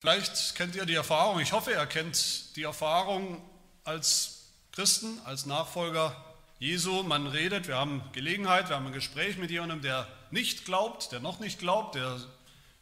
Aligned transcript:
Vielleicht 0.00 0.54
kennt 0.54 0.74
ihr 0.76 0.86
die 0.86 0.94
Erfahrung, 0.94 1.40
ich 1.40 1.52
hoffe, 1.52 1.72
ihr 1.72 1.84
kennt 1.84 2.56
die 2.56 2.62
Erfahrung 2.62 3.42
als 3.84 4.46
Christen, 4.72 5.20
als 5.26 5.44
Nachfolger 5.44 6.16
Jesu. 6.58 7.02
Man 7.02 7.26
redet, 7.26 7.68
wir 7.68 7.76
haben 7.76 8.02
Gelegenheit, 8.12 8.70
wir 8.70 8.76
haben 8.76 8.86
ein 8.86 8.94
Gespräch 8.94 9.36
mit 9.36 9.50
jemandem, 9.50 9.82
der 9.82 10.08
nicht 10.30 10.64
glaubt, 10.64 11.12
der 11.12 11.20
noch 11.20 11.38
nicht 11.38 11.58
glaubt, 11.58 11.96
der 11.96 12.18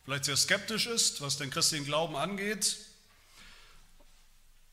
vielleicht 0.04 0.26
sehr 0.26 0.36
skeptisch 0.36 0.86
ist, 0.86 1.20
was 1.20 1.36
den 1.36 1.50
christlichen 1.50 1.86
Glauben 1.86 2.14
angeht. 2.14 2.76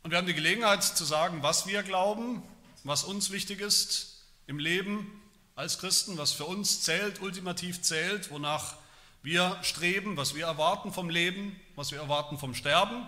Und 0.04 0.12
wir 0.12 0.20
haben 0.20 0.28
die 0.28 0.36
Gelegenheit 0.36 0.84
zu 0.84 1.04
sagen, 1.04 1.42
was 1.42 1.66
wir 1.66 1.82
glauben, 1.82 2.44
was 2.84 3.04
uns 3.04 3.32
wichtig 3.32 3.60
ist 3.60 4.24
im 4.46 4.60
Leben 4.60 5.20
als 5.56 5.80
Christen, 5.80 6.20
was 6.20 6.32
für 6.32 6.46
uns 6.46 6.84
zählt, 6.84 7.24
ultimativ 7.24 7.82
zählt, 7.82 8.30
wonach 8.30 8.76
wir 9.24 9.58
streben, 9.64 10.16
was 10.16 10.36
wir 10.36 10.46
erwarten 10.46 10.94
vom 10.94 11.10
Leben, 11.10 11.60
was 11.76 11.92
wir 11.92 12.00
erwarten 12.00 12.38
vom 12.38 12.56
Sterben. 12.56 13.06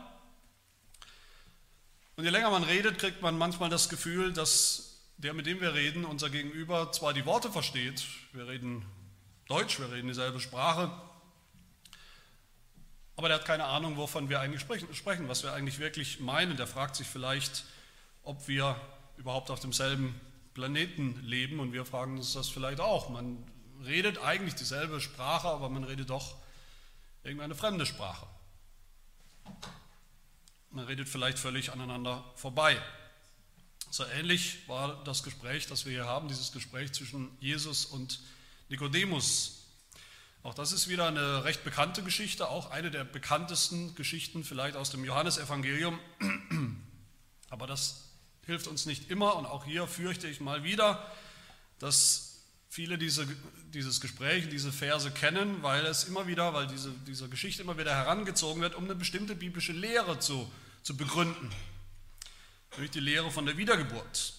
Und 2.16 2.24
je 2.24 2.30
länger 2.30 2.50
man 2.50 2.64
redet, 2.64 3.00
kriegt 3.00 3.22
man 3.22 3.38
manchmal 3.38 3.70
das 3.70 3.90
Gefühl, 3.90 4.34
dass 4.34 5.04
der, 5.18 5.34
mit 5.34 5.46
dem 5.46 5.62
wir 5.62 5.74
reden, 5.74 6.06
unser 6.06 6.30
Gegenüber 6.30 6.92
zwar 6.92 7.14
die 7.14 7.26
Worte 7.26 7.52
versteht, 7.52 8.04
wir 8.34 8.48
reden 8.48 8.86
Deutsch, 9.48 9.80
wir 9.80 9.92
reden 9.92 10.08
dieselbe 10.08 10.40
Sprache, 10.40 10.92
aber 13.18 13.30
der 13.30 13.38
hat 13.38 13.46
keine 13.46 13.66
Ahnung, 13.66 13.98
wovon 13.98 14.30
wir 14.30 14.40
eigentlich 14.40 14.62
sprechen, 14.62 15.28
was 15.28 15.42
wir 15.42 15.52
eigentlich 15.52 15.80
wirklich 15.80 16.20
meinen. 16.20 16.56
Der 16.56 16.68
fragt 16.68 16.96
sich 16.96 17.08
vielleicht, 17.08 17.66
ob 18.22 18.48
wir 18.48 18.80
überhaupt 19.18 19.50
auf 19.50 19.60
demselben 19.60 20.20
Planeten 20.54 21.20
leben 21.24 21.60
und 21.60 21.74
wir 21.74 21.84
fragen 21.84 22.18
uns 22.18 22.34
das 22.34 22.48
vielleicht 22.48 22.80
auch. 22.80 23.10
Man 23.10 23.44
redet 23.84 24.20
eigentlich 24.20 24.54
dieselbe 24.54 25.02
Sprache, 25.02 25.48
aber 25.48 25.68
man 25.70 25.84
redet 25.84 26.12
doch 26.12 26.36
irgendeine 27.24 27.56
fremde 27.56 27.88
Sprache. 27.88 28.28
Man 30.72 30.86
redet 30.86 31.10
vielleicht 31.10 31.40
völlig 31.40 31.72
aneinander 31.72 32.24
vorbei. 32.36 32.82
So 33.90 34.06
ähnlich 34.06 34.68
war 34.68 35.04
das 35.06 35.24
Gespräch, 35.24 35.68
das 35.68 35.86
wir 35.86 35.94
hier 35.94 36.06
haben, 36.06 36.28
dieses 36.28 36.52
Gespräch 36.52 36.92
zwischen 36.94 37.36
Jesus 37.40 37.86
und 37.86 38.20
Nikodemus. 38.70 39.64
Auch 40.44 40.54
das 40.54 40.72
ist 40.72 40.88
wieder 40.88 41.08
eine 41.08 41.44
recht 41.46 41.64
bekannte 41.64 42.04
Geschichte, 42.04 42.48
auch 42.50 42.70
eine 42.72 42.92
der 42.92 43.04
bekanntesten 43.04 43.96
Geschichten 43.96 44.44
vielleicht 44.44 44.76
aus 44.76 44.90
dem 44.90 45.04
Johannesevangelium. 45.04 46.00
Aber 47.50 47.66
das 47.66 48.04
hilft 48.46 48.68
uns 48.68 48.86
nicht 48.86 49.10
immer 49.10 49.36
und 49.36 49.46
auch 49.46 49.66
hier 49.66 49.88
fürchte 49.88 50.28
ich 50.28 50.40
mal 50.40 50.64
wieder, 50.64 51.06
dass 51.80 52.27
viele 52.78 53.00
diese, 53.00 53.28
dieses 53.74 54.02
Gespräch, 54.02 54.50
diese 54.50 54.72
Verse 54.72 55.10
kennen, 55.10 55.64
weil 55.64 55.84
es 55.88 56.04
immer 56.04 56.28
wieder, 56.28 56.54
weil 56.54 56.68
diese, 56.68 56.92
diese 57.08 57.28
Geschichte 57.28 57.64
immer 57.64 57.76
wieder 57.80 57.96
herangezogen 57.96 58.62
wird, 58.62 58.76
um 58.76 58.84
eine 58.84 58.94
bestimmte 58.94 59.34
biblische 59.34 59.72
Lehre 59.72 60.20
zu, 60.20 60.48
zu 60.84 60.96
begründen. 60.96 61.50
Nämlich 62.74 62.92
die 62.92 63.00
Lehre 63.00 63.32
von 63.32 63.48
der 63.48 63.58
Wiedergeburt. 63.58 64.34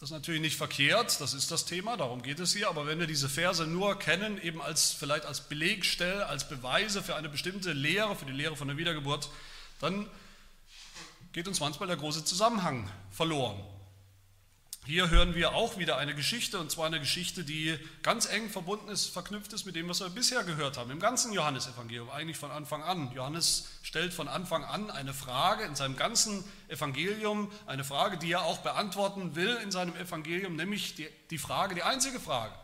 Das 0.00 0.08
ist 0.08 0.10
natürlich 0.10 0.40
nicht 0.40 0.56
verkehrt, 0.56 1.20
das 1.20 1.34
ist 1.34 1.52
das 1.52 1.64
Thema, 1.64 1.96
darum 1.96 2.20
geht 2.20 2.40
es 2.40 2.52
hier, 2.52 2.68
aber 2.68 2.84
wenn 2.88 2.98
wir 2.98 3.06
diese 3.06 3.28
Verse 3.28 3.64
nur 3.64 3.96
kennen, 3.96 4.42
eben 4.42 4.60
als 4.60 4.90
vielleicht 4.90 5.24
als 5.24 5.42
Belegstelle, 5.42 6.26
als 6.26 6.48
Beweise 6.48 7.00
für 7.00 7.14
eine 7.14 7.28
bestimmte 7.28 7.72
Lehre, 7.74 8.16
für 8.16 8.26
die 8.26 8.32
Lehre 8.32 8.56
von 8.56 8.66
der 8.66 8.76
Wiedergeburt, 8.76 9.30
dann 9.78 10.10
geht 11.32 11.46
uns 11.46 11.60
manchmal 11.60 11.86
der 11.86 11.96
große 11.96 12.24
Zusammenhang 12.24 12.90
verloren. 13.12 13.62
Hier 14.86 15.10
hören 15.10 15.34
wir 15.34 15.52
auch 15.52 15.78
wieder 15.78 15.98
eine 15.98 16.14
Geschichte, 16.14 16.60
und 16.60 16.70
zwar 16.70 16.86
eine 16.86 17.00
Geschichte, 17.00 17.42
die 17.42 17.76
ganz 18.04 18.26
eng 18.26 18.48
verbunden 18.48 18.88
ist, 18.88 19.08
verknüpft 19.08 19.52
ist 19.52 19.66
mit 19.66 19.74
dem, 19.74 19.88
was 19.88 19.98
wir 19.98 20.08
bisher 20.10 20.44
gehört 20.44 20.76
haben, 20.76 20.92
im 20.92 21.00
ganzen 21.00 21.32
Johannesevangelium, 21.32 22.08
eigentlich 22.08 22.36
von 22.36 22.52
Anfang 22.52 22.84
an. 22.84 23.10
Johannes 23.12 23.66
stellt 23.82 24.14
von 24.14 24.28
Anfang 24.28 24.62
an 24.62 24.92
eine 24.92 25.12
Frage 25.12 25.64
in 25.64 25.74
seinem 25.74 25.96
ganzen 25.96 26.44
Evangelium, 26.68 27.50
eine 27.66 27.82
Frage, 27.82 28.16
die 28.16 28.30
er 28.30 28.42
auch 28.42 28.58
beantworten 28.58 29.34
will 29.34 29.58
in 29.60 29.72
seinem 29.72 29.96
Evangelium, 29.96 30.54
nämlich 30.54 30.94
die, 30.94 31.08
die 31.30 31.38
Frage, 31.38 31.74
die 31.74 31.82
einzige 31.82 32.20
Frage. 32.20 32.54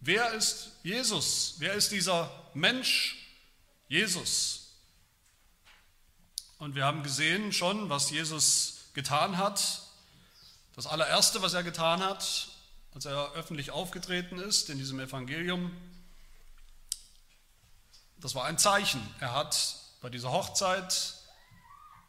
Wer 0.00 0.32
ist 0.32 0.72
Jesus? 0.82 1.54
Wer 1.58 1.74
ist 1.74 1.92
dieser 1.92 2.32
Mensch 2.52 3.16
Jesus? 3.86 4.72
Und 6.58 6.74
wir 6.74 6.84
haben 6.84 7.04
gesehen 7.04 7.52
schon, 7.52 7.90
was 7.90 8.10
Jesus 8.10 8.86
getan 8.92 9.38
hat 9.38 9.81
das 10.74 10.86
allererste, 10.86 11.42
was 11.42 11.54
er 11.54 11.62
getan 11.62 12.02
hat, 12.02 12.48
als 12.94 13.04
er 13.04 13.32
öffentlich 13.32 13.70
aufgetreten 13.70 14.38
ist 14.38 14.70
in 14.70 14.78
diesem 14.78 15.00
Evangelium, 15.00 15.70
das 18.18 18.34
war 18.34 18.44
ein 18.44 18.56
Zeichen. 18.56 19.02
Er 19.18 19.34
hat 19.34 19.76
bei 20.00 20.08
dieser 20.08 20.30
Hochzeit 20.30 21.14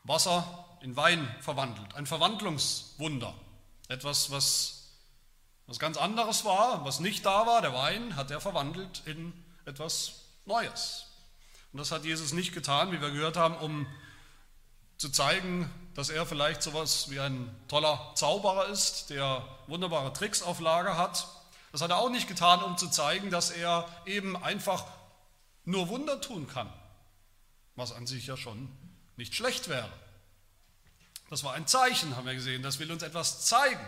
Wasser 0.03 0.78
in 0.81 0.96
Wein 0.96 1.34
verwandelt. 1.41 1.96
Ein 1.96 2.06
Verwandlungswunder. 2.06 3.34
Etwas, 3.88 4.29
was, 4.29 4.90
was 5.66 5.80
ganz 5.80 5.97
anderes 5.97 6.45
war, 6.45 6.85
was 6.85 7.00
nicht 7.00 7.25
da 7.25 7.47
war. 7.47 7.62
Der 7.62 7.74
Wein 7.74 8.16
hat 8.16 8.30
er 8.30 8.41
verwandelt 8.41 9.01
in 9.06 9.34
etwas 9.66 10.25
Neues. 10.45 11.07
Und 11.72 11.80
das 11.80 11.91
hat 11.91 12.06
Jesus 12.06 12.34
nicht 12.34 12.53
getan, 12.53 12.91
wie 12.91 13.01
wir 13.01 13.09
gehört 13.12 13.38
haben, 13.38 13.56
um 13.57 13.88
zu 14.97 15.09
zeigen, 15.09 15.69
dass 15.95 16.09
er 16.09 16.25
vielleicht 16.25 16.63
sowas 16.63 17.09
wie 17.09 17.19
ein 17.19 17.53
toller 17.67 18.13
Zauberer 18.15 18.67
ist, 18.67 19.09
der 19.09 19.47
wunderbare 19.67 20.11
Tricks 20.13 20.41
auf 20.41 20.59
Lager 20.59 20.97
hat. 20.97 21.27
Das 21.71 21.81
hat 21.81 21.91
er 21.91 21.97
auch 21.97 22.09
nicht 22.09 22.27
getan, 22.27 22.63
um 22.63 22.77
zu 22.77 22.89
zeigen, 22.89 23.29
dass 23.29 23.51
er 23.51 23.87
eben 24.05 24.35
einfach 24.35 24.85
nur 25.65 25.89
Wunder 25.89 26.19
tun 26.19 26.47
kann, 26.47 26.71
was 27.75 27.91
an 27.91 28.07
sich 28.07 28.27
ja 28.27 28.37
schon 28.37 28.69
nicht 29.15 29.35
schlecht 29.35 29.69
wäre. 29.69 29.89
Das 31.29 31.43
war 31.43 31.53
ein 31.53 31.67
Zeichen, 31.67 32.15
haben 32.15 32.27
wir 32.27 32.35
gesehen, 32.35 32.61
das 32.63 32.79
will 32.79 32.91
uns 32.91 33.03
etwas 33.03 33.45
zeigen. 33.45 33.85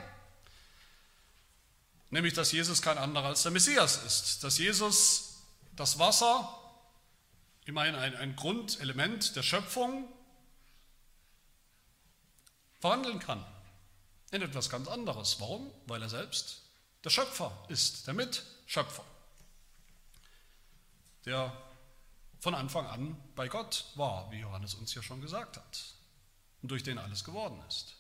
Nämlich, 2.10 2.34
dass 2.34 2.52
Jesus 2.52 2.82
kein 2.82 2.98
anderer 2.98 3.26
als 3.26 3.44
der 3.44 3.52
Messias 3.52 4.04
ist, 4.04 4.44
dass 4.44 4.58
Jesus 4.58 5.44
das 5.76 6.00
Wasser, 6.00 6.58
immerhin 7.66 7.96
ein, 7.96 8.16
ein 8.16 8.36
Grundelement 8.36 9.36
der 9.36 9.44
Schöpfung, 9.44 10.08
verwandeln 12.86 13.18
kann 13.18 13.44
in 14.30 14.44
etwas 14.44 14.70
ganz 14.70 14.88
anderes. 14.88 15.42
Warum? 15.42 15.72
Weil 15.88 16.04
er 16.04 16.10
selbst 16.10 16.62
der 17.04 17.10
Schöpfer 17.10 17.52
ist, 17.68 18.06
der 18.06 18.14
Mitschöpfer, 18.14 19.04
der 21.26 21.52
von 22.40 22.54
Anfang 22.54 22.86
an 22.86 23.18
bei 23.36 23.48
Gott 23.48 23.86
war, 23.96 24.32
wie 24.32 24.38
Johannes 24.38 24.76
uns 24.76 24.94
ja 24.94 25.02
schon 25.02 25.20
gesagt 25.20 25.58
hat, 25.58 25.86
und 26.62 26.70
durch 26.70 26.84
den 26.84 27.00
alles 27.00 27.24
geworden 27.24 27.60
ist. 27.68 27.96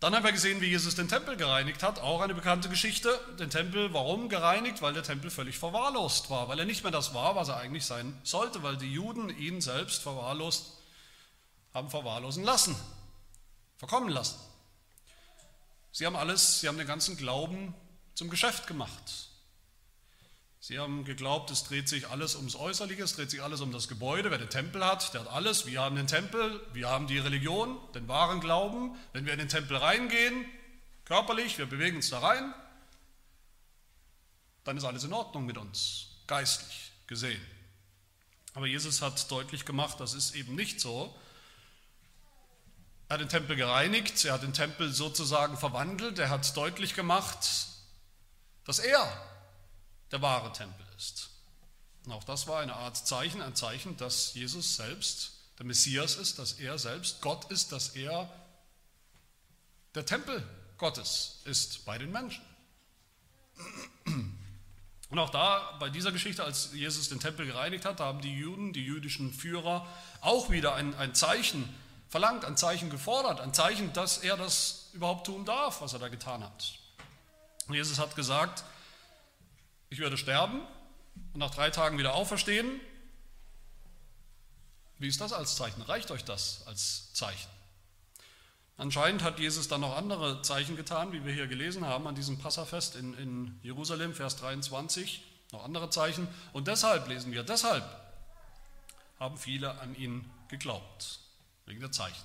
Dann 0.00 0.12
haben 0.12 0.24
wir 0.24 0.32
gesehen, 0.32 0.60
wie 0.60 0.66
Jesus 0.66 0.96
den 0.96 1.08
Tempel 1.08 1.36
gereinigt 1.36 1.84
hat, 1.84 2.00
auch 2.00 2.20
eine 2.22 2.34
bekannte 2.34 2.68
Geschichte. 2.68 3.20
Den 3.38 3.50
Tempel, 3.50 3.94
warum 3.94 4.28
gereinigt? 4.28 4.82
Weil 4.82 4.94
der 4.94 5.04
Tempel 5.04 5.30
völlig 5.30 5.58
verwahrlost 5.58 6.28
war, 6.28 6.48
weil 6.48 6.58
er 6.58 6.66
nicht 6.66 6.82
mehr 6.82 6.92
das 6.92 7.14
war, 7.14 7.36
was 7.36 7.48
er 7.48 7.58
eigentlich 7.58 7.86
sein 7.86 8.20
sollte, 8.24 8.64
weil 8.64 8.76
die 8.76 8.92
Juden 8.92 9.30
ihn 9.30 9.60
selbst 9.60 10.02
verwahrlost 10.02 10.75
haben 11.76 11.90
verwahrlosen 11.90 12.42
lassen, 12.42 12.74
verkommen 13.76 14.08
lassen. 14.08 14.40
Sie 15.92 16.06
haben 16.06 16.16
alles, 16.16 16.60
sie 16.60 16.68
haben 16.68 16.78
den 16.78 16.86
ganzen 16.86 17.18
Glauben 17.18 17.74
zum 18.14 18.30
Geschäft 18.30 18.66
gemacht. 18.66 19.28
Sie 20.58 20.78
haben 20.78 21.04
geglaubt, 21.04 21.50
es 21.50 21.64
dreht 21.64 21.86
sich 21.88 22.08
alles 22.08 22.34
ums 22.34 22.56
Äußerliche, 22.56 23.02
es 23.02 23.14
dreht 23.14 23.30
sich 23.30 23.42
alles 23.42 23.60
um 23.60 23.72
das 23.72 23.88
Gebäude. 23.88 24.30
Wer 24.30 24.38
den 24.38 24.48
Tempel 24.48 24.84
hat, 24.84 25.12
der 25.12 25.20
hat 25.20 25.28
alles. 25.28 25.66
Wir 25.66 25.82
haben 25.82 25.96
den 25.96 26.06
Tempel, 26.06 26.66
wir 26.72 26.88
haben 26.88 27.06
die 27.06 27.18
Religion, 27.18 27.78
den 27.94 28.08
wahren 28.08 28.40
Glauben. 28.40 28.96
Wenn 29.12 29.26
wir 29.26 29.34
in 29.34 29.38
den 29.38 29.50
Tempel 29.50 29.76
reingehen, 29.76 30.46
körperlich, 31.04 31.58
wir 31.58 31.66
bewegen 31.66 31.96
uns 31.96 32.08
da 32.08 32.20
rein, 32.20 32.54
dann 34.64 34.78
ist 34.78 34.84
alles 34.84 35.04
in 35.04 35.12
Ordnung 35.12 35.44
mit 35.44 35.58
uns, 35.58 36.08
geistlich 36.26 36.90
gesehen. 37.06 37.40
Aber 38.54 38.66
Jesus 38.66 39.02
hat 39.02 39.30
deutlich 39.30 39.66
gemacht, 39.66 40.00
das 40.00 40.14
ist 40.14 40.34
eben 40.34 40.54
nicht 40.54 40.80
so. 40.80 41.14
Er 43.08 43.14
hat 43.14 43.20
den 43.20 43.28
Tempel 43.28 43.56
gereinigt, 43.56 44.24
er 44.24 44.34
hat 44.34 44.42
den 44.42 44.52
Tempel 44.52 44.92
sozusagen 44.92 45.56
verwandelt, 45.56 46.18
er 46.18 46.28
hat 46.28 46.56
deutlich 46.56 46.94
gemacht, 46.94 47.68
dass 48.64 48.80
er 48.80 49.12
der 50.10 50.22
wahre 50.22 50.52
Tempel 50.52 50.84
ist. 50.96 51.30
Und 52.04 52.12
auch 52.12 52.24
das 52.24 52.48
war 52.48 52.60
eine 52.60 52.74
Art 52.74 52.96
Zeichen, 52.96 53.42
ein 53.42 53.54
Zeichen, 53.54 53.96
dass 53.96 54.34
Jesus 54.34 54.76
selbst 54.76 55.32
der 55.58 55.66
Messias 55.66 56.16
ist, 56.16 56.38
dass 56.38 56.54
er 56.54 56.78
selbst 56.78 57.20
Gott 57.20 57.50
ist, 57.50 57.72
dass 57.72 57.90
er 57.90 58.28
der 59.94 60.04
Tempel 60.04 60.46
Gottes 60.76 61.40
ist 61.44 61.84
bei 61.84 61.98
den 61.98 62.12
Menschen. 62.12 62.42
Und 65.08 65.18
auch 65.18 65.30
da, 65.30 65.76
bei 65.78 65.88
dieser 65.88 66.12
Geschichte, 66.12 66.44
als 66.44 66.70
Jesus 66.74 67.08
den 67.08 67.20
Tempel 67.20 67.46
gereinigt 67.46 67.84
hat, 67.84 68.00
haben 68.00 68.20
die 68.20 68.36
Juden, 68.36 68.72
die 68.72 68.84
jüdischen 68.84 69.32
Führer, 69.32 69.86
auch 70.20 70.50
wieder 70.50 70.74
ein, 70.74 70.94
ein 70.96 71.14
Zeichen 71.14 71.72
verlangt, 72.16 72.46
ein 72.46 72.56
Zeichen 72.56 72.88
gefordert, 72.88 73.42
ein 73.42 73.52
Zeichen, 73.52 73.92
dass 73.92 74.16
er 74.16 74.38
das 74.38 74.88
überhaupt 74.94 75.26
tun 75.26 75.44
darf, 75.44 75.82
was 75.82 75.92
er 75.92 75.98
da 75.98 76.08
getan 76.08 76.42
hat. 76.42 76.78
Und 77.68 77.74
Jesus 77.74 77.98
hat 77.98 78.16
gesagt, 78.16 78.64
ich 79.90 79.98
werde 79.98 80.16
sterben 80.16 80.62
und 81.34 81.40
nach 81.40 81.50
drei 81.50 81.68
Tagen 81.68 81.98
wieder 81.98 82.14
auferstehen. 82.14 82.80
Wie 84.98 85.08
ist 85.08 85.20
das 85.20 85.34
als 85.34 85.56
Zeichen? 85.56 85.82
Reicht 85.82 86.10
euch 86.10 86.24
das 86.24 86.66
als 86.66 87.12
Zeichen? 87.12 87.50
Anscheinend 88.78 89.22
hat 89.22 89.38
Jesus 89.38 89.68
dann 89.68 89.82
noch 89.82 89.94
andere 89.94 90.40
Zeichen 90.40 90.74
getan, 90.74 91.12
wie 91.12 91.22
wir 91.22 91.34
hier 91.34 91.48
gelesen 91.48 91.84
haben 91.84 92.06
an 92.06 92.14
diesem 92.14 92.38
Passafest 92.38 92.96
in, 92.96 93.12
in 93.18 93.60
Jerusalem, 93.62 94.14
Vers 94.14 94.36
23, 94.36 95.22
noch 95.52 95.66
andere 95.66 95.90
Zeichen. 95.90 96.28
Und 96.54 96.66
deshalb 96.66 97.08
lesen 97.08 97.30
wir, 97.32 97.42
deshalb 97.42 97.84
haben 99.20 99.36
viele 99.36 99.78
an 99.80 99.94
ihn 99.96 100.24
geglaubt, 100.48 101.25
wegen 101.66 101.80
der 101.80 101.92
Zeichen. 101.92 102.24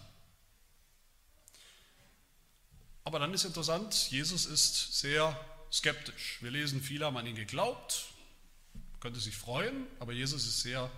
Aber 3.04 3.20
dann 3.20 3.34
ist 3.34 3.44
interessant, 3.44 4.12
Jesus 4.12 4.46
ist 4.46 5.00
sehr 5.00 5.38
skeptisch. 5.72 6.38
Wir 6.42 6.52
lesen, 6.52 6.82
viele 6.82 7.06
haben 7.06 7.18
an 7.18 7.26
ihn 7.26 7.36
geglaubt, 7.36 8.06
könnte 9.00 9.20
sich 9.20 9.36
freuen, 9.36 9.88
aber 10.00 10.14
Jesus 10.14 10.46
ist 10.46 10.62
sehr 10.62 10.90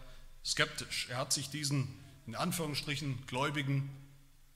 skeptisch. 0.46 1.08
Er 1.10 1.18
hat 1.18 1.32
sich 1.32 1.50
diesen, 1.50 2.00
in 2.28 2.36
Anführungsstrichen, 2.36 3.26
gläubigen 3.26 3.90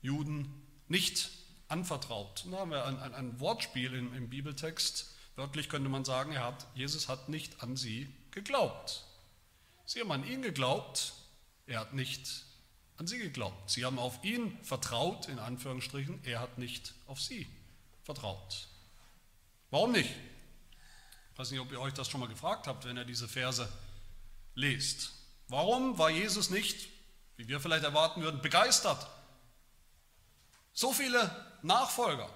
Juden 0.02 0.52
nicht 0.88 1.30
anvertraut. 1.68 2.44
Da 2.50 2.58
haben 2.58 2.70
wir 2.70 2.84
ein, 2.84 2.98
ein, 2.98 3.14
ein 3.14 3.40
Wortspiel 3.40 3.94
im, 3.94 4.14
im, 4.14 4.28
Bibeltext. 4.28 5.14
Wörtlich 5.36 5.68
könnte 5.68 5.88
man 5.88 6.04
sagen, 6.04 6.32
er 6.32 6.44
hat, 6.44 6.66
Jesus 6.74 7.08
hat 7.08 7.28
nicht 7.28 7.62
an 7.62 7.76
sie 7.76 8.12
geglaubt. 8.30 9.04
Sie 9.86 10.00
haben 10.00 10.12
an 10.12 10.24
ihn 10.24 10.42
geglaubt, 10.42 11.14
er 11.66 11.80
hat 11.80 11.94
nicht 11.94 12.44
an 12.98 13.06
sie 13.06 13.18
geglaubt. 13.18 13.70
Sie 13.70 13.84
haben 13.84 13.98
auf 13.98 14.24
ihn 14.24 14.58
vertraut, 14.64 15.28
in 15.28 15.38
Anführungsstrichen, 15.38 16.24
er 16.24 16.40
hat 16.40 16.56
nicht 16.58 16.94
auf 17.06 17.20
sie 17.20 17.46
vertraut. 18.02 18.66
Warum 19.70 19.92
nicht? 19.92 20.10
Ich 21.32 21.38
weiß 21.38 21.52
nicht, 21.52 21.60
ob 21.60 21.70
ihr 21.70 21.80
euch 21.80 21.94
das 21.94 22.08
schon 22.08 22.18
mal 22.20 22.28
gefragt 22.28 22.66
habt, 22.66 22.84
wenn 22.84 22.96
ihr 22.96 23.04
diese 23.04 23.28
Verse 23.28 23.72
lest. 24.54 25.12
Warum 25.46 25.96
war 25.96 26.10
Jesus 26.10 26.50
nicht, 26.50 26.88
wie 27.36 27.46
wir 27.46 27.60
vielleicht 27.60 27.84
erwarten 27.84 28.22
würden, 28.22 28.42
begeistert? 28.42 29.06
So 30.72 30.92
viele 30.92 31.30
Nachfolger, 31.62 32.28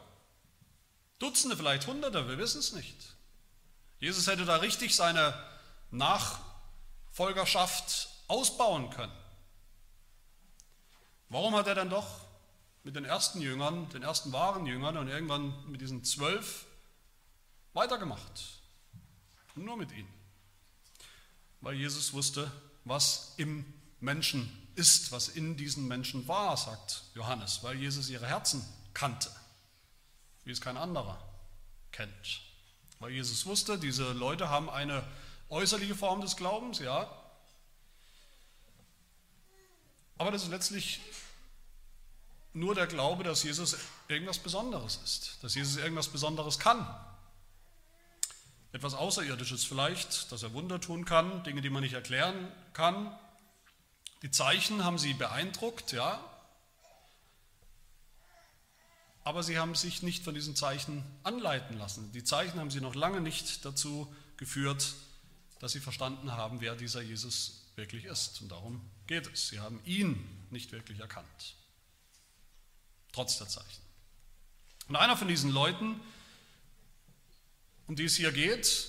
Dutzende, 1.18 1.56
vielleicht 1.56 1.88
Hunderte, 1.88 2.28
wir 2.28 2.38
wissen 2.38 2.60
es 2.60 2.72
nicht. 2.72 3.16
Jesus 3.98 4.28
hätte 4.28 4.44
da 4.44 4.56
richtig 4.56 4.94
seine 4.94 5.34
Nachfolgerschaft 5.90 8.10
ausbauen 8.28 8.90
können. 8.90 9.21
Warum 11.32 11.56
hat 11.56 11.67
er 11.67 11.75
dann 11.75 11.88
doch 11.88 12.06
mit 12.84 12.94
den 12.94 13.06
ersten 13.06 13.40
Jüngern, 13.40 13.88
den 13.88 14.02
ersten 14.02 14.32
wahren 14.34 14.67
Jüngern 14.67 14.99
und 14.99 15.08
irgendwann 15.08 15.55
mit 15.70 15.81
diesen 15.81 16.05
zwölf 16.05 16.67
weitergemacht? 17.73 18.61
Nur 19.55 19.79
mit 19.79 19.93
ihnen. 19.93 20.12
Weil 21.62 21.76
Jesus 21.76 22.12
wusste, 22.12 22.52
was 22.84 23.32
im 23.38 23.64
Menschen 23.99 24.69
ist, 24.75 25.11
was 25.11 25.29
in 25.29 25.56
diesen 25.56 25.88
Menschen 25.88 26.29
war, 26.29 26.55
sagt 26.58 27.05
Johannes, 27.14 27.62
weil 27.62 27.76
Jesus 27.76 28.11
ihre 28.11 28.26
Herzen 28.26 28.62
kannte, 28.93 29.31
wie 30.44 30.50
es 30.50 30.61
kein 30.61 30.76
anderer 30.76 31.19
kennt. 31.93 32.43
Weil 32.99 33.12
Jesus 33.12 33.46
wusste, 33.46 33.79
diese 33.79 34.12
Leute 34.12 34.50
haben 34.50 34.69
eine 34.69 35.02
äußerliche 35.49 35.94
Form 35.94 36.20
des 36.20 36.37
Glaubens, 36.37 36.79
ja, 36.79 37.11
aber 40.22 40.30
das 40.30 40.44
ist 40.44 40.50
letztlich 40.50 41.00
nur 42.52 42.76
der 42.76 42.86
Glaube, 42.86 43.24
dass 43.24 43.42
Jesus 43.42 43.76
irgendwas 44.06 44.38
Besonderes 44.38 45.00
ist, 45.02 45.38
dass 45.42 45.56
Jesus 45.56 45.78
irgendwas 45.78 46.06
Besonderes 46.06 46.60
kann. 46.60 46.86
Etwas 48.70 48.94
Außerirdisches 48.94 49.64
vielleicht, 49.64 50.30
dass 50.30 50.44
er 50.44 50.52
Wunder 50.52 50.80
tun 50.80 51.04
kann, 51.04 51.42
Dinge, 51.42 51.60
die 51.60 51.70
man 51.70 51.82
nicht 51.82 51.94
erklären 51.94 52.52
kann. 52.72 53.12
Die 54.22 54.30
Zeichen 54.30 54.84
haben 54.84 54.96
sie 54.96 55.12
beeindruckt, 55.12 55.90
ja. 55.90 56.24
Aber 59.24 59.42
sie 59.42 59.58
haben 59.58 59.74
sich 59.74 60.04
nicht 60.04 60.22
von 60.22 60.34
diesen 60.34 60.54
Zeichen 60.54 61.02
anleiten 61.24 61.76
lassen. 61.78 62.12
Die 62.12 62.22
Zeichen 62.22 62.60
haben 62.60 62.70
sie 62.70 62.80
noch 62.80 62.94
lange 62.94 63.20
nicht 63.20 63.64
dazu 63.64 64.14
geführt, 64.36 64.94
dass 65.58 65.72
sie 65.72 65.80
verstanden 65.80 66.30
haben, 66.30 66.60
wer 66.60 66.76
dieser 66.76 67.02
Jesus 67.02 67.64
wirklich 67.74 68.04
ist. 68.04 68.40
Und 68.40 68.52
darum 68.52 68.88
geht 69.12 69.30
es. 69.30 69.48
Sie 69.48 69.60
haben 69.60 69.78
ihn 69.84 70.16
nicht 70.50 70.72
wirklich 70.72 71.00
erkannt 71.00 71.56
trotz 73.12 73.36
der 73.36 73.46
Zeichen. 73.46 73.82
Und 74.88 74.96
einer 74.96 75.18
von 75.18 75.28
diesen 75.28 75.50
Leuten, 75.50 76.00
um 77.86 77.94
die 77.94 78.06
es 78.06 78.16
hier 78.16 78.32
geht, 78.32 78.88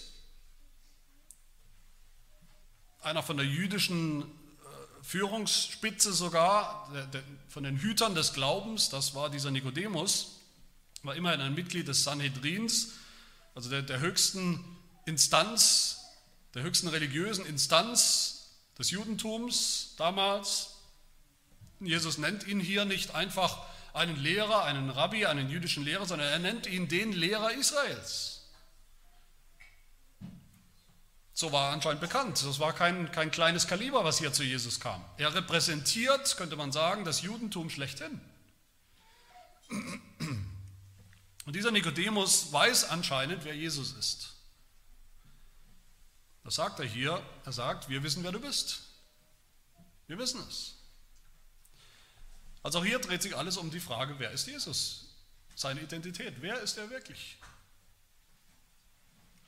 einer 3.01 3.21
von 3.21 3.35
der 3.35 3.45
jüdischen 3.45 4.21
äh, 4.21 4.25
Führungsspitze 5.01 6.13
sogar, 6.13 6.89
von 7.49 7.65
den 7.65 7.77
Hütern 7.79 8.15
des 8.15 8.31
Glaubens, 8.31 8.87
das 8.87 9.13
war 9.15 9.29
dieser 9.29 9.51
Nikodemus, 9.51 10.39
war 11.01 11.17
immerhin 11.17 11.41
ein 11.41 11.53
Mitglied 11.53 11.89
des 11.89 12.05
Sanhedrins, 12.05 12.93
also 13.55 13.69
der, 13.69 13.81
der 13.81 13.99
höchsten 13.99 14.63
Instanz, 15.05 15.99
der 16.53 16.63
höchsten 16.63 16.87
religiösen 16.87 17.45
Instanz 17.45 18.42
des 18.77 18.91
Judentums 18.91 19.95
damals. 19.97 20.75
Jesus 21.79 22.17
nennt 22.17 22.47
ihn 22.47 22.59
hier 22.59 22.85
nicht 22.85 23.13
einfach 23.15 23.65
einen 23.93 24.15
Lehrer, 24.15 24.63
einen 24.63 24.89
Rabbi, 24.89 25.25
einen 25.25 25.49
jüdischen 25.49 25.83
Lehrer, 25.83 26.05
sondern 26.05 26.27
er 26.29 26.39
nennt 26.39 26.65
ihn 26.65 26.87
den 26.87 27.11
Lehrer 27.11 27.51
Israels. 27.53 28.41
So 31.35 31.51
war 31.51 31.69
er 31.69 31.73
anscheinend 31.73 32.01
bekannt. 32.01 32.43
Das 32.43 32.59
war 32.59 32.73
kein, 32.73 33.11
kein 33.11 33.31
kleines 33.31 33.67
Kaliber, 33.67 34.03
was 34.03 34.19
hier 34.19 34.31
zu 34.33 34.43
Jesus 34.43 34.79
kam. 34.79 35.03
Er 35.17 35.33
repräsentiert, 35.33 36.37
könnte 36.37 36.55
man 36.55 36.71
sagen, 36.71 37.05
das 37.05 37.21
Judentum 37.21 37.69
schlechthin. 37.69 38.21
Und 41.45 41.55
dieser 41.55 41.71
Nikodemus 41.71 42.51
weiß 42.53 42.85
anscheinend, 42.85 43.43
wer 43.45 43.55
Jesus 43.55 43.93
ist. 43.93 44.32
Das 46.43 46.55
sagt 46.55 46.79
er 46.79 46.85
hier. 46.85 47.23
Er 47.45 47.51
sagt, 47.51 47.89
wir 47.89 48.03
wissen, 48.03 48.23
wer 48.23 48.31
du 48.31 48.39
bist. 48.39 48.81
Wir 50.07 50.17
wissen 50.17 50.41
es. 50.47 50.75
Also 52.61 52.79
auch 52.79 52.85
hier 52.85 52.99
dreht 52.99 53.21
sich 53.21 53.35
alles 53.35 53.57
um 53.57 53.71
die 53.71 53.79
Frage, 53.79 54.15
wer 54.19 54.31
ist 54.31 54.47
Jesus? 54.47 55.09
Seine 55.55 55.81
Identität, 55.81 56.35
wer 56.41 56.59
ist 56.61 56.77
er 56.77 56.89
wirklich? 56.89 57.37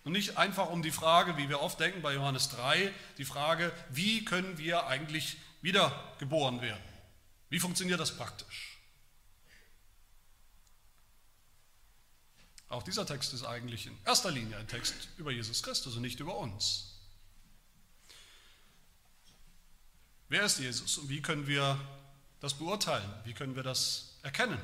Und 0.04 0.12
nicht 0.12 0.38
einfach 0.38 0.70
um 0.70 0.84
die 0.84 0.92
Frage, 0.92 1.36
wie 1.38 1.50
wir 1.50 1.62
oft 1.62 1.80
denken 1.80 2.02
bei 2.02 2.14
Johannes 2.14 2.50
3, 2.50 2.94
die 3.18 3.26
Frage, 3.26 3.74
wie 3.90 4.24
können 4.24 4.58
wir 4.58 4.86
eigentlich 4.86 5.38
wiedergeboren 5.62 6.62
werden? 6.62 6.84
Wie 7.50 7.60
funktioniert 7.60 8.00
das 8.00 8.16
praktisch? 8.16 8.75
Auch 12.70 12.84
dieser 12.84 13.06
Text 13.06 13.34
ist 13.34 13.44
eigentlich 13.44 13.88
in 13.88 13.98
erster 14.06 14.32
Linie 14.32 14.58
ein 14.58 14.68
Text 14.68 14.96
über 15.18 15.32
Jesus 15.32 15.62
Christus 15.62 15.96
und 15.96 16.02
nicht 16.02 16.20
über 16.20 16.38
uns. 16.38 16.96
Wer 20.28 20.44
ist 20.44 20.60
Jesus 20.60 20.98
und 20.98 21.10
wie 21.10 21.22
können 21.22 21.48
wir 21.48 21.80
das 22.40 22.56
beurteilen? 22.56 23.10
Wie 23.24 23.34
können 23.34 23.56
wir 23.56 23.64
das 23.64 24.18
erkennen? 24.24 24.60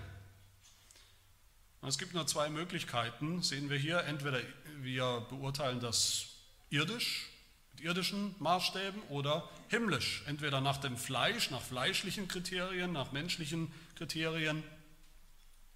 Es 1.84 1.98
gibt 1.98 2.14
nur 2.14 2.28
zwei 2.28 2.50
Möglichkeiten, 2.50 3.42
sehen 3.42 3.70
wir 3.70 3.78
hier. 3.78 4.04
Entweder 4.04 4.40
wir 4.82 5.26
beurteilen 5.30 5.80
das 5.80 6.28
irdisch, 6.70 7.28
mit 7.74 7.82
irdischen 7.82 8.36
Maßstäben 8.40 9.02
oder 9.10 9.50
himmlisch. 9.70 10.24
Entweder 10.28 10.62
nach 10.62 10.78
dem 10.78 10.98
Fleisch, 10.98 11.50
nach 11.50 11.62
fleischlichen 11.62 12.28
Kriterien, 12.28 12.92
nach 12.92 13.12
menschlichen 13.12 13.74
Kriterien 13.96 14.64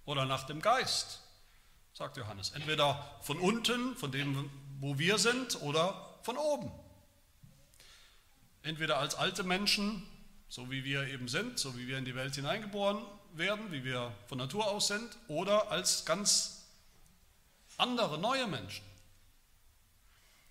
oder 0.04 0.26
nach 0.26 0.44
dem 0.44 0.60
Geist, 0.60 1.22
sagt 1.96 2.18
Johannes. 2.18 2.50
Entweder 2.50 3.18
von 3.22 3.38
unten, 3.38 3.96
von 3.96 4.12
dem, 4.12 4.50
wo 4.80 4.98
wir 4.98 5.16
sind, 5.16 5.62
oder 5.62 6.18
von 6.22 6.36
oben. 6.36 6.70
Entweder 8.62 8.98
als 8.98 9.14
alte 9.14 9.44
Menschen 9.44 10.02
so 10.48 10.70
wie 10.70 10.84
wir 10.84 11.08
eben 11.08 11.28
sind, 11.28 11.58
so 11.58 11.76
wie 11.76 11.88
wir 11.88 11.98
in 11.98 12.04
die 12.04 12.14
Welt 12.14 12.34
hineingeboren 12.34 13.02
werden, 13.34 13.72
wie 13.72 13.84
wir 13.84 14.12
von 14.28 14.38
Natur 14.38 14.66
aus 14.66 14.88
sind, 14.88 15.18
oder 15.28 15.70
als 15.70 16.04
ganz 16.04 16.66
andere, 17.76 18.18
neue 18.18 18.46
Menschen. 18.46 18.84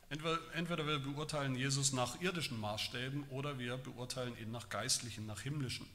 Entweder 0.10 0.86
wir 0.86 1.00
beurteilen 1.00 1.56
Jesus 1.56 1.92
nach 1.92 2.22
irdischen 2.22 2.60
Maßstäben 2.60 3.24
oder 3.30 3.58
wir 3.58 3.78
beurteilen 3.78 4.38
ihn 4.38 4.52
nach 4.52 4.70
geistlichen, 4.70 5.26
nach 5.26 5.42
himmlischen 5.42 5.88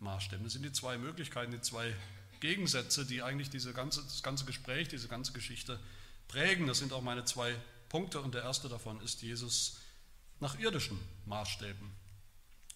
Maßstäben. 0.00 0.44
Das 0.44 0.52
sind 0.54 0.64
die 0.64 0.72
zwei 0.72 0.98
Möglichkeiten, 0.98 1.52
die 1.52 1.60
zwei 1.60 1.94
Gegensätze, 2.44 3.06
die 3.06 3.22
eigentlich 3.22 3.48
diese 3.48 3.72
ganze, 3.72 4.02
das 4.02 4.22
ganze 4.22 4.44
Gespräch, 4.44 4.88
diese 4.88 5.08
ganze 5.08 5.32
Geschichte 5.32 5.80
prägen. 6.28 6.66
Das 6.66 6.78
sind 6.78 6.92
auch 6.92 7.00
meine 7.00 7.24
zwei 7.24 7.56
Punkte 7.88 8.20
und 8.20 8.34
der 8.34 8.42
erste 8.42 8.68
davon 8.68 9.00
ist 9.00 9.22
Jesus 9.22 9.78
nach 10.40 10.58
irdischen 10.58 11.00
Maßstäben 11.24 11.90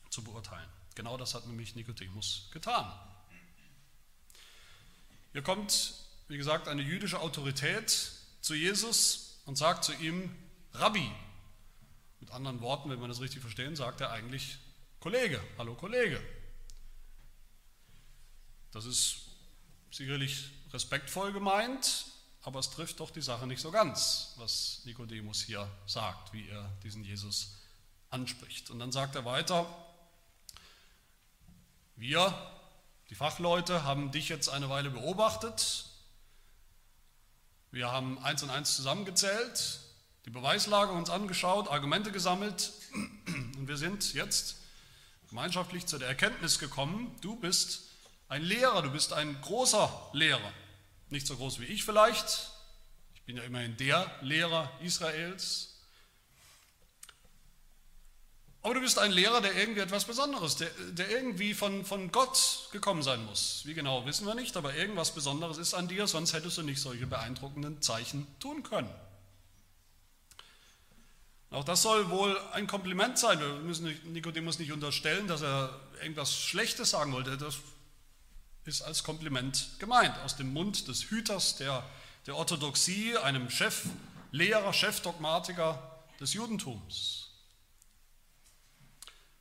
zu 0.09 0.25
beurteilen. 0.25 0.67
Genau 0.95 1.19
das 1.19 1.35
hat 1.35 1.47
nämlich 1.47 1.75
Nikodemus 1.75 2.49
getan. 2.51 2.91
Hier 5.33 5.43
kommt, 5.43 5.93
wie 6.29 6.39
gesagt, 6.39 6.67
eine 6.67 6.81
jüdische 6.81 7.21
Autorität 7.21 8.13
zu 8.41 8.55
Jesus 8.55 9.43
und 9.45 9.59
sagt 9.59 9.85
zu 9.85 9.93
ihm, 9.93 10.35
Rabbi. 10.73 11.11
Mit 12.21 12.31
anderen 12.31 12.63
Worten, 12.63 12.89
wenn 12.89 13.01
man 13.01 13.11
das 13.11 13.21
richtig 13.21 13.43
verstehen, 13.43 13.77
sagt 13.77 14.01
er 14.01 14.13
eigentlich 14.13 14.57
Kollege, 14.99 15.43
hallo 15.59 15.75
Kollege. 15.75 16.23
Das 18.73 18.87
ist 18.87 19.28
sicherlich 19.91 20.51
respektvoll 20.73 21.33
gemeint, 21.33 22.07
aber 22.43 22.61
es 22.61 22.71
trifft 22.71 23.01
doch 23.01 23.11
die 23.11 23.23
Sache 23.23 23.47
nicht 23.47 23.61
so 23.61 23.71
ganz, 23.71 24.35
was 24.37 24.81
Nikodemus 24.85 25.43
hier 25.43 25.71
sagt, 25.87 26.33
wie 26.33 26.49
er 26.49 26.71
diesen 26.83 27.05
Jesus 27.05 27.55
anspricht. 28.11 28.71
Und 28.71 28.79
dann 28.79 28.93
sagt 28.93 29.15
er 29.17 29.25
weiter, 29.25 29.67
wir, 31.97 32.33
die 33.11 33.15
Fachleute, 33.15 33.83
haben 33.83 34.13
dich 34.13 34.29
jetzt 34.29 34.49
eine 34.49 34.71
Weile 34.71 34.91
beobachtet. 34.91 35.87
Wir 37.71 37.91
haben 37.91 38.19
eins 38.23 38.43
und 38.43 38.51
eins 38.51 38.77
zusammengezählt, 38.77 39.81
die 40.25 40.31
Beweislage 40.31 40.93
uns 40.93 41.11
angeschaut, 41.11 41.69
Argumente 41.69 42.13
gesammelt 42.13 42.73
und 42.95 43.67
wir 43.67 43.77
sind 43.77 44.15
jetzt 44.15 44.57
gemeinschaftlich 45.29 45.87
zu 45.87 45.99
der 45.99 46.09
Erkenntnis 46.09 46.59
gekommen, 46.59 47.15
du 47.21 47.37
bist 47.37 47.88
ein 48.29 48.43
Lehrer, 48.43 48.83
du 48.83 48.91
bist 48.91 49.13
ein 49.13 49.41
großer 49.41 50.11
Lehrer. 50.13 50.53
Nicht 51.11 51.27
so 51.27 51.37
groß 51.37 51.61
wie 51.61 51.65
ich 51.65 51.85
vielleicht, 51.85 52.51
ich 53.15 53.23
bin 53.23 53.37
ja 53.37 53.43
immerhin 53.43 53.77
der 53.77 54.11
Lehrer 54.21 54.71
Israels, 54.83 55.75
aber 58.63 58.75
du 58.75 58.81
bist 58.81 58.99
ein 58.99 59.13
Lehrer, 59.13 59.41
der 59.41 59.55
irgendwie 59.55 59.81
etwas 59.81 60.05
Besonderes, 60.05 60.57
der, 60.57 60.69
der 60.91 61.09
irgendwie 61.11 61.55
von, 61.55 61.85
von 61.85 62.13
Gott 62.13 62.69
gekommen 62.73 63.03
sein 63.03 63.25
muss. 63.25 63.63
Wie 63.65 63.73
genau 63.73 64.05
wissen 64.05 64.27
wir 64.27 64.35
nicht, 64.35 64.57
aber 64.57 64.75
irgendwas 64.75 65.15
Besonderes 65.15 65.59
ist 65.59 65.75
an 65.75 65.89
dir, 65.89 66.07
sonst 66.07 66.35
hättest 66.35 66.59
du 66.59 66.63
nicht 66.63 66.81
solche 66.81 67.07
beeindruckenden 67.07 67.81
Zeichen 67.81 68.27
tun 68.41 68.63
können. 68.63 68.91
Auch 71.51 71.65
das 71.65 71.81
soll 71.81 72.11
wohl 72.11 72.39
ein 72.53 72.67
Kompliment 72.67 73.19
sein. 73.19 73.41
Wir 73.41 73.55
müssen 73.55 73.87
Nikodemus 74.13 74.59
nicht 74.59 74.73
unterstellen, 74.73 75.29
dass 75.29 75.41
er 75.41 75.81
irgendwas 76.03 76.37
Schlechtes 76.37 76.91
sagen 76.91 77.13
wollte. 77.13 77.39
Das 77.39 77.57
ist 78.69 78.83
als 78.83 79.03
Kompliment 79.03 79.71
gemeint. 79.79 80.17
Aus 80.19 80.37
dem 80.37 80.53
Mund 80.53 80.87
des 80.87 81.11
Hüters 81.11 81.57
der, 81.57 81.85
der 82.27 82.37
Orthodoxie, 82.37 83.17
einem 83.17 83.51
Cheflehrer, 83.51 84.73
Chefdogmatiker 84.73 86.05
des 86.21 86.35
Judentums. 86.35 87.31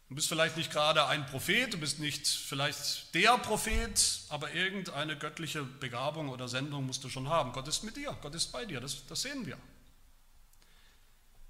Du 0.10 0.16
bist 0.16 0.30
vielleicht 0.30 0.56
nicht 0.56 0.72
gerade 0.72 1.06
ein 1.08 1.26
Prophet, 1.26 1.74
du 1.74 1.78
bist 1.78 2.00
nicht 2.00 2.26
vielleicht 2.26 3.14
der 3.14 3.38
Prophet, 3.40 4.22
aber 4.30 4.54
irgendeine 4.54 5.18
göttliche 5.18 5.64
Begabung 5.64 6.30
oder 6.30 6.48
Sendung 6.48 6.86
musst 6.86 7.04
du 7.04 7.10
schon 7.10 7.28
haben. 7.28 7.52
Gott 7.52 7.68
ist 7.68 7.84
mit 7.84 7.98
dir, 7.98 8.18
Gott 8.22 8.34
ist 8.34 8.54
bei 8.54 8.64
dir, 8.64 8.80
das, 8.80 9.06
das 9.08 9.22
sehen 9.22 9.46
wir. 9.46 9.58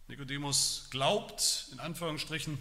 Nikodemus 0.07 0.88
glaubt, 0.89 1.67
in 1.72 1.79
Anführungsstrichen, 1.79 2.57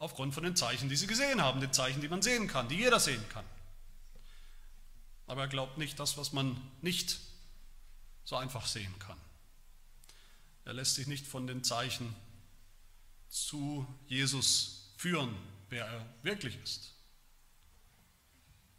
aufgrund 0.00 0.34
von 0.34 0.42
den 0.42 0.56
Zeichen, 0.56 0.88
die 0.88 0.96
sie 0.96 1.06
gesehen 1.06 1.40
haben, 1.40 1.60
den 1.60 1.72
Zeichen, 1.72 2.00
die 2.00 2.08
man 2.08 2.22
sehen 2.22 2.48
kann, 2.48 2.68
die 2.68 2.76
jeder 2.76 2.98
sehen 2.98 3.22
kann. 3.28 3.44
Aber 5.30 5.42
er 5.42 5.48
glaubt 5.48 5.78
nicht 5.78 6.00
das, 6.00 6.16
was 6.16 6.32
man 6.32 6.60
nicht 6.82 7.20
so 8.24 8.34
einfach 8.34 8.66
sehen 8.66 8.92
kann. 8.98 9.16
Er 10.64 10.72
lässt 10.72 10.96
sich 10.96 11.06
nicht 11.06 11.24
von 11.24 11.46
den 11.46 11.62
Zeichen 11.62 12.16
zu 13.28 13.86
Jesus 14.08 14.90
führen, 14.96 15.32
wer 15.68 15.86
er 15.86 16.04
wirklich 16.24 16.58
ist. 16.64 16.94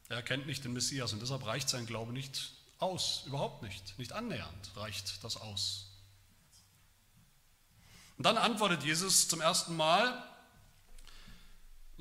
Er 0.10 0.18
erkennt 0.18 0.46
nicht 0.46 0.66
den 0.66 0.74
Messias 0.74 1.14
und 1.14 1.22
deshalb 1.22 1.46
reicht 1.46 1.70
sein 1.70 1.86
Glaube 1.86 2.12
nicht 2.12 2.52
aus, 2.80 3.24
überhaupt 3.28 3.64
nicht, 3.64 3.98
nicht 3.98 4.12
annähernd 4.12 4.76
reicht 4.76 5.24
das 5.24 5.38
aus. 5.38 5.90
Und 8.18 8.26
dann 8.26 8.36
antwortet 8.36 8.84
Jesus 8.84 9.30
zum 9.30 9.40
ersten 9.40 9.78
Mal, 9.78 10.22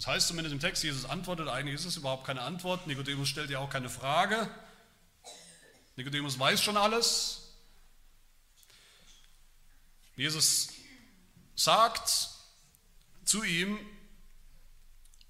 das 0.01 0.07
heißt 0.07 0.29
zumindest 0.29 0.55
im 0.55 0.61
Text, 0.61 0.83
Jesus 0.83 1.05
antwortet, 1.05 1.49
eigentlich 1.49 1.75
ist 1.75 1.85
es 1.85 1.99
überhaupt 1.99 2.27
keine 2.27 2.41
Antwort, 2.41 2.87
Nikodemus 2.87 3.29
stellt 3.29 3.51
ja 3.51 3.59
auch 3.59 3.69
keine 3.69 3.91
Frage, 3.91 4.49
Nikodemus 5.95 6.39
weiß 6.39 6.63
schon 6.63 6.79
alles. 6.79 7.53
Jesus 10.17 10.71
sagt, 11.55 12.31
zu 13.27 13.43
ihm, 13.43 13.79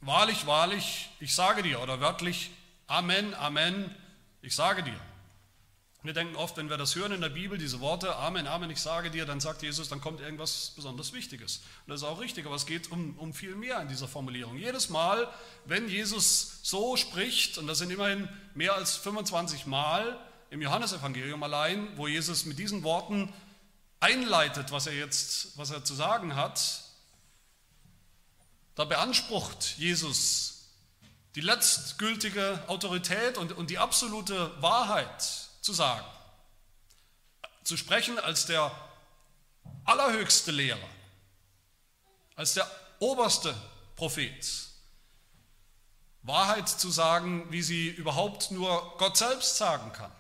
wahrlich, 0.03 0.47
wahrlich, 0.47 1.11
ich 1.19 1.35
sage 1.35 1.65
dir, 1.65 1.81
oder 1.81 2.01
wörtlich, 2.01 2.53
Amen, 2.87 3.35
Amen, 3.35 3.93
ich 4.41 4.55
sage 4.55 4.85
dir. 4.85 5.01
Wir 6.03 6.15
denken 6.15 6.35
oft, 6.37 6.57
wenn 6.57 6.71
wir 6.71 6.79
das 6.79 6.97
hören 6.97 7.13
in 7.13 7.21
der 7.21 7.29
Bibel, 7.29 7.59
diese 7.59 7.81
Worte, 7.81 8.17
Amen, 8.17 8.47
Amen, 8.47 8.71
ich 8.71 8.81
sage 8.81 9.11
dir, 9.11 9.27
dann 9.27 9.39
sagt 9.39 9.63
Jesus, 9.63 9.91
dann 9.91 10.01
kommt 10.01 10.21
irgendwas 10.21 10.73
besonders 10.75 11.13
Wichtiges. 11.13 11.61
Und 11.87 11.91
das 11.91 12.01
ist 12.01 12.07
auch 12.07 12.21
richtig, 12.21 12.47
aber 12.47 12.55
es 12.55 12.65
geht 12.65 12.91
um, 12.91 13.19
um 13.19 13.35
viel 13.35 13.55
mehr 13.55 13.83
in 13.83 13.89
dieser 13.89 14.09
Formulierung. 14.09 14.57
Jedes 14.57 14.89
Mal, 14.89 15.29
wenn 15.67 15.91
Jesus 15.91 16.61
so 16.63 16.97
spricht, 16.97 17.59
und 17.59 17.67
das 17.67 17.77
sind 17.77 17.91
immerhin 17.91 18.31
mehr 18.55 18.75
als 18.75 18.97
25 18.97 19.67
Mal 19.67 20.19
im 20.49 20.63
Johannesevangelium 20.63 21.43
allein, 21.43 21.87
wo 21.99 22.07
Jesus 22.07 22.47
mit 22.47 22.59
diesen 22.59 22.83
Worten 22.83 23.31
einleitet, 24.01 24.73
was 24.73 24.87
er 24.87 24.95
jetzt, 24.95 25.59
was 25.59 25.71
er 25.71 25.85
zu 25.85 25.95
sagen 25.95 26.35
hat, 26.35 26.83
da 28.75 28.87
beansprucht 28.87 29.77
Jesus 29.77 30.65
die 31.35 31.43
letztgültige 31.43 32.65
Autorität 32.69 33.37
und, 33.37 33.53
und 33.53 33.69
die 33.69 33.77
absolute 33.77 34.51
Wahrheit 34.63 35.50
zu 35.61 35.73
sagen. 35.73 36.07
Zu 37.65 37.77
sprechen 37.77 38.19
als 38.19 38.47
der 38.47 38.71
allerhöchste 39.85 40.51
Lehrer, 40.51 40.89
als 42.37 42.55
der 42.55 42.71
oberste 42.99 43.55
Prophet. 43.97 44.47
Wahrheit 46.23 46.69
zu 46.69 46.91
sagen, 46.91 47.51
wie 47.51 47.63
sie 47.63 47.89
überhaupt 47.89 48.51
nur 48.51 48.97
Gott 48.99 49.17
selbst 49.17 49.57
sagen 49.57 49.93
kann. 49.93 50.13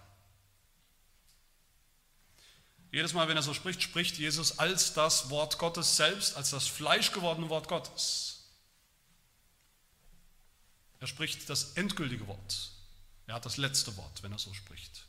Jedes 2.92 3.12
Mal, 3.12 3.28
wenn 3.28 3.36
er 3.36 3.42
so 3.42 3.54
spricht, 3.54 3.82
spricht 3.82 4.18
Jesus 4.18 4.58
als 4.58 4.94
das 4.94 5.30
Wort 5.30 5.58
Gottes 5.58 5.96
selbst, 5.96 6.36
als 6.36 6.50
das 6.50 6.66
fleischgewordene 6.66 7.48
Wort 7.48 7.68
Gottes. 7.68 8.44
Er 10.98 11.06
spricht 11.06 11.48
das 11.48 11.74
endgültige 11.74 12.26
Wort. 12.26 12.72
Er 13.26 13.34
hat 13.34 13.46
das 13.46 13.58
letzte 13.58 13.96
Wort, 13.96 14.22
wenn 14.22 14.32
er 14.32 14.38
so 14.38 14.52
spricht. 14.52 15.06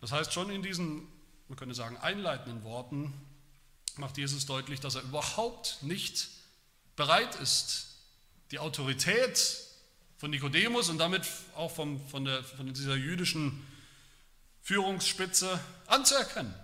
Das 0.00 0.12
heißt, 0.12 0.32
schon 0.32 0.50
in 0.50 0.62
diesen, 0.62 1.08
man 1.48 1.56
könnte 1.58 1.74
sagen, 1.74 1.96
einleitenden 1.96 2.62
Worten 2.64 3.12
macht 3.96 4.16
Jesus 4.16 4.46
deutlich, 4.46 4.80
dass 4.80 4.94
er 4.94 5.02
überhaupt 5.02 5.78
nicht 5.82 6.28
bereit 6.96 7.34
ist, 7.36 7.86
die 8.50 8.58
Autorität 8.58 9.58
von 10.16 10.30
Nikodemus 10.30 10.88
und 10.88 10.98
damit 10.98 11.22
auch 11.54 11.70
vom, 11.70 12.06
von, 12.08 12.24
der, 12.24 12.42
von 12.42 12.72
dieser 12.72 12.96
jüdischen 12.96 13.66
Führungsspitze 14.62 15.60
anzuerkennen. 15.86 16.54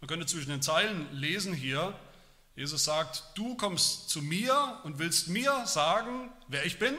Man 0.00 0.08
könnte 0.08 0.26
zwischen 0.26 0.50
den 0.50 0.62
Zeilen 0.62 1.12
lesen 1.12 1.54
hier, 1.54 1.98
Jesus 2.56 2.84
sagt, 2.84 3.24
du 3.34 3.56
kommst 3.56 4.10
zu 4.10 4.22
mir 4.22 4.80
und 4.84 4.98
willst 4.98 5.28
mir 5.28 5.66
sagen, 5.66 6.30
wer 6.46 6.64
ich 6.64 6.78
bin? 6.78 6.94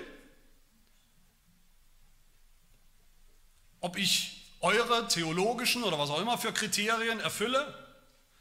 Ob 3.86 3.98
ich 3.98 4.42
eure 4.62 5.08
theologischen 5.08 5.84
oder 5.84 6.00
was 6.00 6.10
auch 6.10 6.20
immer 6.20 6.40
für 6.40 6.52
Kriterien 6.52 7.20
erfülle? 7.20 7.72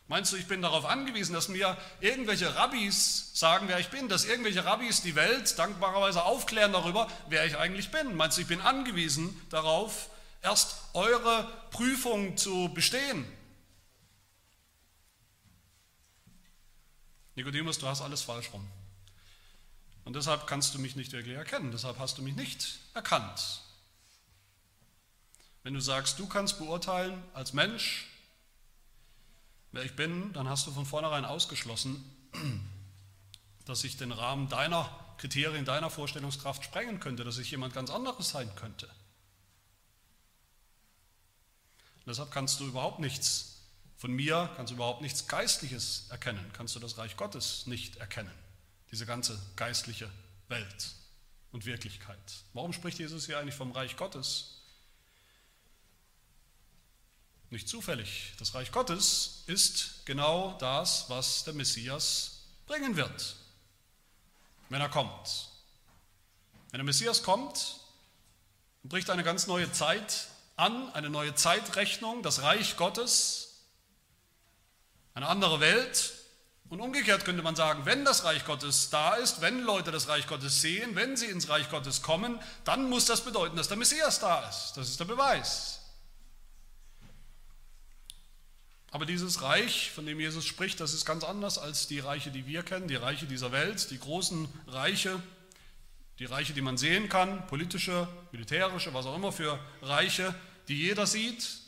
Meinst 0.08 0.32
du, 0.32 0.38
ich 0.38 0.46
bin 0.46 0.62
darauf 0.62 0.86
angewiesen, 0.86 1.34
dass 1.34 1.48
mir 1.48 1.76
irgendwelche 2.00 2.56
Rabbis 2.56 3.32
sagen, 3.34 3.68
wer 3.68 3.78
ich 3.78 3.90
bin, 3.90 4.08
dass 4.08 4.24
irgendwelche 4.24 4.64
Rabbis 4.64 5.02
die 5.02 5.16
Welt 5.16 5.58
dankbarerweise 5.58 6.24
aufklären 6.24 6.72
darüber, 6.72 7.08
wer 7.28 7.44
ich 7.44 7.58
eigentlich 7.58 7.90
bin? 7.90 8.16
Meinst 8.16 8.38
du, 8.38 8.40
ich 8.40 8.46
bin 8.46 8.62
angewiesen 8.62 9.38
darauf, 9.50 10.08
erst 10.40 10.76
eure 10.94 11.46
Prüfung 11.70 12.38
zu 12.38 12.70
bestehen? 12.72 13.26
Nikodemus, 17.34 17.78
du 17.78 17.86
hast 17.86 18.00
alles 18.00 18.22
falsch 18.22 18.50
rum. 18.50 18.66
Und 20.06 20.16
deshalb 20.16 20.46
kannst 20.46 20.74
du 20.74 20.78
mich 20.78 20.96
nicht 20.96 21.12
wirklich 21.12 21.36
erkennen, 21.36 21.70
deshalb 21.70 21.98
hast 21.98 22.16
du 22.16 22.22
mich 22.22 22.34
nicht 22.34 22.78
erkannt. 22.94 23.60
Wenn 25.64 25.74
du 25.74 25.80
sagst, 25.80 26.20
du 26.20 26.28
kannst 26.28 26.58
beurteilen 26.58 27.20
als 27.32 27.52
Mensch, 27.52 28.06
wer 29.72 29.82
ich 29.82 29.96
bin, 29.96 30.32
dann 30.32 30.48
hast 30.48 30.68
du 30.68 30.70
von 30.70 30.86
vornherein 30.86 31.24
ausgeschlossen, 31.24 32.04
dass 33.64 33.82
ich 33.82 33.96
den 33.96 34.12
Rahmen 34.12 34.48
deiner 34.48 34.88
Kriterien, 35.18 35.64
deiner 35.64 35.90
Vorstellungskraft 35.90 36.62
sprengen 36.62 37.00
könnte, 37.00 37.24
dass 37.24 37.38
ich 37.38 37.50
jemand 37.50 37.74
ganz 37.74 37.90
anderes 37.90 38.28
sein 38.28 38.54
könnte. 38.54 38.86
Und 41.96 42.06
deshalb 42.06 42.30
kannst 42.30 42.60
du 42.60 42.66
überhaupt 42.66 43.00
nichts 43.00 43.54
von 44.04 44.12
mir 44.12 44.50
kannst 44.56 44.70
du 44.70 44.74
überhaupt 44.74 45.00
nichts 45.00 45.28
Geistliches 45.28 46.08
erkennen, 46.10 46.44
kannst 46.52 46.76
du 46.76 46.78
das 46.78 46.98
Reich 46.98 47.16
Gottes 47.16 47.66
nicht 47.66 47.96
erkennen, 47.96 48.30
diese 48.90 49.06
ganze 49.06 49.40
geistliche 49.56 50.10
Welt 50.48 50.90
und 51.52 51.64
Wirklichkeit. 51.64 52.18
Warum 52.52 52.74
spricht 52.74 52.98
Jesus 52.98 53.24
hier 53.24 53.38
eigentlich 53.38 53.54
vom 53.54 53.72
Reich 53.72 53.96
Gottes? 53.96 54.63
Nicht 57.54 57.68
zufällig. 57.68 58.32
Das 58.38 58.52
Reich 58.54 58.72
Gottes 58.72 59.44
ist 59.46 60.04
genau 60.04 60.56
das, 60.58 61.06
was 61.08 61.44
der 61.44 61.54
Messias 61.54 62.42
bringen 62.66 62.96
wird, 62.96 63.36
wenn 64.68 64.80
er 64.80 64.88
kommt. 64.88 65.50
Wenn 66.70 66.78
der 66.78 66.84
Messias 66.84 67.22
kommt, 67.22 67.76
bricht 68.82 69.08
eine 69.08 69.22
ganz 69.22 69.46
neue 69.46 69.70
Zeit 69.70 70.26
an, 70.56 70.92
eine 70.94 71.10
neue 71.10 71.36
Zeitrechnung, 71.36 72.24
das 72.24 72.42
Reich 72.42 72.76
Gottes, 72.76 73.62
eine 75.14 75.28
andere 75.28 75.60
Welt. 75.60 76.12
Und 76.70 76.80
umgekehrt 76.80 77.24
könnte 77.24 77.42
man 77.42 77.54
sagen, 77.54 77.86
wenn 77.86 78.04
das 78.04 78.24
Reich 78.24 78.44
Gottes 78.44 78.90
da 78.90 79.14
ist, 79.14 79.42
wenn 79.42 79.60
Leute 79.60 79.92
das 79.92 80.08
Reich 80.08 80.26
Gottes 80.26 80.60
sehen, 80.60 80.96
wenn 80.96 81.16
sie 81.16 81.26
ins 81.26 81.48
Reich 81.48 81.70
Gottes 81.70 82.02
kommen, 82.02 82.40
dann 82.64 82.88
muss 82.88 83.04
das 83.04 83.20
bedeuten, 83.20 83.56
dass 83.56 83.68
der 83.68 83.76
Messias 83.76 84.18
da 84.18 84.48
ist. 84.48 84.72
Das 84.74 84.88
ist 84.88 84.98
der 84.98 85.04
Beweis. 85.04 85.83
Aber 88.94 89.06
dieses 89.06 89.42
Reich, 89.42 89.90
von 89.90 90.06
dem 90.06 90.20
Jesus 90.20 90.46
spricht, 90.46 90.78
das 90.78 90.94
ist 90.94 91.04
ganz 91.04 91.24
anders 91.24 91.58
als 91.58 91.88
die 91.88 91.98
Reiche, 91.98 92.30
die 92.30 92.46
wir 92.46 92.62
kennen, 92.62 92.86
die 92.86 92.94
Reiche 92.94 93.26
dieser 93.26 93.50
Welt, 93.50 93.90
die 93.90 93.98
großen 93.98 94.46
Reiche, 94.68 95.20
die 96.20 96.26
Reiche, 96.26 96.52
die 96.52 96.60
man 96.60 96.78
sehen 96.78 97.08
kann, 97.08 97.44
politische, 97.48 98.06
militärische, 98.30 98.94
was 98.94 99.06
auch 99.06 99.16
immer 99.16 99.32
für 99.32 99.58
Reiche, 99.82 100.32
die 100.68 100.76
jeder 100.76 101.08
sieht. 101.08 101.58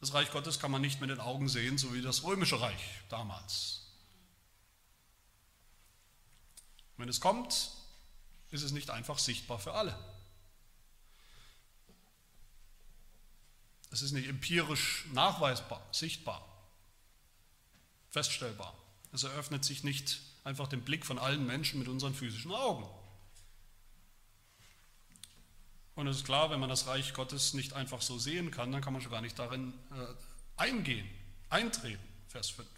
Das 0.00 0.12
Reich 0.12 0.30
Gottes 0.30 0.60
kann 0.60 0.70
man 0.70 0.82
nicht 0.82 1.00
mit 1.00 1.08
den 1.08 1.20
Augen 1.20 1.48
sehen, 1.48 1.78
so 1.78 1.94
wie 1.94 2.02
das 2.02 2.22
römische 2.22 2.60
Reich 2.60 3.00
damals. 3.08 3.86
Wenn 6.98 7.08
es 7.08 7.20
kommt, 7.20 7.70
ist 8.50 8.62
es 8.64 8.72
nicht 8.72 8.90
einfach 8.90 9.18
sichtbar 9.18 9.58
für 9.58 9.72
alle. 9.72 9.96
Es 13.90 14.02
ist 14.02 14.12
nicht 14.12 14.28
empirisch 14.28 15.06
nachweisbar, 15.12 15.84
sichtbar, 15.92 16.46
feststellbar. 18.10 18.76
Es 19.12 19.24
eröffnet 19.24 19.64
sich 19.64 19.82
nicht 19.82 20.20
einfach 20.44 20.68
dem 20.68 20.82
Blick 20.82 21.04
von 21.04 21.18
allen 21.18 21.44
Menschen 21.46 21.78
mit 21.78 21.88
unseren 21.88 22.14
physischen 22.14 22.52
Augen. 22.52 22.88
Und 25.96 26.06
es 26.06 26.18
ist 26.18 26.24
klar, 26.24 26.50
wenn 26.50 26.60
man 26.60 26.70
das 26.70 26.86
Reich 26.86 27.12
Gottes 27.12 27.52
nicht 27.52 27.74
einfach 27.74 28.00
so 28.00 28.18
sehen 28.18 28.50
kann, 28.50 28.72
dann 28.72 28.80
kann 28.80 28.92
man 28.92 29.02
schon 29.02 29.10
gar 29.10 29.20
nicht 29.20 29.38
darin 29.38 29.74
äh, 29.92 30.14
eingehen, 30.56 31.06
eintreten. 31.50 32.02
Vers 32.28 32.50
5. 32.50 32.68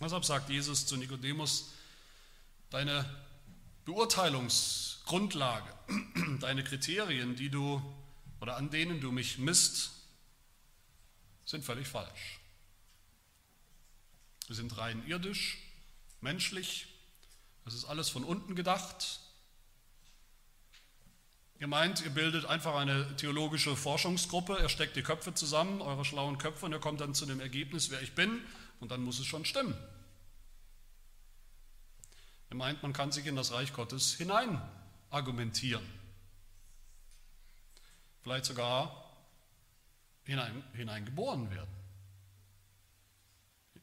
Deshalb 0.00 0.24
sagt 0.24 0.50
Jesus 0.50 0.86
zu 0.86 0.96
Nikodemus, 0.96 1.70
deine 2.70 3.04
Beurteilungsgrundlage, 3.84 5.72
deine 6.40 6.64
Kriterien, 6.64 7.36
die 7.36 7.50
du 7.50 7.80
oder 8.40 8.56
an 8.56 8.70
denen 8.70 9.00
du 9.00 9.12
mich 9.12 9.38
misst, 9.38 9.92
sind 11.44 11.64
völlig 11.64 11.86
falsch. 11.86 12.40
Wir 14.46 14.56
sind 14.56 14.76
rein 14.78 15.06
irdisch, 15.06 15.58
menschlich, 16.20 16.88
das 17.64 17.74
ist 17.74 17.84
alles 17.84 18.08
von 18.08 18.24
unten 18.24 18.56
gedacht. 18.56 19.20
Ihr 21.58 21.66
meint, 21.66 22.00
ihr 22.00 22.10
bildet 22.10 22.46
einfach 22.46 22.74
eine 22.74 23.16
theologische 23.16 23.76
Forschungsgruppe, 23.76 24.58
er 24.58 24.70
steckt 24.70 24.96
die 24.96 25.02
Köpfe 25.02 25.34
zusammen, 25.34 25.82
eure 25.82 26.06
schlauen 26.06 26.38
Köpfe, 26.38 26.66
und 26.66 26.72
er 26.72 26.80
kommt 26.80 27.02
dann 27.02 27.14
zu 27.14 27.26
dem 27.26 27.38
Ergebnis, 27.38 27.90
wer 27.90 28.00
ich 28.00 28.14
bin, 28.14 28.40
und 28.80 28.90
dann 28.90 29.02
muss 29.02 29.18
es 29.18 29.26
schon 29.26 29.44
stimmen. 29.44 29.76
Ihr 32.50 32.56
meint, 32.56 32.82
man 32.82 32.94
kann 32.94 33.12
sich 33.12 33.26
in 33.26 33.36
das 33.36 33.52
Reich 33.52 33.74
Gottes 33.74 34.14
hinein 34.14 34.60
argumentieren 35.10 35.99
vielleicht 38.22 38.44
sogar 38.44 39.10
hinein, 40.24 40.62
hineingeboren 40.74 41.50
werden. 41.50 41.70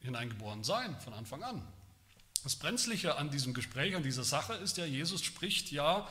Hineingeboren 0.00 0.62
sein 0.62 0.98
von 1.00 1.12
Anfang 1.12 1.42
an. 1.42 1.66
Das 2.44 2.56
Brenzliche 2.56 3.16
an 3.16 3.30
diesem 3.30 3.52
Gespräch, 3.52 3.96
an 3.96 4.02
dieser 4.02 4.24
Sache 4.24 4.54
ist 4.54 4.76
ja, 4.76 4.84
Jesus 4.84 5.22
spricht 5.24 5.72
ja 5.72 6.08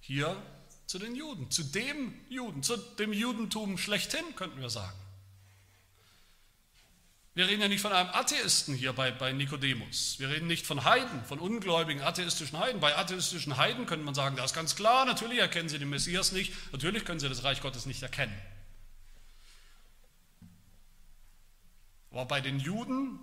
hier 0.00 0.40
zu 0.86 0.98
den 0.98 1.16
Juden, 1.16 1.50
zu 1.50 1.64
dem 1.64 2.14
Juden, 2.28 2.62
zu 2.62 2.76
dem 2.76 3.12
Judentum 3.12 3.76
schlechthin, 3.76 4.24
könnten 4.36 4.60
wir 4.60 4.70
sagen. 4.70 4.96
Wir 7.36 7.48
reden 7.48 7.60
ja 7.60 7.68
nicht 7.68 7.82
von 7.82 7.92
einem 7.92 8.08
Atheisten 8.14 8.74
hier 8.74 8.94
bei, 8.94 9.10
bei 9.10 9.30
Nikodemus. 9.30 10.18
Wir 10.18 10.30
reden 10.30 10.46
nicht 10.46 10.64
von 10.64 10.84
Heiden, 10.84 11.22
von 11.26 11.38
ungläubigen 11.38 12.00
atheistischen 12.00 12.58
Heiden. 12.58 12.80
Bei 12.80 12.96
atheistischen 12.96 13.58
Heiden 13.58 13.84
könnte 13.84 14.06
man 14.06 14.14
sagen, 14.14 14.36
das 14.36 14.52
ist 14.52 14.54
ganz 14.54 14.74
klar, 14.74 15.04
natürlich 15.04 15.38
erkennen 15.38 15.68
sie 15.68 15.78
den 15.78 15.90
Messias 15.90 16.32
nicht, 16.32 16.54
natürlich 16.72 17.04
können 17.04 17.20
sie 17.20 17.28
das 17.28 17.44
Reich 17.44 17.60
Gottes 17.60 17.84
nicht 17.84 18.02
erkennen. 18.02 18.34
Aber 22.10 22.24
bei 22.24 22.40
den 22.40 22.58
Juden, 22.58 23.20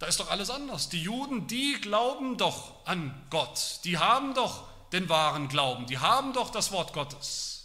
da 0.00 0.06
ist 0.06 0.18
doch 0.18 0.32
alles 0.32 0.50
anders. 0.50 0.88
Die 0.88 1.00
Juden, 1.00 1.46
die 1.46 1.74
glauben 1.80 2.36
doch 2.36 2.84
an 2.84 3.14
Gott. 3.30 3.78
Die 3.84 3.98
haben 3.98 4.34
doch 4.34 4.66
den 4.90 5.08
wahren 5.08 5.46
Glauben. 5.46 5.86
Die 5.86 5.98
haben 5.98 6.32
doch 6.32 6.50
das 6.50 6.72
Wort 6.72 6.92
Gottes. 6.94 7.61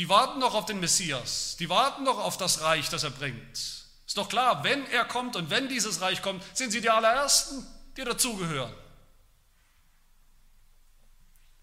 Die 0.00 0.08
warten 0.08 0.40
doch 0.40 0.54
auf 0.54 0.64
den 0.64 0.80
Messias, 0.80 1.56
die 1.58 1.68
warten 1.68 2.06
doch 2.06 2.16
auf 2.16 2.38
das 2.38 2.62
Reich, 2.62 2.88
das 2.88 3.04
er 3.04 3.10
bringt. 3.10 3.52
Ist 3.52 4.16
doch 4.16 4.30
klar, 4.30 4.64
wenn 4.64 4.86
er 4.86 5.04
kommt 5.04 5.36
und 5.36 5.50
wenn 5.50 5.68
dieses 5.68 6.00
Reich 6.00 6.22
kommt, 6.22 6.42
sind 6.56 6.70
sie 6.70 6.80
die 6.80 6.88
allerersten, 6.88 7.66
die 7.98 8.04
dazugehören. 8.04 8.72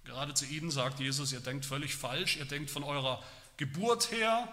Gerade 0.03 0.35
zu 0.35 0.45
ihnen 0.45 0.69
sagt 0.69 0.99
Jesus, 0.99 1.31
ihr 1.31 1.39
denkt 1.39 1.65
völlig 1.65 1.95
falsch, 1.95 2.37
ihr 2.37 2.45
denkt 2.45 2.69
von 2.69 2.83
eurer 2.83 3.23
Geburt 3.57 4.11
her. 4.11 4.47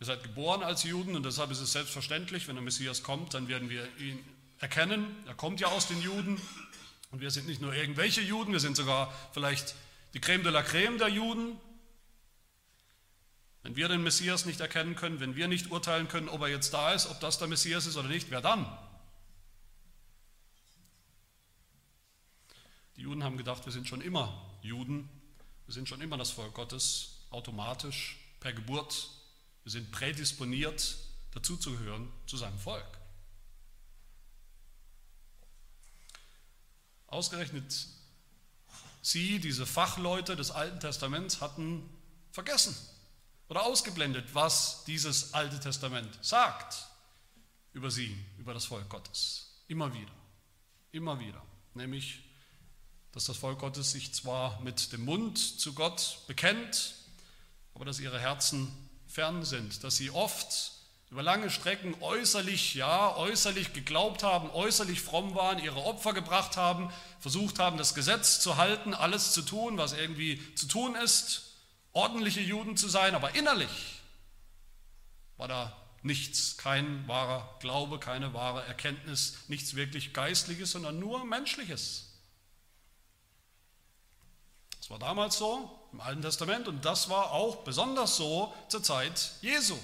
Ihr 0.00 0.06
seid 0.06 0.22
geboren 0.22 0.62
als 0.62 0.82
Juden 0.84 1.14
und 1.14 1.26
deshalb 1.26 1.50
ist 1.50 1.60
es 1.60 1.72
selbstverständlich, 1.72 2.48
wenn 2.48 2.54
der 2.54 2.64
Messias 2.64 3.02
kommt, 3.02 3.34
dann 3.34 3.48
werden 3.48 3.68
wir 3.68 3.84
ihn 3.98 4.24
erkennen. 4.60 5.14
Er 5.26 5.34
kommt 5.34 5.60
ja 5.60 5.66
aus 5.66 5.88
den 5.88 6.00
Juden. 6.00 6.40
Und 7.12 7.20
wir 7.20 7.30
sind 7.30 7.46
nicht 7.46 7.60
nur 7.60 7.74
irgendwelche 7.74 8.22
Juden, 8.22 8.52
wir 8.52 8.60
sind 8.60 8.76
sogar 8.76 9.12
vielleicht 9.32 9.74
die 10.14 10.20
Creme 10.20 10.42
de 10.42 10.50
la 10.50 10.62
Creme 10.62 10.98
der 10.98 11.08
Juden. 11.08 11.58
Wenn 13.62 13.76
wir 13.76 13.86
den 13.86 14.02
Messias 14.02 14.46
nicht 14.46 14.60
erkennen 14.60 14.96
können, 14.96 15.20
wenn 15.20 15.36
wir 15.36 15.46
nicht 15.46 15.70
urteilen 15.70 16.08
können, 16.08 16.28
ob 16.28 16.40
er 16.40 16.48
jetzt 16.48 16.72
da 16.72 16.92
ist, 16.92 17.06
ob 17.06 17.20
das 17.20 17.38
der 17.38 17.48
Messias 17.48 17.86
ist 17.86 17.96
oder 17.96 18.08
nicht, 18.08 18.30
wer 18.30 18.40
dann? 18.40 18.66
Die 22.96 23.02
Juden 23.02 23.22
haben 23.22 23.36
gedacht, 23.36 23.64
wir 23.66 23.72
sind 23.72 23.86
schon 23.86 24.00
immer 24.00 24.50
Juden, 24.62 25.08
wir 25.66 25.74
sind 25.74 25.88
schon 25.88 26.00
immer 26.00 26.16
das 26.16 26.30
Volk 26.30 26.54
Gottes, 26.54 27.26
automatisch, 27.30 28.18
per 28.40 28.54
Geburt. 28.54 29.10
Wir 29.64 29.72
sind 29.72 29.92
prädisponiert, 29.92 30.96
dazuzugehören 31.32 32.10
zu 32.26 32.36
seinem 32.36 32.58
Volk. 32.58 33.01
Ausgerechnet 37.12 37.86
sie, 39.02 39.38
diese 39.38 39.66
Fachleute 39.66 40.34
des 40.34 40.50
Alten 40.50 40.80
Testaments, 40.80 41.40
hatten 41.40 41.88
vergessen 42.30 42.74
oder 43.48 43.64
ausgeblendet, 43.64 44.34
was 44.34 44.84
dieses 44.84 45.34
Alte 45.34 45.60
Testament 45.60 46.18
sagt 46.22 46.88
über 47.74 47.90
sie, 47.90 48.16
über 48.38 48.54
das 48.54 48.64
Volk 48.64 48.88
Gottes. 48.88 49.62
Immer 49.68 49.92
wieder, 49.92 50.12
immer 50.90 51.18
wieder. 51.18 51.42
Nämlich, 51.74 52.22
dass 53.12 53.26
das 53.26 53.36
Volk 53.36 53.58
Gottes 53.58 53.92
sich 53.92 54.14
zwar 54.14 54.60
mit 54.60 54.92
dem 54.92 55.04
Mund 55.04 55.38
zu 55.38 55.74
Gott 55.74 56.20
bekennt, 56.26 56.94
aber 57.74 57.84
dass 57.84 58.00
ihre 58.00 58.20
Herzen 58.20 58.70
fern 59.06 59.44
sind, 59.44 59.84
dass 59.84 59.96
sie 59.96 60.10
oft 60.10 60.72
über 61.12 61.22
lange 61.22 61.50
Strecken 61.50 61.94
äußerlich, 62.00 62.72
ja, 62.72 63.14
äußerlich 63.14 63.74
geglaubt 63.74 64.22
haben, 64.22 64.48
äußerlich 64.48 65.02
fromm 65.02 65.34
waren, 65.34 65.58
ihre 65.58 65.84
Opfer 65.84 66.14
gebracht 66.14 66.56
haben, 66.56 66.90
versucht 67.20 67.58
haben, 67.58 67.76
das 67.76 67.94
Gesetz 67.94 68.40
zu 68.40 68.56
halten, 68.56 68.94
alles 68.94 69.32
zu 69.32 69.42
tun, 69.42 69.76
was 69.76 69.92
irgendwie 69.92 70.40
zu 70.54 70.66
tun 70.66 70.94
ist, 70.94 71.52
ordentliche 71.92 72.40
Juden 72.40 72.78
zu 72.78 72.88
sein, 72.88 73.14
aber 73.14 73.34
innerlich 73.34 74.00
war 75.36 75.48
da 75.48 75.76
nichts, 76.00 76.56
kein 76.56 77.06
wahrer 77.06 77.58
Glaube, 77.60 77.98
keine 77.98 78.32
wahre 78.32 78.64
Erkenntnis, 78.64 79.36
nichts 79.48 79.74
wirklich 79.74 80.14
Geistliches, 80.14 80.70
sondern 80.70 80.98
nur 80.98 81.26
Menschliches. 81.26 82.08
Das 84.78 84.88
war 84.88 84.98
damals 84.98 85.36
so 85.36 85.78
im 85.92 86.00
Alten 86.00 86.22
Testament 86.22 86.68
und 86.68 86.86
das 86.86 87.10
war 87.10 87.32
auch 87.32 87.64
besonders 87.64 88.16
so 88.16 88.54
zur 88.68 88.82
Zeit 88.82 89.32
Jesu. 89.42 89.76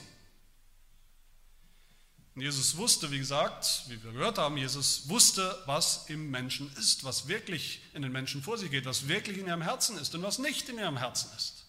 Und 2.39 2.45
Jesus 2.45 2.77
wusste, 2.77 3.11
wie 3.11 3.19
gesagt, 3.19 3.83
wie 3.89 4.01
wir 4.01 4.13
gehört 4.13 4.39
haben, 4.39 4.57
Jesus 4.57 5.09
wusste, 5.09 5.61
was 5.67 6.09
im 6.09 6.31
Menschen 6.31 6.73
ist, 6.77 7.03
was 7.03 7.27
wirklich 7.27 7.83
in 7.95 8.03
den 8.03 8.13
Menschen 8.13 8.45
vor 8.45 8.57
sich 8.57 8.71
geht, 8.71 8.85
was 8.85 9.09
wirklich 9.09 9.39
in 9.39 9.49
ihrem 9.49 9.61
Herzen 9.61 9.99
ist 9.99 10.15
und 10.15 10.23
was 10.23 10.39
nicht 10.39 10.69
in 10.69 10.79
ihrem 10.79 10.97
Herzen 10.97 11.29
ist. 11.37 11.65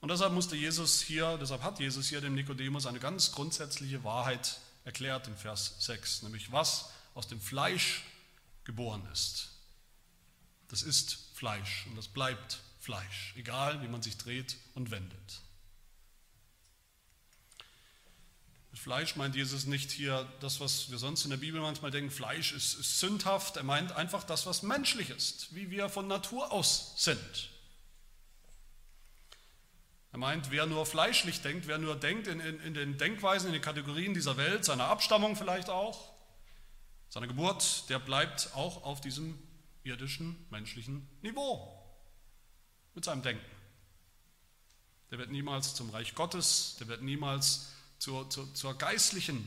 Und 0.00 0.10
deshalb 0.10 0.32
musste 0.32 0.56
Jesus 0.56 1.02
hier, 1.02 1.36
deshalb 1.36 1.62
hat 1.62 1.80
Jesus 1.80 2.08
hier 2.08 2.22
dem 2.22 2.34
Nikodemus 2.34 2.86
eine 2.86 2.98
ganz 2.98 3.30
grundsätzliche 3.32 4.02
Wahrheit 4.04 4.58
erklärt 4.86 5.28
in 5.28 5.36
Vers 5.36 5.74
6, 5.80 6.22
nämlich 6.22 6.50
was 6.50 6.86
aus 7.12 7.28
dem 7.28 7.42
Fleisch 7.42 8.04
geboren 8.64 9.06
ist. 9.12 9.50
Das 10.68 10.80
ist 10.80 11.18
Fleisch 11.34 11.84
und 11.90 11.96
das 11.96 12.08
bleibt 12.08 12.60
Fleisch, 12.80 13.34
egal 13.36 13.82
wie 13.82 13.88
man 13.88 14.00
sich 14.00 14.16
dreht 14.16 14.56
und 14.74 14.90
wendet. 14.90 15.42
Mit 18.75 18.75
Fleisch 18.86 19.16
meint 19.16 19.34
Jesus 19.34 19.66
nicht 19.66 19.90
hier 19.90 20.32
das, 20.38 20.60
was 20.60 20.92
wir 20.92 20.98
sonst 20.98 21.24
in 21.24 21.30
der 21.30 21.38
Bibel 21.38 21.60
manchmal 21.60 21.90
denken, 21.90 22.08
Fleisch 22.08 22.52
ist, 22.52 22.74
ist 22.78 23.00
sündhaft. 23.00 23.56
Er 23.56 23.64
meint 23.64 23.90
einfach 23.90 24.22
das, 24.22 24.46
was 24.46 24.62
menschlich 24.62 25.10
ist, 25.10 25.52
wie 25.56 25.72
wir 25.72 25.88
von 25.88 26.06
Natur 26.06 26.52
aus 26.52 26.92
sind. 26.96 27.50
Er 30.12 30.18
meint, 30.18 30.52
wer 30.52 30.66
nur 30.66 30.86
fleischlich 30.86 31.42
denkt, 31.42 31.66
wer 31.66 31.78
nur 31.78 31.96
denkt 31.96 32.28
in, 32.28 32.38
in, 32.38 32.60
in, 32.60 32.74
den 32.74 32.96
Denkweisen, 32.96 33.48
in 33.48 33.54
den 33.54 33.60
Kategorien 33.60 34.14
dieser 34.14 34.36
Welt, 34.36 34.64
seiner 34.64 34.84
Abstammung 34.84 35.34
vielleicht 35.34 35.68
auch, 35.68 36.12
seiner 37.08 37.26
Geburt, 37.26 37.90
der 37.90 37.98
bleibt 37.98 38.50
auch 38.54 38.84
auf 38.84 39.00
diesem 39.00 39.36
irdischen, 39.82 40.46
menschlichen 40.50 41.08
Niveau 41.22 41.76
mit 42.94 43.04
seinem 43.04 43.22
Denken. 43.22 43.44
Der 45.10 45.18
wird 45.18 45.32
niemals 45.32 45.74
zum 45.74 45.90
Reich 45.90 46.14
Gottes, 46.14 46.76
der 46.78 46.86
wird 46.86 47.02
niemals 47.02 47.72
zur, 48.06 48.30
zur, 48.30 48.54
zur 48.54 48.78
geistlichen 48.78 49.44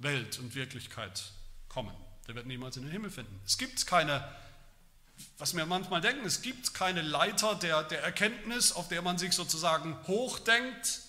Welt 0.00 0.40
und 0.40 0.56
Wirklichkeit 0.56 1.30
kommen. 1.68 1.94
Der 2.26 2.34
wird 2.34 2.46
niemals 2.46 2.76
in 2.76 2.82
den 2.82 2.90
Himmel 2.90 3.08
finden. 3.08 3.40
Es 3.46 3.56
gibt 3.56 3.86
keine, 3.86 4.28
was 5.38 5.54
wir 5.54 5.64
manchmal 5.64 6.00
denken, 6.00 6.26
es 6.26 6.42
gibt 6.42 6.74
keine 6.74 7.02
Leiter 7.02 7.54
der, 7.54 7.84
der 7.84 8.02
Erkenntnis, 8.02 8.72
auf 8.72 8.88
der 8.88 9.02
man 9.02 9.16
sich 9.16 9.32
sozusagen 9.32 9.96
hochdenkt, 10.08 11.02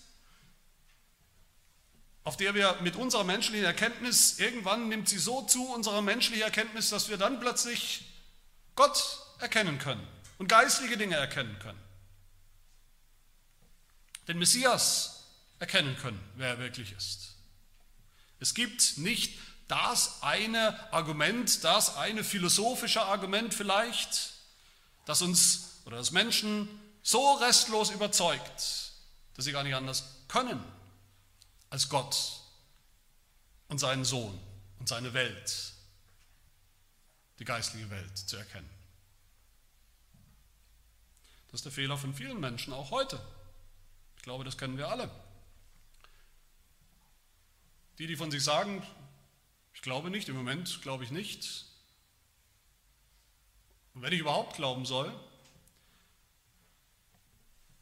auf 2.23 2.37
der 2.37 2.53
wir 2.53 2.77
mit 2.83 2.95
unserer 2.95 3.23
menschlichen 3.23 3.65
Erkenntnis, 3.65 4.37
irgendwann 4.37 4.87
nimmt 4.87 5.09
sie 5.09 5.17
so 5.17 5.41
zu, 5.41 5.73
unsere 5.73 6.03
menschliche 6.03 6.43
Erkenntnis, 6.43 6.91
dass 6.91 7.09
wir 7.09 7.17
dann 7.17 7.39
plötzlich 7.39 8.05
Gott 8.75 9.25
erkennen 9.39 9.79
können 9.79 10.07
und 10.37 10.49
geistliche 10.49 10.97
Dinge 10.97 11.15
erkennen 11.15 11.57
können. 11.57 11.81
Den 14.27 14.37
Messias 14.37 15.20
erkennen 15.62 15.95
können, 15.97 16.19
wer 16.36 16.50
er 16.50 16.60
wirklich 16.60 16.91
ist. 16.91 17.36
Es 18.39 18.56
gibt 18.56 18.97
nicht 18.97 19.39
das 19.67 20.21
eine 20.24 20.91
Argument, 20.91 21.63
das 21.63 21.95
eine 21.97 22.24
philosophische 22.24 23.04
Argument 23.04 23.54
vielleicht, 23.54 24.34
das 25.06 25.21
uns 25.21 25.82
oder 25.86 25.97
das 25.97 26.12
Menschen 26.12 26.67
so 27.04 27.34
restlos 27.34 27.91
überzeugt, 27.91 28.91
dass 29.36 29.45
sie 29.45 29.52
gar 29.52 29.63
nicht 29.63 29.76
anders 29.76 30.04
können, 30.28 30.62
als 31.69 31.89
Gott 31.89 32.41
und 33.67 33.78
seinen 33.78 34.04
Sohn 34.04 34.38
und 34.80 34.89
seine 34.89 35.13
Welt, 35.13 35.74
die 37.38 37.45
geistliche 37.45 37.89
Welt 37.91 38.17
zu 38.17 38.36
erkennen. 38.36 38.69
Das 41.52 41.60
ist 41.60 41.65
der 41.65 41.71
Fehler 41.71 41.97
von 41.97 42.15
vielen 42.15 42.39
Menschen, 42.39 42.74
auch 42.74 42.89
heute. 42.89 43.21
Ich 44.17 44.24
glaube, 44.24 44.43
das 44.43 44.58
kennen 44.58 44.78
wir 44.78 44.89
alle. 44.89 45.10
Die, 47.97 48.08
die 48.08 48.15
von 48.15 48.32
sich 48.32 48.43
sagen, 48.43 48.86
ich 49.73 49.82
glaube 49.82 50.10
nicht, 50.10 50.30
im 50.30 50.36
Moment 50.36 50.82
glaube 50.82 51.04
ich 51.04 51.12
nicht. 51.12 51.65
Und 53.93 54.01
wenn 54.01 54.13
ich 54.13 54.19
überhaupt 54.19 54.56
glauben 54.56 54.86
soll, 54.86 55.13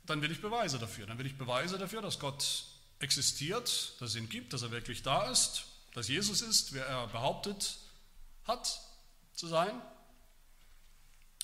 dann 0.06 0.22
will 0.22 0.32
ich 0.32 0.42
Beweise 0.42 0.80
dafür. 0.80 1.06
Dann 1.06 1.18
will 1.20 1.28
ich 1.28 1.38
Beweise 1.38 1.78
dafür, 1.78 2.02
dass 2.02 2.20
Gott 2.20 2.66
existiert, 3.00 3.94
dass 4.00 4.10
es 4.10 4.16
ihn 4.16 4.30
gibt, 4.30 4.54
dass 4.54 4.62
er 4.62 4.72
wirklich 4.72 5.04
da 5.04 5.30
ist, 5.30 5.66
dass 5.94 6.08
Jesus 6.08 6.42
ist, 6.42 6.74
wer 6.74 6.86
er 6.86 7.08
behauptet 7.08 7.78
hat 8.46 8.82
zu 9.34 9.48
sein. 9.48 9.80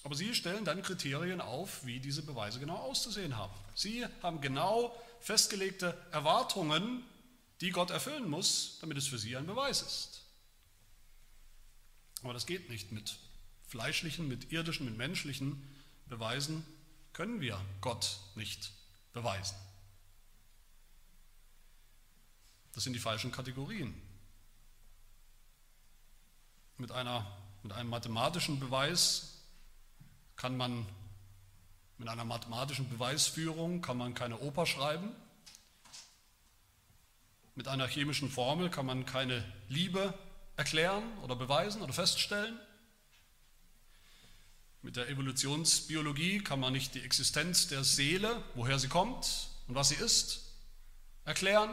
Aber 0.03 0.15
Sie 0.15 0.35
stellen 0.35 0.65
dann 0.65 0.83
Kriterien 0.83 1.41
auf, 1.41 1.85
wie 1.85 1.99
diese 1.99 2.21
Beweise 2.21 2.59
genau 2.59 2.75
auszusehen 2.75 3.37
haben. 3.37 3.53
Sie 3.73 4.05
haben 4.21 4.41
genau 4.41 4.95
festgelegte 5.19 5.97
Erwartungen 6.11 7.03
die 7.61 7.71
Gott 7.71 7.89
erfüllen 7.89 8.29
muss, 8.29 8.77
damit 8.81 8.97
es 8.97 9.07
für 9.07 9.17
sie 9.17 9.35
ein 9.37 9.47
Beweis 9.47 9.81
ist. 9.81 10.23
Aber 12.21 12.33
das 12.33 12.45
geht 12.45 12.69
nicht 12.69 12.91
mit 12.91 13.17
fleischlichen, 13.67 14.27
mit 14.27 14.51
irdischen, 14.51 14.85
mit 14.85 14.97
menschlichen 14.97 15.61
Beweisen 16.07 16.65
können 17.13 17.39
wir 17.39 17.59
Gott 17.81 18.19
nicht 18.35 18.71
beweisen. 19.13 19.55
Das 22.73 22.83
sind 22.83 22.93
die 22.93 22.99
falschen 22.99 23.31
Kategorien. 23.31 23.93
Mit, 26.77 26.91
einer, 26.91 27.25
mit 27.63 27.71
einem 27.71 27.89
mathematischen 27.89 28.59
Beweis 28.59 29.39
kann 30.35 30.57
man, 30.57 30.85
mit 31.97 32.09
einer 32.09 32.25
mathematischen 32.25 32.89
Beweisführung 32.89 33.81
kann 33.81 33.97
man 33.97 34.13
keine 34.13 34.39
Oper 34.39 34.65
schreiben. 34.65 35.15
Mit 37.55 37.69
einer 37.69 37.87
chemischen 37.87 38.29
Formel 38.29 38.69
kann 38.69 38.85
man 38.85 39.05
keine 39.05 39.43
Liebe 39.69 40.13
erklären 40.57 41.03
oder 41.19 41.37
beweisen 41.37 41.81
oder 41.81 41.93
feststellen. 41.93 42.59
Mit 44.81 44.97
der 44.97 45.09
Evolutionsbiologie 45.09 46.43
kann 46.43 46.59
man 46.59 46.73
nicht 46.73 46.93
die 46.95 47.01
Existenz 47.01 47.67
der 47.67 47.83
Seele, 47.83 48.43
woher 48.55 48.77
sie 48.77 48.89
kommt 48.89 49.47
und 49.67 49.75
was 49.75 49.89
sie 49.89 49.95
ist, 49.95 50.51
erklären. 51.23 51.71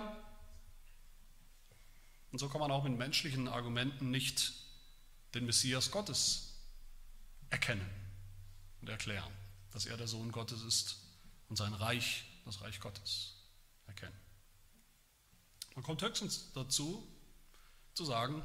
Und 2.31 2.39
so 2.39 2.49
kann 2.49 2.61
man 2.61 2.71
auch 2.71 2.85
mit 2.85 2.97
menschlichen 2.97 3.49
Argumenten 3.49 4.11
nicht 4.11 4.53
den 5.35 5.45
Messias 5.45 5.91
Gottes 5.91 6.55
erkennen 7.51 7.87
und 8.81 8.89
erklären, 8.89 9.33
dass 9.73 9.87
er 9.87 9.97
der 9.97 10.09
Sohn 10.09 10.33
Gottes 10.33 10.63
ist 10.63 10.97
und 11.49 11.57
sein 11.57 11.75
Reich, 11.75 12.25
das 12.47 12.63
Reich 12.63 12.81
Gottes, 12.81 13.35
erkennen. 13.87 14.22
Man 15.75 15.85
kommt 15.85 16.03
höchstens 16.03 16.53
dazu, 16.55 17.07
zu 17.95 18.05
sagen, 18.05 18.43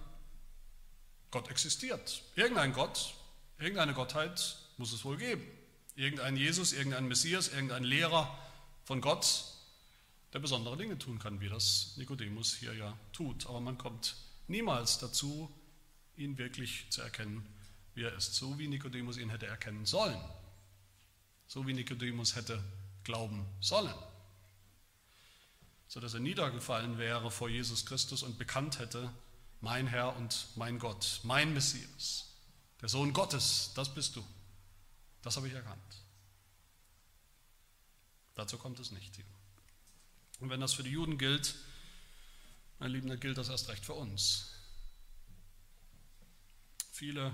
Gott 1.31 1.49
existiert. 1.49 2.23
Irgendein 2.35 2.73
Gott, 2.73 3.15
irgendeine 3.59 3.93
Gottheit 3.93 4.57
muss 4.77 4.93
es 4.93 5.03
wohl 5.03 5.17
geben. 5.17 5.45
Irgendein 5.95 6.37
Jesus, 6.37 6.73
irgendein 6.73 7.07
Messias, 7.07 7.49
irgendein 7.49 7.83
Lehrer 7.83 8.37
von 8.85 9.01
Gott, 9.01 9.45
der 10.33 10.39
besondere 10.39 10.77
Dinge 10.77 10.97
tun 10.97 11.19
kann, 11.19 11.41
wie 11.41 11.49
das 11.49 11.93
Nikodemus 11.97 12.55
hier 12.55 12.73
ja 12.73 12.97
tut. 13.11 13.47
Aber 13.47 13.59
man 13.59 13.77
kommt 13.77 14.15
niemals 14.47 14.99
dazu, 14.99 15.51
ihn 16.15 16.37
wirklich 16.37 16.89
zu 16.89 17.01
erkennen, 17.01 17.45
wie 17.95 18.03
er 18.03 18.15
ist. 18.15 18.35
So 18.35 18.57
wie 18.59 18.67
Nikodemus 18.67 19.17
ihn 19.17 19.29
hätte 19.29 19.47
erkennen 19.47 19.85
sollen. 19.85 20.19
So 21.47 21.65
wie 21.65 21.73
Nikodemus 21.73 22.35
hätte 22.35 22.63
glauben 23.03 23.45
sollen 23.59 23.93
sodass 25.97 26.13
er 26.13 26.19
niedergefallen 26.19 26.99
wäre 26.99 27.31
vor 27.31 27.49
Jesus 27.49 27.88
Christus 27.88 28.21
und 28.21 28.38
bekannt 28.38 28.77
hätte, 28.77 29.12
mein 29.62 29.88
Herr 29.88 30.15
und 30.15 30.45
mein 30.53 30.77
Gott, 30.77 31.21
mein 31.23 31.55
Messias, 31.55 32.36
der 32.79 32.88
Sohn 32.88 33.13
Gottes, 33.13 33.71
das 33.73 33.91
bist 33.95 34.15
du. 34.15 34.23
Das 35.23 35.38
habe 35.38 35.47
ich 35.47 35.55
erkannt. 35.55 35.81
Dazu 38.36 38.60
kommt 38.60 38.79
es 38.79 38.91
nicht. 38.91 39.12
Und 40.39 40.51
wenn 40.51 40.60
das 40.60 40.73
für 40.73 40.83
die 40.83 40.91
Juden 40.91 41.17
gilt, 41.17 41.55
mein 42.77 42.91
Lieben, 42.91 43.10
dann 43.10 43.19
gilt 43.19 43.39
das 43.39 43.49
erst 43.49 43.67
recht 43.69 43.83
für 43.83 43.95
uns. 43.95 44.51
Viele 46.91 47.33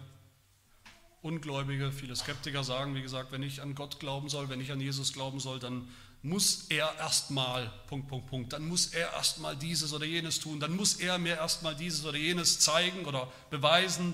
Ungläubige, 1.21 1.91
viele 1.91 2.15
Skeptiker 2.15 2.63
sagen, 2.63 2.95
wie 2.95 3.01
gesagt, 3.01 3.33
wenn 3.33 3.43
ich 3.43 3.61
an 3.61 3.75
Gott 3.75 3.99
glauben 3.99 4.29
soll, 4.29 4.47
wenn 4.47 4.61
ich 4.61 4.71
an 4.71 4.79
Jesus 4.79 5.11
glauben 5.11 5.41
soll, 5.41 5.59
dann 5.59 5.89
muss 6.23 6.67
er 6.69 6.95
erstmal, 6.99 7.69
Punkt, 7.87 8.07
Punkt, 8.07 8.27
Punkt, 8.27 8.53
dann 8.53 8.65
muss 8.65 8.87
er 8.87 9.11
erstmal 9.11 9.57
dieses 9.57 9.93
oder 9.93 10.05
jenes 10.05 10.39
tun, 10.39 10.59
dann 10.59 10.73
muss 10.73 10.95
er 10.95 11.17
mir 11.17 11.35
erstmal 11.35 11.75
dieses 11.75 12.05
oder 12.05 12.17
jenes 12.17 12.59
zeigen 12.59 13.05
oder 13.05 13.31
beweisen. 13.49 14.13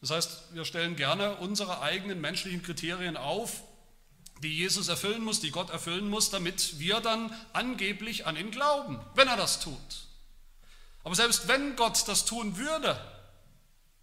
Das 0.00 0.10
heißt, 0.10 0.54
wir 0.54 0.64
stellen 0.64 0.96
gerne 0.96 1.36
unsere 1.36 1.80
eigenen 1.80 2.20
menschlichen 2.20 2.64
Kriterien 2.64 3.16
auf, 3.16 3.62
die 4.42 4.58
Jesus 4.58 4.88
erfüllen 4.88 5.22
muss, 5.22 5.38
die 5.38 5.52
Gott 5.52 5.70
erfüllen 5.70 6.10
muss, 6.10 6.30
damit 6.30 6.80
wir 6.80 6.98
dann 6.98 7.32
angeblich 7.52 8.26
an 8.26 8.36
ihn 8.36 8.50
glauben, 8.50 8.98
wenn 9.14 9.28
er 9.28 9.36
das 9.36 9.60
tut. 9.60 10.08
Aber 11.04 11.14
selbst 11.14 11.46
wenn 11.46 11.76
Gott 11.76 12.08
das 12.08 12.24
tun 12.24 12.56
würde, 12.56 13.00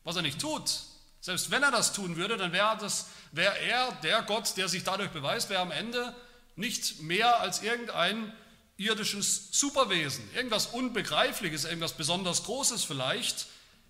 was 0.06 0.16
er 0.16 0.22
nicht 0.22 0.40
tut, 0.40 0.89
selbst 1.22 1.52
wenn 1.52 1.64
er 1.64 1.72
das 1.72 1.94
tun 1.94 2.16
würde, 2.16 2.38
dann 2.38 2.54
wäre, 2.54 2.78
wäre 3.32 3.60
er, 3.60 3.92
der 4.04 4.22
Gott, 4.24 4.56
der 4.58 4.70
sich 4.70 4.84
dadurch 4.84 5.12
beweist, 5.12 5.50
wäre 5.50 5.62
am 5.62 5.72
Ende 5.72 6.16
nicht 6.56 7.02
mehr 7.02 7.40
als 7.40 7.62
irgendein 7.62 8.34
irdisches 8.78 9.50
Superwesen, 9.52 10.24
irgendwas 10.34 10.68
Unbegreifliches, 10.68 11.66
irgendwas 11.66 11.94
besonders 11.94 12.46
Großes 12.46 12.86
vielleicht, 12.86 13.48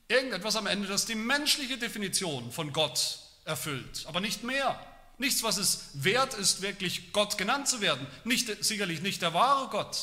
irgendetwas 0.08 0.56
am 0.56 0.66
Ende, 0.66 0.88
das 0.88 1.06
die 1.06 1.16
menschliche 1.16 1.78
Definition 1.78 2.52
von 2.52 2.74
Gott 2.74 3.20
erfüllt, 3.46 4.06
aber 4.08 4.20
nicht 4.20 4.44
mehr. 4.44 4.80
Nichts, 5.20 5.44
was 5.44 5.58
es 5.58 5.90
wert 5.94 6.34
ist, 6.34 6.62
wirklich 6.62 7.12
Gott 7.12 7.38
genannt 7.38 7.68
zu 7.68 7.82
werden. 7.82 8.08
Nicht, 8.24 8.64
sicherlich 8.64 9.02
nicht 9.02 9.22
der 9.22 9.34
wahre 9.34 9.70
Gott, 9.70 9.98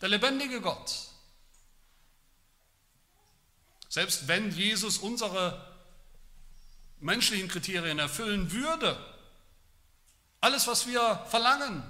der 0.00 0.10
lebendige 0.10 0.60
Gott. 0.60 0.92
Selbst 3.88 4.28
wenn 4.28 4.50
Jesus 4.52 4.98
unsere 4.98 5.67
menschlichen 7.00 7.48
Kriterien 7.48 7.98
erfüllen 7.98 8.52
würde, 8.52 8.98
alles, 10.40 10.66
was 10.66 10.86
wir 10.86 11.24
verlangen, 11.28 11.82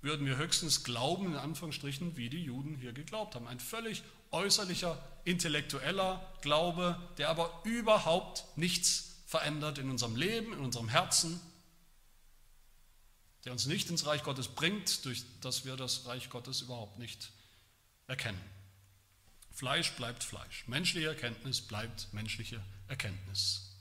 würden 0.00 0.26
wir 0.26 0.36
höchstens 0.36 0.84
glauben, 0.84 1.26
in 1.26 1.36
Anführungsstrichen, 1.36 2.16
wie 2.16 2.30
die 2.30 2.44
Juden 2.44 2.76
hier 2.76 2.92
geglaubt 2.92 3.34
haben. 3.34 3.48
Ein 3.48 3.60
völlig 3.60 4.02
äußerlicher, 4.30 5.02
intellektueller 5.24 6.34
Glaube, 6.42 7.00
der 7.18 7.30
aber 7.30 7.62
überhaupt 7.64 8.44
nichts 8.56 9.22
verändert 9.26 9.78
in 9.78 9.90
unserem 9.90 10.16
Leben, 10.16 10.52
in 10.52 10.60
unserem 10.60 10.88
Herzen, 10.88 11.40
der 13.44 13.52
uns 13.52 13.66
nicht 13.66 13.90
ins 13.90 14.06
Reich 14.06 14.22
Gottes 14.22 14.48
bringt, 14.48 15.04
durch 15.04 15.24
das 15.40 15.64
wir 15.64 15.76
das 15.76 16.06
Reich 16.06 16.30
Gottes 16.30 16.60
überhaupt 16.60 16.98
nicht 16.98 17.30
erkennen. 18.06 18.40
Fleisch 19.58 19.90
bleibt 19.94 20.22
Fleisch, 20.22 20.68
menschliche 20.68 21.08
Erkenntnis 21.08 21.60
bleibt 21.60 22.12
menschliche 22.12 22.62
Erkenntnis. 22.86 23.72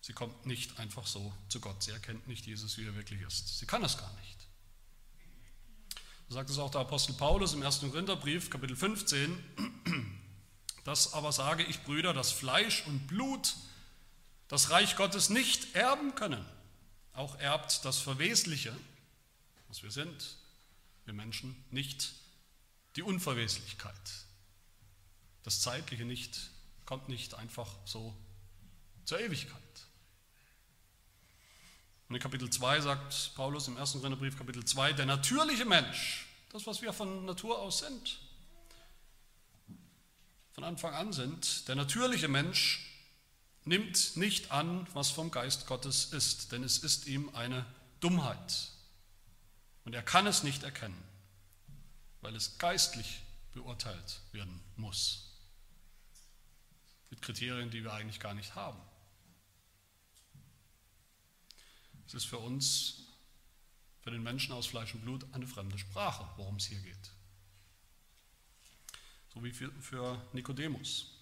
Sie 0.00 0.12
kommt 0.12 0.46
nicht 0.46 0.78
einfach 0.78 1.08
so 1.08 1.34
zu 1.48 1.58
Gott. 1.58 1.82
Sie 1.82 1.90
erkennt 1.90 2.28
nicht 2.28 2.46
Jesus, 2.46 2.78
wie 2.78 2.86
er 2.86 2.94
wirklich 2.94 3.20
ist. 3.22 3.58
Sie 3.58 3.66
kann 3.66 3.82
es 3.82 3.98
gar 3.98 4.14
nicht. 4.20 4.46
So 6.28 6.36
sagt 6.36 6.50
es 6.50 6.58
auch 6.58 6.70
der 6.70 6.82
Apostel 6.82 7.14
Paulus 7.14 7.52
im 7.54 7.64
1. 7.64 7.80
Korintherbrief, 7.80 8.48
Kapitel 8.48 8.76
15. 8.76 9.42
Das 10.84 11.12
aber 11.12 11.32
sage 11.32 11.64
ich, 11.64 11.82
Brüder, 11.82 12.14
dass 12.14 12.30
Fleisch 12.30 12.86
und 12.86 13.08
Blut 13.08 13.56
das 14.46 14.70
Reich 14.70 14.94
Gottes 14.94 15.30
nicht 15.30 15.74
erben 15.74 16.14
können. 16.14 16.46
Auch 17.12 17.36
erbt 17.40 17.84
das 17.84 17.98
Verwesliche, 17.98 18.72
was 19.66 19.82
wir 19.82 19.90
sind, 19.90 20.36
wir 21.04 21.12
Menschen, 21.12 21.56
nicht 21.72 22.12
die 22.96 23.02
Unverweslichkeit. 23.02 23.94
Das 25.42 25.60
Zeitliche 25.60 26.04
nicht, 26.04 26.50
kommt 26.86 27.08
nicht 27.08 27.34
einfach 27.34 27.70
so 27.84 28.16
zur 29.04 29.20
Ewigkeit. 29.20 29.62
Und 32.08 32.14
in 32.14 32.22
Kapitel 32.22 32.48
2 32.48 32.80
sagt 32.80 33.34
Paulus 33.34 33.68
im 33.68 33.76
1. 33.76 33.92
Korintherbrief, 33.92 34.38
Kapitel 34.38 34.64
2, 34.64 34.92
der 34.94 35.06
natürliche 35.06 35.64
Mensch, 35.64 36.26
das, 36.50 36.66
was 36.66 36.80
wir 36.82 36.92
von 36.92 37.24
Natur 37.24 37.58
aus 37.58 37.78
sind, 37.80 38.18
von 40.52 40.64
Anfang 40.64 40.94
an 40.94 41.12
sind, 41.12 41.68
der 41.68 41.74
natürliche 41.74 42.28
Mensch 42.28 42.86
nimmt 43.64 44.16
nicht 44.16 44.52
an, 44.52 44.86
was 44.94 45.10
vom 45.10 45.30
Geist 45.30 45.66
Gottes 45.66 46.06
ist, 46.06 46.52
denn 46.52 46.62
es 46.62 46.78
ist 46.78 47.06
ihm 47.06 47.34
eine 47.34 47.66
Dummheit. 48.00 48.70
Und 49.84 49.94
er 49.94 50.02
kann 50.02 50.26
es 50.26 50.44
nicht 50.44 50.62
erkennen, 50.62 50.96
weil 52.20 52.34
es 52.34 52.58
geistlich 52.58 53.22
beurteilt 53.52 54.20
werden 54.32 54.60
muss. 54.76 55.32
Mit 57.10 57.22
Kriterien, 57.22 57.70
die 57.70 57.82
wir 57.84 57.92
eigentlich 57.92 58.20
gar 58.20 58.34
nicht 58.34 58.54
haben. 58.54 58.80
Es 62.06 62.14
ist 62.14 62.24
für 62.26 62.38
uns, 62.38 63.02
für 64.00 64.10
den 64.10 64.22
Menschen 64.22 64.52
aus 64.52 64.66
Fleisch 64.66 64.94
und 64.94 65.02
Blut, 65.02 65.26
eine 65.32 65.46
fremde 65.46 65.78
Sprache, 65.78 66.28
worum 66.36 66.56
es 66.56 66.66
hier 66.66 66.80
geht. 66.80 67.10
So 69.34 69.42
wie 69.42 69.52
für 69.52 70.22
Nikodemus. 70.32 71.15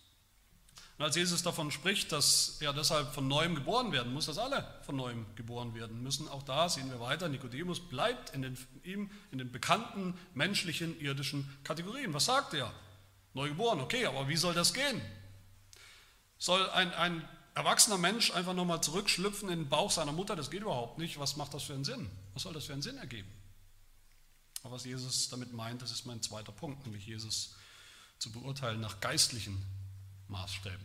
Und 0.97 1.05
als 1.05 1.17
Jesus 1.17 1.43
davon 1.43 1.73
spricht, 1.73 2.13
dass 2.13 2.59
er 2.61 2.73
deshalb 2.73 3.13
von 3.13 3.27
neuem 3.27 3.57
geboren 3.57 3.91
werden 3.91 4.13
muss, 4.13 4.27
dass 4.27 4.39
alle 4.39 4.65
von 4.83 4.95
neuem 4.95 5.27
geboren 5.35 5.75
werden 5.75 6.01
müssen, 6.03 6.29
auch 6.29 6.45
da 6.45 6.69
sehen 6.69 6.89
wir 6.89 7.01
weiter, 7.01 7.29
Nikodemus 7.29 7.81
bleibt 7.81 8.31
in 8.31 8.43
den, 8.43 8.57
ihm 8.85 9.11
in 9.33 9.39
den 9.39 9.51
bekannten 9.51 10.17
menschlichen, 10.35 10.99
irdischen 11.01 11.51
Kategorien. 11.65 12.15
Was 12.15 12.27
sagt 12.27 12.55
er? 12.55 12.73
Neugeboren, 13.33 13.81
okay, 13.81 14.07
aber 14.07 14.29
wie 14.29 14.37
soll 14.37 14.55
das 14.55 14.73
gehen? 14.73 15.01
Soll 16.39 16.71
ein, 16.71 16.93
ein 16.95 17.29
erwachsener 17.57 17.99
Mensch 17.99 18.33
einfach 18.33 18.55
nochmal 18.55 18.81
zurückschlüpfen 18.81 19.49
in 19.49 19.61
den 19.61 19.69
Bauch 19.69 19.91
seiner 19.91 20.13
Mutter, 20.13 20.37
das 20.37 20.51
geht 20.51 20.63
überhaupt 20.63 20.99
nicht. 20.99 21.19
Was 21.19 21.37
macht 21.37 21.55
das 21.55 21.65
für 21.65 21.75
einen 21.75 21.85
Sinn? 21.85 22.09
Was 22.35 22.45
soll 22.45 22.53
das 22.53 22.67
für 22.67 22.73
einen 22.73 22.83
Sinn 22.83 22.99
ergeben? 22.99 23.31
Aber 24.63 24.75
was 24.75 24.85
Jesus 24.85 25.29
damit 25.29 25.53
meint, 25.53 25.83
das 25.83 25.91
ist 25.91 26.07
mein 26.07 26.23
zweiter 26.23 26.53
Punkt, 26.53 26.85
nämlich 26.87 27.05
Jesus 27.05 27.57
zu 28.19 28.31
beurteilen 28.31 28.81
nach 28.81 29.01
geistlichen 29.01 29.61
Maßstäben. 30.35 30.85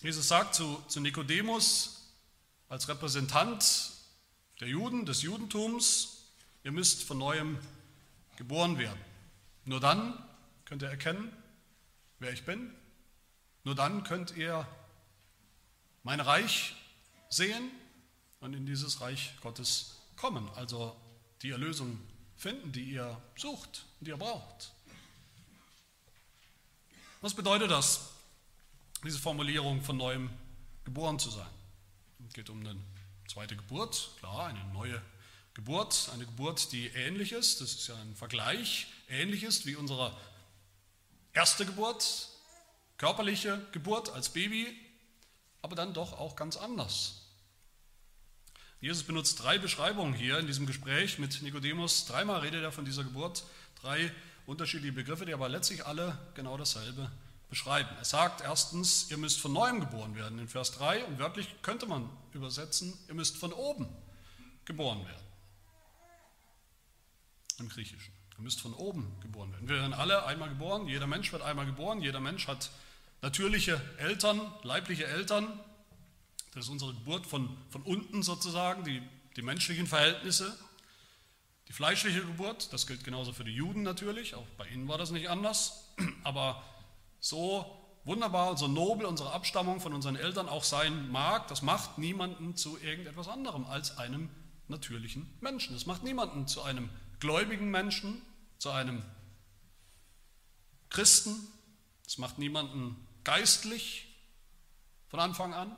Jesus 0.00 0.28
sagt 0.28 0.54
zu, 0.54 0.82
zu 0.88 1.00
Nikodemus 1.00 2.14
als 2.70 2.88
Repräsentant 2.88 3.92
der 4.58 4.68
Juden, 4.68 5.04
des 5.04 5.20
Judentums, 5.20 6.24
ihr 6.64 6.72
müsst 6.72 7.02
von 7.02 7.18
neuem 7.18 7.58
geboren 8.36 8.78
werden. 8.78 8.98
Nur 9.66 9.80
dann 9.80 10.18
könnt 10.64 10.82
ihr 10.82 10.88
erkennen, 10.88 11.30
wer 12.20 12.32
ich 12.32 12.46
bin. 12.46 12.74
Nur 13.64 13.74
dann 13.74 14.02
könnt 14.02 14.34
ihr 14.34 14.66
mein 16.02 16.20
Reich 16.20 16.74
sehen 17.28 17.70
und 18.40 18.54
in 18.54 18.64
dieses 18.64 19.02
Reich 19.02 19.34
Gottes 19.42 20.00
kommen, 20.16 20.48
also 20.54 20.96
die 21.42 21.50
Erlösung 21.50 22.00
finden, 22.34 22.72
die 22.72 22.92
ihr 22.92 23.20
sucht, 23.36 23.84
die 24.00 24.08
ihr 24.08 24.16
braucht. 24.16 24.72
Was 27.22 27.34
bedeutet 27.34 27.70
das, 27.70 28.14
diese 29.04 29.18
Formulierung 29.18 29.82
von 29.82 29.98
neuem 29.98 30.30
geboren 30.84 31.18
zu 31.18 31.28
sein? 31.28 31.50
Es 32.26 32.32
geht 32.32 32.48
um 32.48 32.60
eine 32.60 32.74
zweite 33.28 33.56
Geburt, 33.56 34.12
klar, 34.20 34.46
eine 34.46 34.64
neue 34.72 35.02
Geburt, 35.52 36.08
eine 36.14 36.24
Geburt, 36.24 36.72
die 36.72 36.86
ähnlich 36.86 37.32
ist, 37.32 37.60
das 37.60 37.72
ist 37.74 37.88
ja 37.88 37.94
ein 37.96 38.16
Vergleich, 38.16 38.86
ähnlich 39.10 39.42
ist 39.42 39.66
wie 39.66 39.76
unsere 39.76 40.16
erste 41.34 41.66
Geburt, 41.66 42.30
körperliche 42.96 43.66
Geburt 43.72 44.08
als 44.08 44.30
Baby, 44.30 44.74
aber 45.60 45.76
dann 45.76 45.92
doch 45.92 46.14
auch 46.14 46.36
ganz 46.36 46.56
anders. 46.56 47.20
Jesus 48.80 49.02
benutzt 49.02 49.42
drei 49.42 49.58
Beschreibungen 49.58 50.14
hier 50.14 50.38
in 50.38 50.46
diesem 50.46 50.64
Gespräch 50.64 51.18
mit 51.18 51.42
Nikodemus. 51.42 52.06
Dreimal 52.06 52.40
redet 52.40 52.62
er 52.62 52.72
von 52.72 52.86
dieser 52.86 53.04
Geburt, 53.04 53.44
drei 53.82 54.10
unterschiedliche 54.50 54.92
Begriffe, 54.92 55.24
die 55.24 55.32
aber 55.32 55.48
letztlich 55.48 55.86
alle 55.86 56.18
genau 56.34 56.56
dasselbe 56.56 57.10
beschreiben. 57.48 57.88
Er 57.98 58.04
sagt 58.04 58.40
erstens, 58.40 59.10
ihr 59.10 59.16
müsst 59.16 59.40
von 59.40 59.52
neuem 59.52 59.80
geboren 59.80 60.16
werden 60.16 60.38
in 60.38 60.48
Vers 60.48 60.72
3 60.72 61.04
und 61.04 61.18
wörtlich 61.18 61.48
könnte 61.62 61.86
man 61.86 62.10
übersetzen, 62.32 62.92
ihr 63.08 63.14
müsst 63.14 63.36
von 63.36 63.52
oben 63.52 63.88
geboren 64.64 65.06
werden. 65.06 65.24
Im 67.58 67.68
Griechischen. 67.68 68.12
Ihr 68.36 68.42
müsst 68.42 68.60
von 68.60 68.74
oben 68.74 69.12
geboren 69.20 69.52
werden. 69.52 69.68
Wir 69.68 69.76
werden 69.76 69.94
alle 69.94 70.26
einmal 70.26 70.48
geboren, 70.48 70.88
jeder 70.88 71.06
Mensch 71.06 71.32
wird 71.32 71.42
einmal 71.42 71.66
geboren, 71.66 72.00
jeder 72.00 72.20
Mensch 72.20 72.48
hat 72.48 72.70
natürliche 73.22 73.80
Eltern, 73.98 74.40
leibliche 74.62 75.06
Eltern. 75.06 75.46
Das 76.54 76.64
ist 76.64 76.70
unsere 76.70 76.92
Geburt 76.92 77.26
von, 77.26 77.56
von 77.70 77.82
unten 77.82 78.24
sozusagen, 78.24 78.82
die, 78.82 79.00
die 79.36 79.42
menschlichen 79.42 79.86
Verhältnisse. 79.86 80.58
Die 81.70 81.74
fleischliche 81.74 82.22
Geburt, 82.22 82.72
das 82.72 82.88
gilt 82.88 83.04
genauso 83.04 83.32
für 83.32 83.44
die 83.44 83.54
Juden 83.54 83.84
natürlich, 83.84 84.34
auch 84.34 84.46
bei 84.58 84.66
ihnen 84.66 84.88
war 84.88 84.98
das 84.98 85.12
nicht 85.12 85.30
anders. 85.30 85.84
Aber 86.24 86.64
so 87.20 87.64
wunderbar 88.02 88.50
und 88.50 88.56
so 88.56 88.66
nobel 88.66 89.06
unsere 89.06 89.30
Abstammung 89.32 89.80
von 89.80 89.94
unseren 89.94 90.16
Eltern 90.16 90.48
auch 90.48 90.64
sein 90.64 91.12
mag, 91.12 91.46
das 91.46 91.62
macht 91.62 91.96
niemanden 91.96 92.56
zu 92.56 92.76
irgendetwas 92.76 93.28
anderem 93.28 93.66
als 93.66 93.98
einem 93.98 94.30
natürlichen 94.66 95.32
Menschen. 95.40 95.72
Das 95.72 95.86
macht 95.86 96.02
niemanden 96.02 96.48
zu 96.48 96.60
einem 96.60 96.90
gläubigen 97.20 97.70
Menschen, 97.70 98.20
zu 98.58 98.70
einem 98.70 99.04
Christen. 100.88 101.36
Das 102.02 102.18
macht 102.18 102.38
niemanden 102.38 102.96
geistlich 103.22 104.08
von 105.06 105.20
Anfang 105.20 105.54
an. 105.54 105.76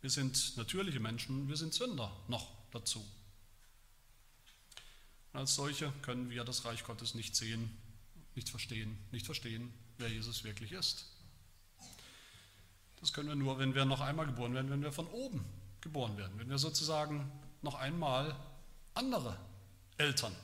Wir 0.00 0.10
sind 0.10 0.56
natürliche 0.56 0.98
Menschen, 0.98 1.48
wir 1.48 1.56
sind 1.56 1.72
Sünder 1.72 2.10
noch 2.26 2.50
dazu. 2.72 3.06
Und 5.32 5.40
als 5.40 5.54
solche 5.54 5.92
können 6.02 6.30
wir 6.30 6.44
das 6.44 6.64
Reich 6.64 6.84
Gottes 6.84 7.14
nicht 7.14 7.36
sehen, 7.36 7.76
nicht 8.34 8.48
verstehen, 8.48 8.98
nicht 9.12 9.26
verstehen, 9.26 9.72
wer 9.98 10.08
Jesus 10.08 10.44
wirklich 10.44 10.72
ist. 10.72 11.06
Das 13.00 13.12
können 13.12 13.28
wir 13.28 13.36
nur, 13.36 13.58
wenn 13.58 13.74
wir 13.74 13.84
noch 13.84 14.00
einmal 14.00 14.26
geboren 14.26 14.54
werden, 14.54 14.70
wenn 14.70 14.82
wir 14.82 14.92
von 14.92 15.06
oben 15.08 15.44
geboren 15.80 16.16
werden, 16.16 16.38
wenn 16.38 16.50
wir 16.50 16.58
sozusagen 16.58 17.30
noch 17.62 17.74
einmal 17.74 18.36
andere 18.94 19.38
Eltern 19.96 20.34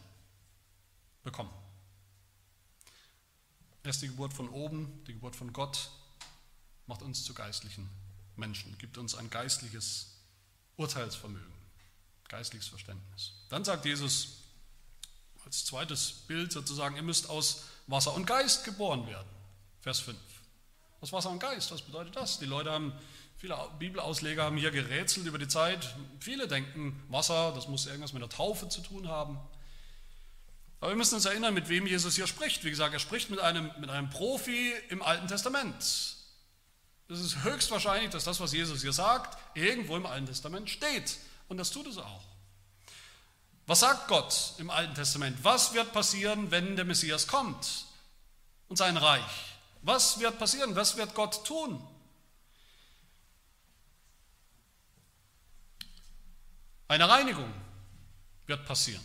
bekommen. 1.23 1.51
Erst 3.83 4.03
die 4.03 4.09
Geburt 4.09 4.33
von 4.33 4.49
oben, 4.49 5.05
die 5.07 5.13
Geburt 5.13 5.37
von 5.37 5.53
Gott, 5.53 5.91
macht 6.87 7.03
uns 7.03 7.25
zu 7.25 7.35
geistlichen 7.35 7.89
Menschen, 8.37 8.77
gibt 8.79 8.99
uns 8.99 9.15
ein 9.15 9.31
geistliches 9.31 10.17
Urteilsvermögen, 10.77 11.53
geistliches 12.29 12.69
Verständnis. 12.69 13.33
Dann 13.49 13.65
sagt 13.65 13.85
Jesus 13.85 14.46
als 15.47 15.65
zweites 15.65 16.13
Bild 16.27 16.53
sozusagen, 16.53 16.97
ihr 16.97 17.03
müsst 17.03 17.31
aus 17.31 17.63
Wasser 17.87 18.13
und 18.15 18.27
Geist 18.27 18.65
geboren 18.65 19.07
werden. 19.07 19.29
Vers 19.81 20.01
5. 20.01 20.19
Aus 21.01 21.13
Wasser 21.13 21.31
und 21.31 21.39
Geist, 21.39 21.71
was 21.71 21.83
bedeutet 21.83 22.17
das? 22.17 22.41
Die 22.41 22.47
Leute 22.47 22.73
haben, 22.73 22.93
viele 23.39 23.57
Bibelausleger 23.79 24.43
haben 24.43 24.57
hier 24.57 24.73
gerätselt 24.73 25.27
über 25.27 25.39
die 25.39 25.47
Zeit. 25.47 25.95
Viele 26.19 26.49
denken, 26.49 27.01
Wasser, 27.09 27.53
das 27.55 27.69
muss 27.69 27.87
irgendwas 27.87 28.13
mit 28.13 28.23
der 28.23 28.29
Taufe 28.29 28.69
zu 28.69 28.81
tun 28.81 29.09
haben. 29.09 29.39
Aber 30.81 30.91
wir 30.91 30.97
müssen 30.97 31.15
uns 31.15 31.25
erinnern, 31.25 31.55
mit 31.55 31.69
wem 31.69 31.87
Jesus 31.87 32.17
hier 32.17 32.27
spricht. 32.27 32.65
Wie 32.65 32.71
gesagt, 32.71 32.93
er 32.93 32.99
spricht 32.99 33.31
mit 33.31 33.39
einem, 33.39 33.71
mit 33.79 33.89
einem 33.89 34.11
Profi 34.11 34.73
im 34.89 35.01
Alten 35.01 35.29
Testament. 35.29 35.77
Es 37.09 37.21
ist 37.21 37.45
höchstwahrscheinlich, 37.45 38.11
dass 38.11 38.25
das, 38.25 38.41
was 38.41 38.53
Jesus 38.53 38.83
hier 38.83 38.93
sagt, 38.93 39.39
irgendwo 39.55 39.97
im 39.97 40.07
Alten 40.07 40.27
Testament 40.27 40.69
steht. 40.69 41.19
Und 41.47 41.59
das 41.59 41.71
tut 41.71 41.87
es 41.87 41.99
auch. 41.99 42.26
Was 43.67 43.81
sagt 43.81 44.07
Gott 44.07 44.55
im 44.59 44.71
Alten 44.71 44.95
Testament? 44.95 45.43
Was 45.43 45.75
wird 45.75 45.93
passieren, 45.93 46.51
wenn 46.53 46.77
der 46.77 46.85
Messias 46.85 47.27
kommt 47.27 47.87
und 48.69 48.77
sein 48.77 48.97
Reich? 48.97 49.57
Was 49.83 50.21
wird 50.21 50.39
passieren? 50.39 50.77
Was 50.77 50.97
wird 50.97 51.15
Gott 51.15 51.45
tun? 51.45 51.85
Eine 56.89 57.09
Reinigung 57.09 57.53
wird 58.47 58.65
passieren. 58.67 59.03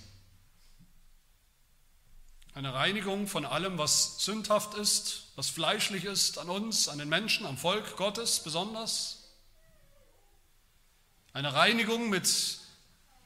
Eine 2.53 2.73
Reinigung 2.73 3.27
von 3.27 3.45
allem, 3.45 3.79
was 3.79 4.23
sündhaft 4.23 4.75
ist, 4.75 5.31
was 5.35 5.49
fleischlich 5.49 6.05
ist 6.05 6.37
an 6.37 6.49
uns, 6.49 6.87
an 6.89 6.99
den 6.99 7.09
Menschen, 7.09 7.47
am 7.47 7.57
Volk 7.57 7.95
Gottes 7.95 8.43
besonders. 8.43 9.31
Eine 11.33 11.53
Reinigung 11.53 12.09
mit 12.09 12.60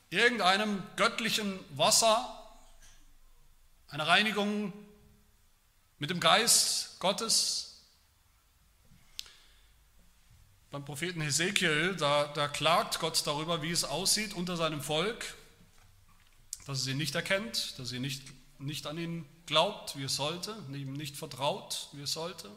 irgendeinem 0.09 0.83
göttlichen 0.95 1.59
Wasser, 1.71 2.31
eine 3.87 4.07
Reinigung 4.07 4.73
mit 5.99 6.09
dem 6.09 6.19
Geist 6.19 6.99
Gottes. 6.99 7.81
Beim 10.71 10.83
Propheten 10.83 11.21
Hesekiel, 11.21 11.95
da, 11.95 12.25
da 12.27 12.47
klagt 12.47 12.99
Gott 12.99 13.25
darüber, 13.25 13.61
wie 13.61 13.71
es 13.71 13.83
aussieht 13.83 14.33
unter 14.33 14.57
seinem 14.57 14.81
Volk, 14.81 15.35
dass 16.65 16.81
es 16.81 16.87
ihn 16.87 16.97
nicht 16.97 17.15
erkennt, 17.15 17.79
dass 17.79 17.91
es 17.91 17.99
nicht, 17.99 18.23
nicht 18.59 18.87
an 18.87 18.97
ihn 18.97 19.25
glaubt, 19.45 19.97
wie 19.97 20.03
es 20.03 20.15
sollte, 20.15 20.55
ihm 20.73 20.93
nicht 20.93 21.15
vertraut, 21.15 21.89
wie 21.93 22.01
es 22.01 22.13
sollte. 22.13 22.49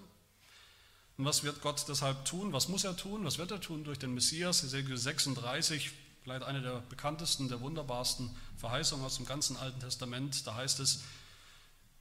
Und 1.16 1.24
was 1.24 1.42
wird 1.42 1.60
Gott 1.60 1.84
deshalb 1.88 2.24
tun? 2.24 2.52
Was 2.52 2.68
muss 2.68 2.84
er 2.84 2.96
tun? 2.96 3.24
Was 3.24 3.38
wird 3.38 3.50
er 3.50 3.60
tun 3.60 3.84
durch 3.84 3.98
den 3.98 4.14
Messias? 4.14 4.62
Hesekiel 4.62 4.96
36, 4.96 5.90
vielleicht 6.28 6.44
eine 6.44 6.60
der 6.60 6.82
bekanntesten, 6.90 7.48
der 7.48 7.62
wunderbarsten 7.62 8.28
Verheißungen 8.58 9.02
aus 9.02 9.16
dem 9.16 9.24
ganzen 9.24 9.56
Alten 9.56 9.80
Testament. 9.80 10.46
Da 10.46 10.56
heißt 10.56 10.78
es, 10.80 11.00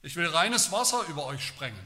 ich 0.02 0.16
will 0.16 0.26
reines 0.26 0.70
Wasser 0.70 1.02
über 1.08 1.24
euch 1.24 1.46
sprengen. 1.46 1.78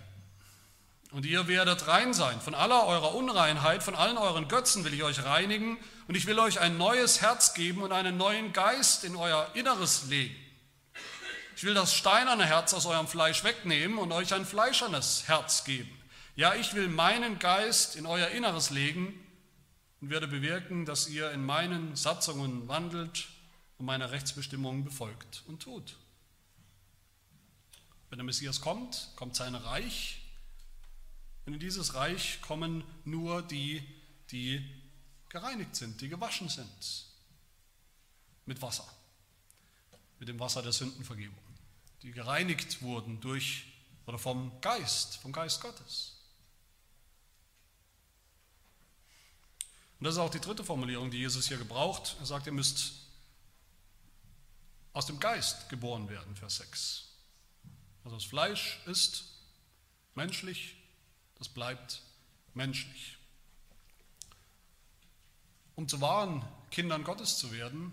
Und 1.12 1.24
ihr 1.24 1.46
werdet 1.46 1.86
rein 1.86 2.12
sein. 2.12 2.40
Von 2.40 2.56
aller 2.56 2.84
eurer 2.86 3.14
Unreinheit, 3.14 3.84
von 3.84 3.94
allen 3.94 4.18
euren 4.18 4.48
Götzen 4.48 4.84
will 4.84 4.92
ich 4.92 5.04
euch 5.04 5.24
reinigen. 5.24 5.78
Und 6.08 6.16
ich 6.16 6.26
will 6.26 6.36
euch 6.40 6.58
ein 6.58 6.78
neues 6.78 7.20
Herz 7.20 7.54
geben 7.54 7.80
und 7.80 7.92
einen 7.92 8.16
neuen 8.16 8.52
Geist 8.52 9.04
in 9.04 9.14
euer 9.14 9.48
Inneres 9.54 10.06
legen. 10.08 10.34
Ich 11.54 11.62
will 11.62 11.74
das 11.74 11.94
steinerne 11.94 12.44
Herz 12.44 12.74
aus 12.74 12.86
eurem 12.86 13.06
Fleisch 13.06 13.44
wegnehmen 13.44 13.98
und 13.98 14.10
euch 14.10 14.34
ein 14.34 14.44
fleischernes 14.44 15.28
Herz 15.28 15.62
geben. 15.62 15.96
Ja, 16.34 16.54
ich 16.54 16.74
will 16.74 16.88
meinen 16.88 17.38
Geist 17.38 17.94
in 17.94 18.04
euer 18.04 18.28
Inneres 18.30 18.70
legen 18.70 19.21
und 20.02 20.10
werde 20.10 20.26
bewirken, 20.26 20.84
dass 20.84 21.08
ihr 21.08 21.30
in 21.30 21.46
meinen 21.46 21.94
Satzungen 21.94 22.66
wandelt 22.66 23.28
und 23.78 23.86
meine 23.86 24.10
Rechtsbestimmungen 24.10 24.84
befolgt 24.84 25.44
und 25.46 25.62
tut. 25.62 25.96
Wenn 28.10 28.18
der 28.18 28.24
Messias 28.24 28.60
kommt, 28.60 29.10
kommt 29.14 29.36
sein 29.36 29.54
Reich. 29.54 30.20
Und 31.46 31.54
in 31.54 31.60
dieses 31.60 31.94
Reich 31.94 32.40
kommen 32.42 32.82
nur 33.04 33.42
die, 33.42 33.82
die 34.32 34.68
gereinigt 35.28 35.76
sind, 35.76 36.00
die 36.00 36.08
gewaschen 36.08 36.48
sind. 36.48 37.06
Mit 38.44 38.60
Wasser. 38.60 38.86
Mit 40.18 40.28
dem 40.28 40.40
Wasser 40.40 40.62
der 40.62 40.72
Sündenvergebung. 40.72 41.38
Die 42.02 42.10
gereinigt 42.10 42.82
wurden 42.82 43.20
durch 43.20 43.66
oder 44.06 44.18
vom 44.18 44.60
Geist, 44.60 45.18
vom 45.18 45.32
Geist 45.32 45.60
Gottes. 45.60 46.21
Und 50.02 50.06
das 50.06 50.14
ist 50.14 50.20
auch 50.20 50.30
die 50.30 50.40
dritte 50.40 50.64
Formulierung, 50.64 51.12
die 51.12 51.18
Jesus 51.18 51.46
hier 51.46 51.58
gebraucht. 51.58 52.16
Er 52.18 52.26
sagt, 52.26 52.46
ihr 52.46 52.52
müsst 52.52 52.94
aus 54.94 55.06
dem 55.06 55.20
Geist 55.20 55.68
geboren 55.68 56.08
werden, 56.08 56.34
Vers 56.34 56.56
6. 56.56 57.04
Also 58.02 58.16
das 58.16 58.24
Fleisch 58.24 58.80
ist 58.86 59.26
menschlich, 60.16 60.74
das 61.38 61.48
bleibt 61.48 62.02
menschlich. 62.52 63.16
Um 65.76 65.86
zu 65.86 66.00
wahren 66.00 66.44
Kindern 66.72 67.04
Gottes 67.04 67.38
zu 67.38 67.52
werden, 67.52 67.92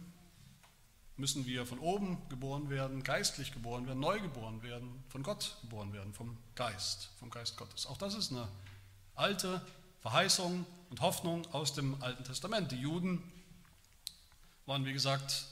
müssen 1.15 1.45
wir 1.45 1.67
von 1.67 1.77
oben 1.77 2.27
geboren 2.29 2.71
werden, 2.71 3.03
geistlich 3.03 3.51
geboren 3.51 3.85
werden, 3.85 3.99
neu 3.99 4.19
geboren 4.19 4.63
werden, 4.63 5.03
von 5.09 5.21
Gott 5.21 5.57
geboren 5.61 5.93
werden, 5.93 6.11
vom 6.15 6.35
Geist, 6.55 7.09
vom 7.19 7.29
Geist 7.29 7.55
Gottes. 7.55 7.85
Auch 7.85 7.97
das 7.97 8.15
ist 8.15 8.31
eine 8.31 8.49
alte 9.13 9.61
Verheißung 10.01 10.65
und 10.89 11.01
Hoffnung 11.01 11.45
aus 11.53 11.73
dem 11.73 12.01
Alten 12.01 12.23
Testament. 12.23 12.71
Die 12.71 12.79
Juden 12.79 13.23
waren, 14.65 14.85
wie 14.85 14.93
gesagt, 14.93 15.45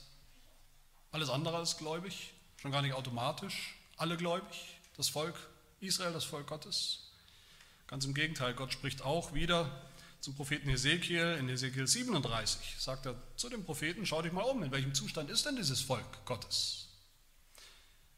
alles 1.10 1.30
andere 1.30 1.56
als 1.56 1.76
gläubig, 1.76 2.32
schon 2.56 2.70
gar 2.70 2.82
nicht 2.82 2.94
automatisch 2.94 3.74
alle 3.98 4.16
gläubig, 4.16 4.78
das 4.96 5.08
Volk 5.08 5.34
Israel, 5.80 6.12
das 6.12 6.24
Volk 6.24 6.46
Gottes. 6.46 7.10
Ganz 7.88 8.04
im 8.04 8.14
Gegenteil, 8.14 8.54
Gott 8.54 8.72
spricht 8.72 9.02
auch 9.02 9.34
wieder 9.34 9.70
zum 10.20 10.34
Propheten 10.34 10.68
Hesekiel 10.68 11.36
in 11.38 11.48
Hesekiel 11.48 11.86
37. 11.86 12.76
Sagt 12.78 13.06
er 13.06 13.14
zu 13.36 13.48
dem 13.48 13.64
Propheten, 13.64 14.06
schau 14.06 14.22
dich 14.22 14.32
mal 14.32 14.42
um, 14.42 14.62
in 14.62 14.70
welchem 14.70 14.94
Zustand 14.94 15.30
ist 15.30 15.46
denn 15.46 15.56
dieses 15.56 15.80
Volk 15.80 16.24
Gottes? 16.24 16.88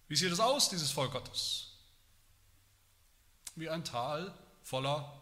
Wie 0.09 0.17
sieht 0.17 0.33
es 0.33 0.41
aus, 0.41 0.69
dieses 0.69 0.91
Volk 0.91 1.13
Gottes? 1.13 1.69
Wie 3.57 3.69
ein 3.69 3.85
Tal 3.85 4.35
voller 4.63 5.20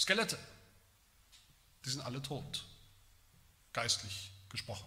Skelette. 0.00 0.38
Die 1.84 1.90
sind 1.90 2.00
alle 2.00 2.22
tot, 2.22 2.64
geistlich 3.74 4.32
gesprochen. 4.48 4.86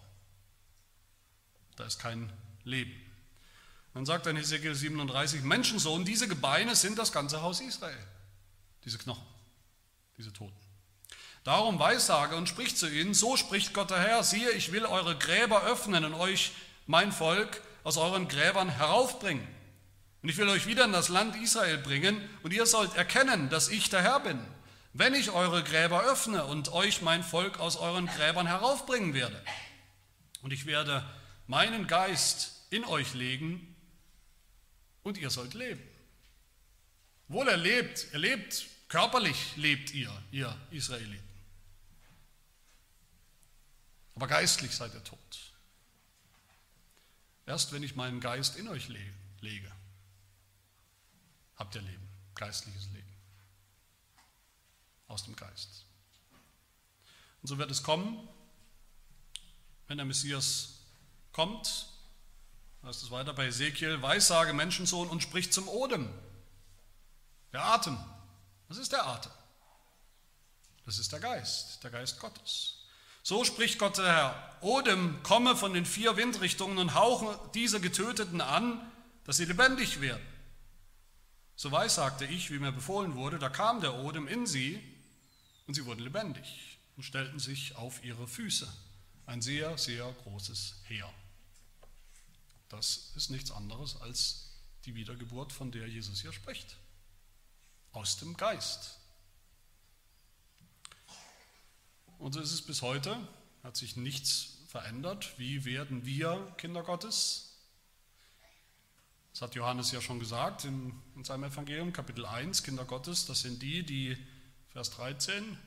Da 1.75 1.85
ist 1.85 1.99
kein 1.99 2.33
Leben. 2.63 2.93
Dann 3.93 4.07
sagt 4.07 4.25
in 4.25 4.37
Hesekiel 4.37 4.73
37, 4.73 5.43
Menschensohn, 5.43 6.03
diese 6.03 6.27
Gebeine 6.27 6.75
sind 6.75 6.97
das 6.97 7.11
ganze 7.11 7.43
Haus 7.43 7.61
Israel. 7.61 7.97
Diese 8.85 8.97
Knochen, 8.97 9.25
diese 10.17 10.33
Toten. 10.33 10.57
Darum 11.43 11.77
weissage 11.77 12.35
und 12.35 12.49
sprich 12.49 12.75
zu 12.75 12.89
ihnen, 12.89 13.13
so 13.13 13.37
spricht 13.37 13.73
Gott 13.75 13.91
der 13.91 14.01
Herr, 14.01 14.23
siehe, 14.23 14.49
ich 14.51 14.71
will 14.71 14.85
eure 14.85 15.15
Gräber 15.15 15.63
öffnen 15.63 16.05
und 16.05 16.15
euch, 16.15 16.53
mein 16.87 17.11
Volk, 17.11 17.61
aus 17.83 17.97
euren 17.97 18.27
Gräbern 18.27 18.69
heraufbringen. 18.69 19.47
Und 20.23 20.29
ich 20.29 20.37
will 20.37 20.49
euch 20.49 20.65
wieder 20.65 20.85
in 20.85 20.91
das 20.91 21.09
Land 21.09 21.35
Israel 21.35 21.77
bringen 21.77 22.19
und 22.41 22.51
ihr 22.51 22.65
sollt 22.65 22.95
erkennen, 22.95 23.49
dass 23.49 23.67
ich 23.67 23.91
der 23.91 24.01
Herr 24.01 24.19
bin 24.19 24.39
wenn 24.93 25.15
ich 25.15 25.31
eure 25.31 25.63
Gräber 25.63 26.03
öffne 26.03 26.45
und 26.45 26.69
euch 26.71 27.01
mein 27.01 27.23
Volk 27.23 27.59
aus 27.59 27.77
euren 27.77 28.05
Gräbern 28.05 28.45
heraufbringen 28.45 29.13
werde. 29.13 29.43
Und 30.41 30.53
ich 30.53 30.67
werde 30.67 31.03
meinen 31.47 31.87
Geist 31.87 32.67
in 32.69 32.85
euch 32.85 33.13
legen 33.15 33.75
und 35.01 35.17
ihr 35.17 35.31
sollt 35.31 35.55
leben. 35.55 35.81
Wohl 37.27 37.47
er 37.47 37.57
lebt, 37.57 38.13
er 38.13 38.39
körperlich 38.87 39.57
lebt 39.57 39.93
ihr, 39.93 40.11
ihr 40.31 40.55
Israeliten. 40.69 41.23
Aber 44.15 44.27
geistlich 44.27 44.71
seid 44.71 44.93
ihr 44.93 45.03
tot. 45.03 45.19
Erst 47.47 47.73
wenn 47.73 47.81
ich 47.81 47.95
meinen 47.95 48.19
Geist 48.19 48.57
in 48.57 48.67
euch 48.67 48.89
lege, 49.41 49.71
habt 51.55 51.73
ihr 51.73 51.81
Leben, 51.81 52.07
geistliches 52.35 52.85
Leben 52.93 53.12
aus 55.13 55.23
dem 55.23 55.35
Geist. 55.35 55.85
Und 57.41 57.47
so 57.47 57.57
wird 57.57 57.71
es 57.71 57.83
kommen, 57.83 58.27
wenn 59.87 59.97
der 59.97 60.05
Messias 60.05 60.79
kommt, 61.31 61.87
heißt 62.83 63.03
es 63.03 63.11
weiter 63.11 63.33
bei 63.33 63.47
Ezekiel, 63.47 64.01
Weissage 64.01 64.53
Menschensohn 64.53 65.07
und 65.07 65.21
spricht 65.21 65.53
zum 65.53 65.67
Odem. 65.67 66.09
Der 67.51 67.63
Atem. 67.63 67.97
Was 68.67 68.77
ist 68.77 68.91
der 68.91 69.05
Atem? 69.05 69.31
Das 70.85 70.97
ist 70.99 71.11
der 71.11 71.19
Geist, 71.19 71.83
der 71.83 71.91
Geist 71.91 72.19
Gottes. 72.19 72.79
So 73.21 73.45
spricht 73.45 73.79
Gott 73.79 73.97
der 73.97 74.05
Herr. 74.05 74.57
Odem, 74.61 75.21
komme 75.23 75.55
von 75.55 75.73
den 75.73 75.85
vier 75.85 76.17
Windrichtungen 76.17 76.77
und 76.77 76.93
hauche 76.93 77.39
diese 77.53 77.79
Getöteten 77.79 78.41
an, 78.41 78.91
dass 79.23 79.37
sie 79.37 79.45
lebendig 79.45 80.01
werden. 80.01 80.25
So 81.55 81.71
weissagte 81.71 82.25
ich, 82.25 82.51
wie 82.51 82.59
mir 82.59 82.71
befohlen 82.71 83.15
wurde, 83.15 83.39
da 83.39 83.47
kam 83.47 83.79
der 83.79 83.95
Odem 83.95 84.27
in 84.27 84.45
sie 84.45 84.81
und 85.67 85.73
sie 85.73 85.85
wurden 85.85 86.01
lebendig 86.01 86.77
und 86.95 87.03
stellten 87.03 87.39
sich 87.39 87.75
auf 87.75 88.03
ihre 88.03 88.27
Füße. 88.27 88.71
Ein 89.25 89.41
sehr, 89.41 89.77
sehr 89.77 90.11
großes 90.23 90.75
Heer. 90.85 91.11
Das 92.69 93.11
ist 93.15 93.29
nichts 93.29 93.51
anderes 93.51 93.95
als 94.01 94.49
die 94.85 94.95
Wiedergeburt, 94.95 95.51
von 95.51 95.71
der 95.71 95.87
Jesus 95.87 96.21
hier 96.21 96.33
spricht. 96.33 96.77
Aus 97.91 98.17
dem 98.17 98.35
Geist. 98.35 98.99
Und 102.17 102.33
so 102.33 102.39
ist 102.39 102.51
es 102.51 102.61
bis 102.61 102.81
heute, 102.81 103.15
hat 103.63 103.77
sich 103.77 103.95
nichts 103.95 104.57
verändert. 104.67 105.37
Wie 105.37 105.65
werden 105.65 106.05
wir 106.05 106.53
Kinder 106.57 106.83
Gottes? 106.83 107.53
Das 109.31 109.41
hat 109.41 109.55
Johannes 109.55 109.91
ja 109.91 110.01
schon 110.01 110.19
gesagt 110.19 110.65
in, 110.65 110.93
in 111.15 111.23
seinem 111.23 111.45
Evangelium, 111.45 111.91
Kapitel 111.91 112.25
1, 112.25 112.63
Kinder 112.63 112.85
Gottes, 112.85 113.25
das 113.25 113.41
sind 113.41 113.61
die, 113.61 113.83
die, 113.83 114.17
Vers 114.73 114.89
13, 114.89 115.57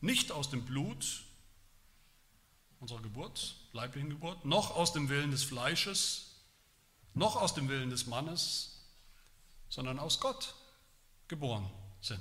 nicht 0.00 0.32
aus 0.32 0.50
dem 0.50 0.64
Blut 0.64 1.22
unserer 2.80 3.00
Geburt, 3.00 3.54
leiblichen 3.72 4.10
Geburt, 4.10 4.44
noch 4.44 4.74
aus 4.74 4.92
dem 4.92 5.08
Willen 5.08 5.30
des 5.30 5.44
Fleisches, 5.44 6.34
noch 7.14 7.36
aus 7.36 7.54
dem 7.54 7.68
Willen 7.68 7.90
des 7.90 8.06
Mannes, 8.06 8.84
sondern 9.68 10.00
aus 10.00 10.18
Gott 10.18 10.54
geboren 11.28 11.70
sind. 12.00 12.20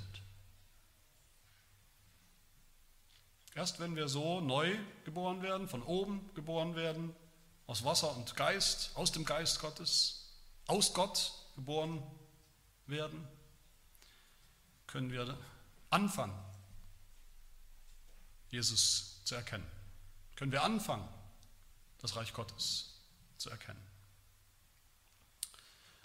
Erst 3.55 3.79
wenn 3.79 3.95
wir 3.95 4.07
so 4.07 4.39
neu 4.39 4.77
geboren 5.03 5.41
werden, 5.41 5.67
von 5.67 5.81
oben 5.81 6.29
geboren 6.35 6.75
werden, 6.75 7.15
aus 7.65 7.83
Wasser 7.83 8.15
und 8.15 8.35
Geist, 8.35 8.91
aus 8.95 9.11
dem 9.11 9.25
Geist 9.25 9.61
Gottes, 9.61 10.29
aus 10.67 10.93
Gott 10.93 11.33
geboren 11.55 12.03
werden, 12.85 13.27
können 14.85 15.11
wir 15.11 15.37
anfangen, 15.89 16.37
Jesus 18.49 19.23
zu 19.23 19.35
erkennen. 19.35 19.65
Können 20.35 20.51
wir 20.51 20.63
anfangen, 20.63 21.07
das 21.99 22.15
Reich 22.15 22.33
Gottes 22.33 22.93
zu 23.37 23.49
erkennen. 23.49 23.81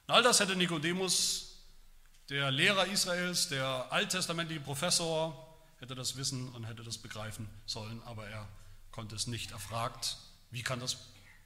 Und 0.06 0.14
all 0.14 0.22
das 0.22 0.40
hätte 0.40 0.56
Nikodemus, 0.56 1.56
der 2.28 2.50
Lehrer 2.50 2.86
Israels, 2.86 3.48
der 3.48 3.90
alttestamentliche 3.90 4.60
Professor, 4.60 5.46
hätte 5.78 5.94
das 5.94 6.16
wissen 6.16 6.48
und 6.54 6.64
hätte 6.64 6.82
das 6.82 6.98
begreifen 6.98 7.48
sollen, 7.66 8.02
aber 8.02 8.28
er 8.28 8.48
konnte 8.90 9.14
es 9.16 9.26
nicht. 9.26 9.50
Er 9.52 9.58
fragt, 9.58 10.16
wie 10.50 10.62
kann 10.62 10.80
das 10.80 10.96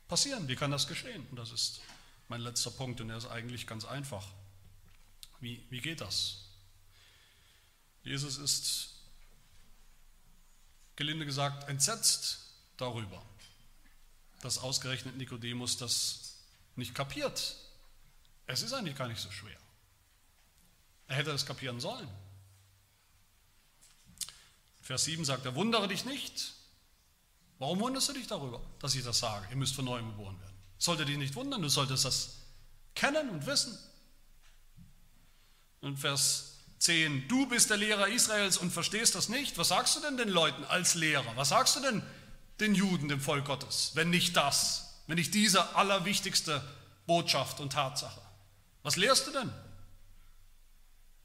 passieren? 0.08 0.48
Wie 0.48 0.56
kann 0.56 0.70
das 0.70 0.88
geschehen? 0.88 1.26
Und 1.30 1.36
das 1.36 1.52
ist 1.52 1.80
mein 2.28 2.40
letzter 2.40 2.70
Punkt 2.70 3.00
und 3.00 3.10
er 3.10 3.16
ist 3.16 3.26
eigentlich 3.26 3.66
ganz 3.66 3.84
einfach. 3.84 4.26
Wie, 5.40 5.64
wie 5.70 5.80
geht 5.80 6.00
das? 6.00 6.43
Jesus 8.04 8.36
ist, 8.36 8.90
gelinde 10.96 11.24
gesagt, 11.24 11.68
entsetzt 11.68 12.40
darüber, 12.76 13.22
dass 14.42 14.58
ausgerechnet 14.58 15.16
Nikodemus 15.16 15.78
das 15.78 16.36
nicht 16.76 16.94
kapiert. 16.94 17.56
Es 18.46 18.62
ist 18.62 18.74
eigentlich 18.74 18.96
gar 18.96 19.08
nicht 19.08 19.20
so 19.20 19.30
schwer. 19.30 19.58
Er 21.08 21.16
hätte 21.16 21.30
es 21.30 21.46
kapieren 21.46 21.80
sollen. 21.80 22.08
Vers 24.82 25.04
7 25.04 25.24
sagt 25.24 25.46
er, 25.46 25.54
wundere 25.54 25.88
dich 25.88 26.04
nicht. 26.04 26.52
Warum 27.58 27.80
wunderst 27.80 28.10
du 28.10 28.12
dich 28.12 28.26
darüber, 28.26 28.60
dass 28.80 28.94
ich 28.94 29.02
das 29.02 29.18
sage? 29.18 29.46
Ihr 29.48 29.56
müsst 29.56 29.74
von 29.74 29.86
neuem 29.86 30.10
geboren 30.10 30.38
werden. 30.40 30.54
Sollte 30.76 31.06
dich 31.06 31.16
nicht 31.16 31.34
wundern, 31.34 31.62
du 31.62 31.70
solltest 31.70 32.04
das 32.04 32.36
kennen 32.94 33.30
und 33.30 33.46
wissen. 33.46 33.78
Und 35.80 35.96
Vers 35.96 36.53
10, 36.84 37.28
du 37.28 37.46
bist 37.46 37.70
der 37.70 37.78
Lehrer 37.78 38.08
Israels 38.08 38.58
und 38.58 38.70
verstehst 38.70 39.14
das 39.14 39.30
nicht. 39.30 39.56
Was 39.56 39.68
sagst 39.68 39.96
du 39.96 40.00
denn 40.00 40.18
den 40.18 40.28
Leuten 40.28 40.64
als 40.64 40.94
Lehrer? 40.94 41.34
Was 41.34 41.48
sagst 41.48 41.76
du 41.76 41.80
denn 41.80 42.02
den 42.60 42.74
Juden, 42.74 43.08
dem 43.08 43.22
Volk 43.22 43.46
Gottes, 43.46 43.92
wenn 43.94 44.10
nicht 44.10 44.36
das, 44.36 45.02
wenn 45.06 45.16
nicht 45.16 45.32
diese 45.32 45.76
allerwichtigste 45.76 46.62
Botschaft 47.06 47.60
und 47.60 47.72
Tatsache? 47.72 48.20
Was 48.82 48.96
lehrst 48.96 49.26
du 49.26 49.30
denn, 49.30 49.50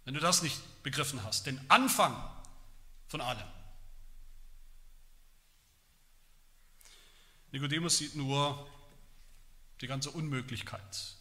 wenn 0.05 0.14
du 0.14 0.22
das 0.22 0.43
nicht 0.43 0.57
begriffen 0.82 1.22
hast? 1.26 1.45
Den 1.45 1.60
Anfang 1.70 2.16
von 3.10 3.20
allem. 3.20 3.43
Nikodemus 7.51 7.97
sieht 7.97 8.16
nur 8.16 8.66
die 9.82 9.88
ganze 9.88 10.10
Unmöglichkeit. 10.12 11.19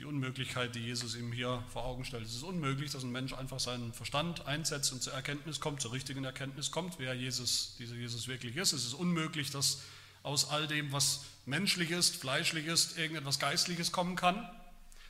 Die 0.00 0.06
Unmöglichkeit, 0.06 0.74
die 0.74 0.80
Jesus 0.80 1.14
ihm 1.14 1.30
hier 1.30 1.62
vor 1.70 1.84
Augen 1.84 2.06
stellt. 2.06 2.24
Es 2.24 2.34
ist 2.34 2.42
unmöglich, 2.42 2.90
dass 2.90 3.04
ein 3.04 3.12
Mensch 3.12 3.34
einfach 3.34 3.60
seinen 3.60 3.92
Verstand 3.92 4.46
einsetzt 4.46 4.92
und 4.92 5.02
zur 5.02 5.12
Erkenntnis 5.12 5.60
kommt, 5.60 5.82
zur 5.82 5.92
richtigen 5.92 6.24
Erkenntnis 6.24 6.70
kommt, 6.70 6.94
wer 6.98 7.12
Jesus, 7.12 7.76
dieser 7.78 7.96
Jesus 7.96 8.26
wirklich 8.26 8.56
ist. 8.56 8.72
Es 8.72 8.86
ist 8.86 8.94
unmöglich, 8.94 9.50
dass 9.50 9.82
aus 10.22 10.48
all 10.48 10.66
dem, 10.66 10.90
was 10.90 11.26
menschlich 11.44 11.90
ist, 11.90 12.16
fleischlich 12.16 12.64
ist, 12.64 12.96
irgendetwas 12.96 13.38
Geistliches 13.38 13.92
kommen 13.92 14.16
kann. 14.16 14.48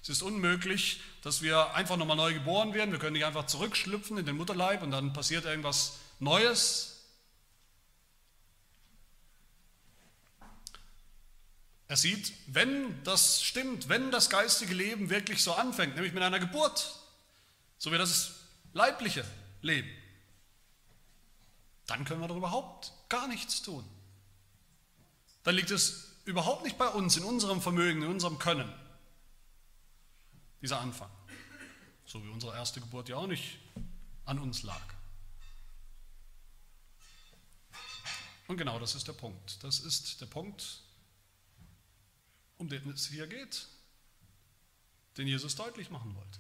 Es 0.03 0.09
ist 0.09 0.23
unmöglich, 0.23 1.01
dass 1.23 1.41
wir 1.41 1.73
einfach 1.77 1.97
nochmal 1.97 2.17
neu 2.17 2.35
geboren 2.35 2.75
werden. 2.75 2.91
Wir 2.91 2.99
können 2.99 3.13
nicht 3.13 3.27
einfach 3.27 3.47
zurückschlüpfen 3.47 4.19
in 4.19 4.27
den 4.27 4.35
Mutterleib 4.35 4.83
und 4.83 4.91
dann 4.91 5.13
passiert 5.13 5.45
irgendwas 5.45 6.01
Neues. 6.19 7.00
Er 11.91 11.97
sieht, 11.97 12.33
wenn 12.47 13.03
das 13.03 13.43
stimmt, 13.43 13.89
wenn 13.89 14.13
das 14.13 14.31
geistige 14.31 14.75
Leben 14.75 15.11
wirklich 15.11 15.43
so 15.43 15.55
anfängt, 15.55 15.97
nämlich 15.97 16.13
mit 16.13 16.23
einer 16.23 16.39
Geburt, 16.39 16.95
so 17.79 17.91
wie 17.91 17.99
das 17.99 18.31
leibliche 18.73 19.25
Leben, 19.61 19.91
dann 21.89 22.05
können 22.05 22.21
wir 22.21 22.29
doch 22.29 22.37
überhaupt 22.37 22.93
gar 23.09 23.27
nichts 23.27 23.63
tun. 23.63 23.85
Dann 25.43 25.57
liegt 25.57 25.73
es 25.73 26.13
überhaupt 26.27 26.63
nicht 26.63 26.79
bei 26.79 26.87
uns, 26.87 27.17
in 27.17 27.25
unserem 27.25 27.61
Vermögen, 27.61 28.05
in 28.05 28.09
unserem 28.09 28.39
Können, 28.39 28.73
dieser 30.63 30.79
Anfang. 30.79 31.11
So 32.07 32.23
wie 32.23 32.29
unsere 32.29 32.55
erste 32.55 32.81
Geburt 32.81 33.09
ja 33.09 33.17
auch 33.17 33.27
nicht 33.27 33.59
an 34.27 34.39
uns 34.39 34.63
lag. 34.63 34.81
Und 38.47 38.59
genau 38.59 38.79
das 38.79 38.95
ist 38.95 39.09
der 39.09 39.13
Punkt. 39.13 39.65
Das 39.65 39.81
ist 39.81 40.21
der 40.21 40.27
Punkt, 40.27 40.85
um 42.61 42.69
den 42.69 42.89
es 42.91 43.07
hier 43.07 43.27
geht, 43.27 43.67
den 45.17 45.27
Jesus 45.27 45.57
deutlich 45.57 45.91
machen 45.91 46.15
wollte. 46.15 46.39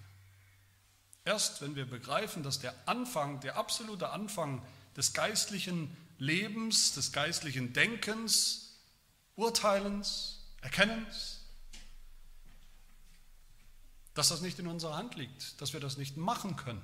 Erst 1.24 1.62
wenn 1.62 1.74
wir 1.74 1.86
begreifen, 1.86 2.42
dass 2.42 2.60
der 2.60 2.74
Anfang, 2.86 3.40
der 3.40 3.56
absolute 3.56 4.10
Anfang 4.10 4.62
des 4.96 5.12
geistlichen 5.12 5.96
Lebens, 6.18 6.92
des 6.92 7.12
geistlichen 7.12 7.72
Denkens, 7.72 8.76
Urteilens, 9.34 10.36
Erkennens, 10.60 11.40
dass 14.12 14.28
das 14.28 14.42
nicht 14.42 14.58
in 14.58 14.66
unserer 14.66 14.96
Hand 14.96 15.14
liegt, 15.14 15.58
dass 15.62 15.72
wir 15.72 15.80
das 15.80 15.96
nicht 15.96 16.18
machen 16.18 16.56
können 16.56 16.82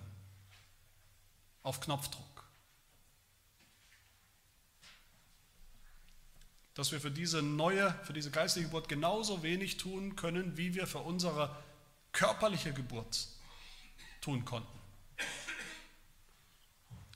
auf 1.63 1.81
Knopfdruck. 1.81 2.36
Dass 6.77 6.93
wir 6.93 7.01
für 7.01 7.11
diese 7.11 7.41
neue, 7.41 7.91
für 8.05 8.13
diese 8.13 8.31
geistige 8.31 8.67
Geburt 8.67 8.89
genauso 8.89 9.43
wenig 9.43 9.79
tun 9.79 10.15
können, 10.15 10.59
wie 10.59 10.75
wir 10.75 10.87
für 10.87 10.99
unsere 10.99 11.57
körperliche 12.13 12.75
Geburt 12.75 13.29
tun 14.21 14.45
konnten. 14.45 14.79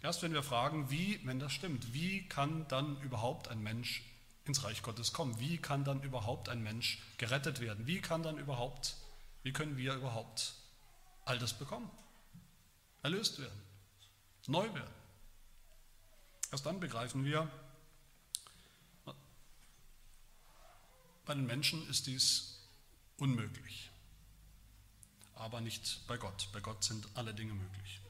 Erst 0.02 0.22
wenn 0.22 0.32
wir 0.32 0.42
fragen, 0.42 0.90
wie, 0.90 1.20
wenn 1.26 1.38
das 1.38 1.52
stimmt, 1.52 1.92
wie 1.92 2.26
kann 2.26 2.66
dann 2.68 2.98
überhaupt 3.02 3.48
ein 3.48 3.62
Mensch 3.62 4.02
ins 4.46 4.64
Reich 4.64 4.82
Gottes 4.82 5.12
kommen? 5.12 5.38
Wie 5.38 5.58
kann 5.58 5.84
dann 5.84 6.02
überhaupt 6.02 6.48
ein 6.48 6.62
Mensch 6.62 6.98
gerettet 7.18 7.60
werden? 7.60 7.86
Wie 7.86 8.00
kann 8.00 8.22
dann 8.22 8.38
überhaupt, 8.38 8.96
wie 9.42 9.52
können 9.52 9.76
wir 9.76 9.92
überhaupt 9.92 10.54
all 11.26 11.38
das 11.38 11.52
bekommen? 11.52 11.90
Erlöst 13.02 13.38
werden, 13.38 13.62
neu 14.46 14.72
werden. 14.72 14.94
Erst 16.50 16.64
dann 16.64 16.80
begreifen 16.80 17.26
wir, 17.26 17.50
Bei 21.30 21.36
den 21.36 21.46
Menschen 21.46 21.88
ist 21.88 22.08
dies 22.08 22.58
unmöglich, 23.16 23.88
aber 25.36 25.60
nicht 25.60 26.00
bei 26.08 26.16
Gott. 26.16 26.48
Bei 26.52 26.58
Gott 26.58 26.82
sind 26.82 27.06
alle 27.14 27.32
Dinge 27.32 27.54
möglich. 27.54 28.00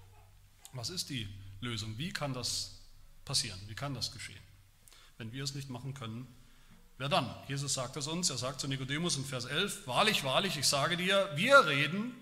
Was 0.73 0.89
ist 0.89 1.11
die 1.11 1.29
Lösung? 1.61 1.99
Wie 1.99 2.14
kann 2.14 2.33
das 2.33 2.81
passieren? 3.27 3.61
Wie 3.66 3.75
kann 3.75 3.93
das 3.93 4.11
geschehen? 4.12 4.41
Wenn 5.18 5.33
wir 5.33 5.45
es 5.45 5.55
nicht 5.55 5.68
machen 5.68 5.93
können, 5.93 6.27
wer 6.97 7.11
dann? 7.11 7.31
Jesus 7.47 7.75
sagt 7.75 7.95
es 7.99 8.07
uns, 8.07 8.31
er 8.31 8.39
sagt 8.39 8.59
zu 8.59 8.68
Nikodemus 8.68 9.18
in 9.18 9.27
Vers 9.27 9.45
11, 9.45 9.87
wahrlich, 9.87 10.25
wahrlich, 10.25 10.57
ich 10.57 10.66
sage 10.66 10.97
dir, 10.97 11.31
wir 11.35 11.66
reden, 11.66 12.14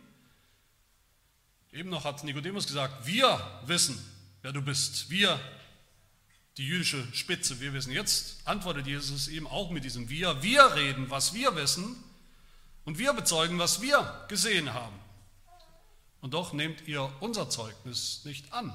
eben 1.71 1.91
noch 1.91 2.07
hat 2.07 2.25
Nikodemus 2.25 2.67
gesagt, 2.67 3.07
wir 3.07 3.61
wissen, 3.67 3.97
wer 4.43 4.53
du 4.53 4.63
bist, 4.63 5.11
wir 5.11 5.39
die 6.59 6.67
jüdische 6.67 7.07
Spitze. 7.15 7.61
Wir 7.61 7.73
wissen 7.73 7.93
jetzt, 7.93 8.41
antwortet 8.45 8.87
Jesus 8.87 9.29
ihm 9.29 9.47
auch 9.47 9.71
mit 9.71 9.85
diesem 9.85 10.09
Wir. 10.09 10.43
Wir 10.43 10.75
reden, 10.75 11.09
was 11.09 11.33
wir 11.33 11.55
wissen 11.55 11.97
und 12.85 12.99
wir 12.99 13.13
bezeugen, 13.13 13.59
was 13.61 13.81
wir 13.81 14.27
gesehen 14.29 14.75
haben. 14.75 14.99
Und 16.21 16.35
doch 16.35 16.53
nehmt 16.53 16.89
ihr 16.89 17.13
unser 17.21 17.49
Zeugnis 17.49 18.25
nicht 18.25 18.53
an. 18.53 18.73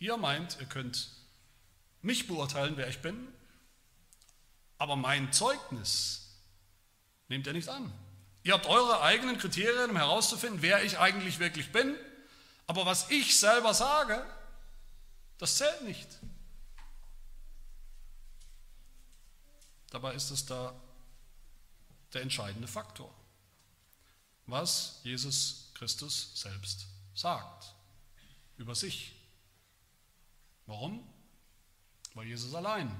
Ihr 0.00 0.16
meint, 0.16 0.58
ihr 0.58 0.66
könnt 0.66 1.10
mich 2.02 2.26
beurteilen, 2.26 2.76
wer 2.76 2.88
ich 2.88 2.98
bin, 2.98 3.28
aber 4.78 4.96
mein 4.96 5.32
Zeugnis 5.32 6.40
nehmt 7.28 7.46
ihr 7.46 7.52
nicht 7.52 7.68
an. 7.68 7.92
Ihr 8.42 8.54
habt 8.54 8.66
eure 8.66 9.02
eigenen 9.02 9.38
Kriterien, 9.38 9.90
um 9.90 9.96
herauszufinden, 9.96 10.62
wer 10.62 10.82
ich 10.82 10.98
eigentlich 10.98 11.38
wirklich 11.38 11.70
bin, 11.70 11.94
aber 12.66 12.84
was 12.84 13.10
ich 13.10 13.38
selber 13.38 13.74
sage, 13.74 14.24
das 15.40 15.56
zählt 15.56 15.82
nicht. 15.82 16.18
Dabei 19.88 20.14
ist 20.14 20.30
es 20.30 20.44
da 20.44 20.78
der 22.12 22.20
entscheidende 22.22 22.68
Faktor, 22.68 23.12
was 24.46 25.00
Jesus 25.02 25.70
Christus 25.74 26.38
selbst 26.38 26.86
sagt 27.14 27.74
über 28.58 28.74
sich. 28.74 29.14
Warum? 30.66 31.08
Weil 32.12 32.26
Jesus 32.26 32.54
allein 32.54 32.94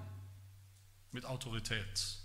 mit 1.12 1.26
Autorität 1.26 2.18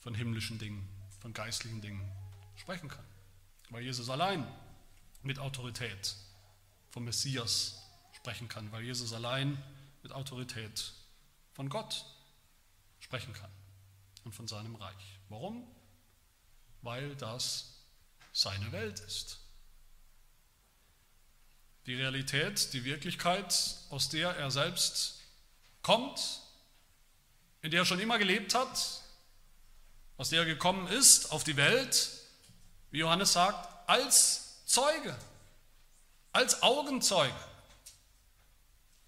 von 0.00 0.16
himmlischen 0.16 0.58
Dingen, 0.58 0.88
von 1.20 1.32
geistlichen 1.32 1.80
Dingen 1.80 2.10
sprechen 2.56 2.88
kann. 2.88 3.04
Weil 3.70 3.84
Jesus 3.84 4.10
allein 4.10 4.46
mit 5.22 5.38
Autorität 5.38 6.16
vom 6.90 7.04
Messias 7.04 7.85
sprechen 8.26 8.48
kann, 8.48 8.72
weil 8.72 8.82
Jesus 8.82 9.12
allein 9.12 9.56
mit 10.02 10.10
Autorität 10.10 10.92
von 11.52 11.68
Gott 11.68 12.04
sprechen 12.98 13.32
kann 13.32 13.52
und 14.24 14.34
von 14.34 14.48
seinem 14.48 14.74
Reich. 14.74 15.20
Warum? 15.28 15.64
Weil 16.82 17.14
das 17.14 17.84
seine 18.32 18.72
Welt 18.72 18.98
ist. 18.98 19.38
Die 21.86 21.94
Realität, 21.94 22.72
die 22.72 22.82
Wirklichkeit, 22.82 23.54
aus 23.90 24.08
der 24.08 24.30
er 24.30 24.50
selbst 24.50 25.20
kommt, 25.82 26.40
in 27.62 27.70
der 27.70 27.82
er 27.82 27.86
schon 27.86 28.00
immer 28.00 28.18
gelebt 28.18 28.56
hat, 28.56 29.02
aus 30.16 30.30
der 30.30 30.40
er 30.40 30.46
gekommen 30.46 30.88
ist 30.88 31.30
auf 31.30 31.44
die 31.44 31.56
Welt, 31.56 32.10
wie 32.90 32.98
Johannes 32.98 33.34
sagt, 33.34 33.88
als 33.88 34.66
Zeuge, 34.66 35.16
als 36.32 36.64
Augenzeuge 36.64 37.32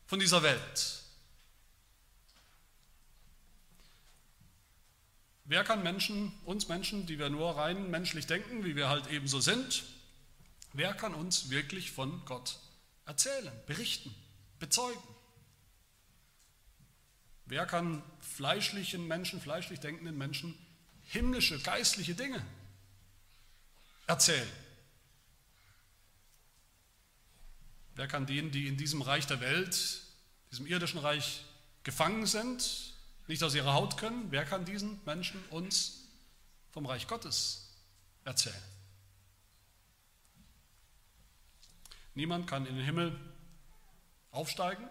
von 0.08 0.18
dieser 0.18 0.42
Welt. 0.42 1.02
Wer 5.44 5.64
kann 5.64 5.82
Menschen, 5.82 6.32
uns 6.44 6.68
Menschen, 6.68 7.06
die 7.06 7.18
wir 7.18 7.28
nur 7.28 7.56
rein 7.56 7.90
menschlich 7.90 8.26
denken, 8.26 8.64
wie 8.64 8.74
wir 8.74 8.88
halt 8.88 9.06
ebenso 9.08 9.40
sind, 9.40 9.84
wer 10.72 10.94
kann 10.94 11.14
uns 11.14 11.50
wirklich 11.50 11.92
von 11.92 12.24
Gott 12.24 12.58
erzählen, 13.04 13.52
berichten, 13.66 14.14
bezeugen? 14.58 15.02
Wer 17.44 17.66
kann 17.66 18.02
fleischlichen 18.20 19.06
Menschen, 19.06 19.40
fleischlich 19.40 19.80
denkenden 19.80 20.16
Menschen 20.16 20.54
himmlische, 21.04 21.58
geistliche 21.60 22.14
Dinge 22.14 22.44
erzählen? 24.06 24.48
Wer 27.98 28.06
kann 28.06 28.26
denen, 28.26 28.52
die 28.52 28.68
in 28.68 28.76
diesem 28.76 29.02
Reich 29.02 29.26
der 29.26 29.40
Welt, 29.40 30.02
diesem 30.52 30.66
irdischen 30.66 31.00
Reich 31.00 31.42
gefangen 31.82 32.26
sind, 32.26 32.94
nicht 33.26 33.42
aus 33.42 33.56
ihrer 33.56 33.72
Haut 33.74 33.96
können, 33.96 34.30
wer 34.30 34.44
kann 34.44 34.64
diesen 34.64 35.00
Menschen 35.04 35.42
uns 35.50 36.04
vom 36.70 36.86
Reich 36.86 37.08
Gottes 37.08 37.74
erzählen? 38.24 38.62
Niemand 42.14 42.46
kann 42.46 42.66
in 42.66 42.76
den 42.76 42.84
Himmel 42.84 43.18
aufsteigen, 44.30 44.86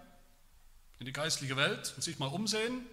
in 0.99 1.05
die 1.05 1.13
geistliche 1.13 1.55
Welt 1.55 1.93
und 1.95 2.01
sich 2.01 2.19
mal 2.19 2.27
umsehen. 2.27 2.85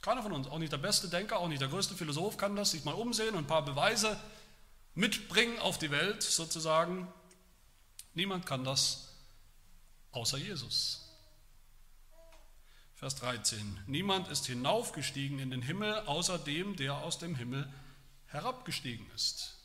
Keiner 0.00 0.22
von 0.22 0.30
uns, 0.30 0.46
auch 0.46 0.60
nicht 0.60 0.72
der 0.72 0.78
beste 0.78 1.08
Denker, 1.08 1.40
auch 1.40 1.48
nicht 1.48 1.60
der 1.60 1.68
größte 1.68 1.96
Philosoph 1.96 2.36
kann 2.36 2.54
das, 2.54 2.70
sich 2.70 2.84
mal 2.84 2.94
umsehen 2.94 3.34
und 3.34 3.38
ein 3.38 3.46
paar 3.48 3.64
Beweise 3.64 4.16
mitbringen 4.94 5.58
auf 5.58 5.76
die 5.76 5.90
Welt 5.90 6.22
sozusagen. 6.22 7.12
Niemand 8.14 8.46
kann 8.46 8.62
das 8.62 9.07
außer 10.12 10.38
Jesus. 10.38 11.04
Vers 12.94 13.14
13. 13.16 13.84
Niemand 13.86 14.28
ist 14.28 14.46
hinaufgestiegen 14.46 15.38
in 15.38 15.50
den 15.50 15.62
Himmel, 15.62 16.00
außer 16.00 16.38
dem, 16.38 16.74
der 16.76 16.98
aus 16.98 17.18
dem 17.18 17.36
Himmel 17.36 17.72
herabgestiegen 18.26 19.08
ist, 19.14 19.56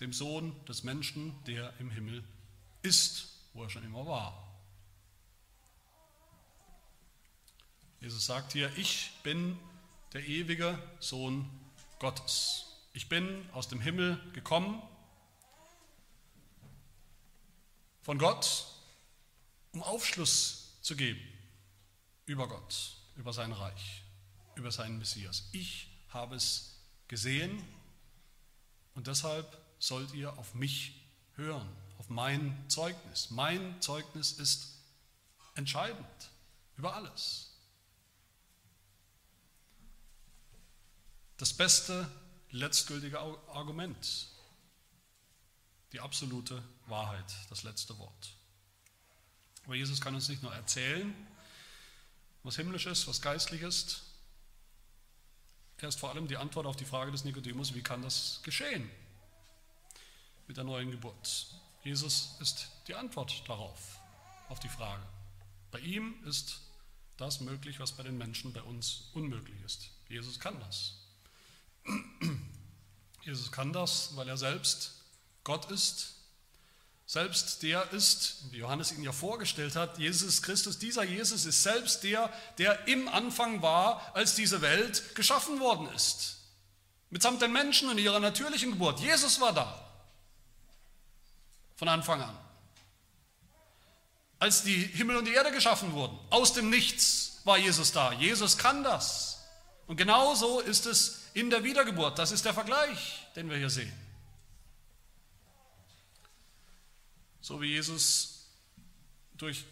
dem 0.00 0.12
Sohn 0.12 0.52
des 0.66 0.82
Menschen, 0.82 1.32
der 1.44 1.72
im 1.78 1.90
Himmel 1.90 2.24
ist, 2.82 3.28
wo 3.52 3.62
er 3.62 3.70
schon 3.70 3.84
immer 3.84 4.06
war. 4.06 4.48
Jesus 8.00 8.26
sagt 8.26 8.52
hier, 8.52 8.76
ich 8.76 9.12
bin 9.22 9.56
der 10.12 10.26
ewige 10.26 10.76
Sohn 10.98 11.48
Gottes. 12.00 12.66
Ich 12.94 13.08
bin 13.08 13.48
aus 13.52 13.68
dem 13.68 13.80
Himmel 13.80 14.20
gekommen, 14.32 14.82
von 18.02 18.18
Gott, 18.18 18.66
um 19.72 19.82
Aufschluss 19.82 20.78
zu 20.82 20.96
geben 20.96 21.20
über 22.26 22.48
Gott, 22.48 22.96
über 23.16 23.32
sein 23.32 23.52
Reich, 23.52 24.04
über 24.54 24.70
seinen 24.70 24.98
Messias. 24.98 25.44
Ich 25.52 25.88
habe 26.10 26.36
es 26.36 26.76
gesehen 27.08 27.62
und 28.94 29.06
deshalb 29.06 29.58
sollt 29.78 30.12
ihr 30.14 30.38
auf 30.38 30.54
mich 30.54 31.02
hören, 31.34 31.68
auf 31.98 32.08
mein 32.08 32.68
Zeugnis. 32.68 33.30
Mein 33.30 33.80
Zeugnis 33.80 34.32
ist 34.32 34.76
entscheidend 35.54 36.06
über 36.76 36.94
alles. 36.94 37.50
Das 41.38 41.52
beste, 41.52 42.08
letztgültige 42.50 43.18
Argument, 43.18 44.28
die 45.92 46.00
absolute 46.00 46.62
Wahrheit, 46.86 47.34
das 47.50 47.64
letzte 47.64 47.98
Wort. 47.98 48.36
Aber 49.64 49.74
Jesus 49.74 50.00
kann 50.00 50.14
uns 50.14 50.28
nicht 50.28 50.42
nur 50.42 50.54
erzählen, 50.54 51.14
was 52.42 52.56
himmlisch 52.56 52.86
ist, 52.86 53.06
was 53.06 53.22
geistlich 53.22 53.62
ist. 53.62 54.02
Er 55.78 55.88
ist 55.88 55.98
vor 55.98 56.10
allem 56.10 56.28
die 56.28 56.36
Antwort 56.36 56.66
auf 56.66 56.76
die 56.76 56.84
Frage 56.84 57.10
des 57.10 57.24
Nikodemus, 57.24 57.74
wie 57.74 57.82
kann 57.82 58.02
das 58.02 58.40
geschehen 58.42 58.88
mit 60.46 60.56
der 60.56 60.64
neuen 60.64 60.90
Geburt? 60.90 61.48
Jesus 61.82 62.36
ist 62.40 62.68
die 62.86 62.94
Antwort 62.94 63.48
darauf, 63.48 63.98
auf 64.48 64.60
die 64.60 64.68
Frage. 64.68 65.02
Bei 65.72 65.80
ihm 65.80 66.14
ist 66.24 66.60
das 67.16 67.40
möglich, 67.40 67.80
was 67.80 67.92
bei 67.92 68.02
den 68.02 68.16
Menschen 68.18 68.52
bei 68.52 68.62
uns 68.62 69.10
unmöglich 69.14 69.60
ist. 69.62 69.90
Jesus 70.08 70.38
kann 70.38 70.58
das. 70.60 70.98
Jesus 73.22 73.50
kann 73.50 73.72
das, 73.72 74.14
weil 74.16 74.28
er 74.28 74.36
selbst 74.36 75.00
Gott 75.44 75.70
ist 75.70 76.21
selbst 77.12 77.62
der 77.62 77.92
ist, 77.92 78.36
wie 78.52 78.56
Johannes 78.56 78.90
ihn 78.90 79.02
ja 79.02 79.12
vorgestellt 79.12 79.76
hat, 79.76 79.98
Jesus 79.98 80.40
Christus, 80.40 80.78
dieser 80.78 81.02
Jesus 81.02 81.44
ist 81.44 81.62
selbst 81.62 82.04
der, 82.04 82.32
der 82.56 82.88
im 82.88 83.06
Anfang 83.06 83.60
war, 83.60 84.10
als 84.14 84.34
diese 84.34 84.62
Welt 84.62 85.14
geschaffen 85.14 85.60
worden 85.60 85.90
ist. 85.94 86.38
Mitsamt 87.10 87.42
den 87.42 87.52
Menschen 87.52 87.90
in 87.90 87.98
ihrer 87.98 88.18
natürlichen 88.18 88.70
Geburt. 88.70 89.00
Jesus 89.00 89.42
war 89.42 89.52
da. 89.52 89.78
Von 91.76 91.88
Anfang 91.88 92.22
an. 92.22 92.38
Als 94.38 94.62
die 94.62 94.78
Himmel 94.78 95.16
und 95.16 95.26
die 95.26 95.34
Erde 95.34 95.52
geschaffen 95.52 95.92
wurden, 95.92 96.18
aus 96.30 96.54
dem 96.54 96.70
Nichts 96.70 97.42
war 97.44 97.58
Jesus 97.58 97.92
da. 97.92 98.14
Jesus 98.14 98.56
kann 98.56 98.84
das. 98.84 99.38
Und 99.86 99.98
genauso 99.98 100.60
ist 100.60 100.86
es 100.86 101.24
in 101.34 101.50
der 101.50 101.62
Wiedergeburt. 101.62 102.18
Das 102.18 102.32
ist 102.32 102.46
der 102.46 102.54
Vergleich, 102.54 103.28
den 103.36 103.50
wir 103.50 103.58
hier 103.58 103.68
sehen. 103.68 104.01
So 107.42 107.60
wie 107.60 107.66
Jesus 107.66 108.46
durch 109.34 109.64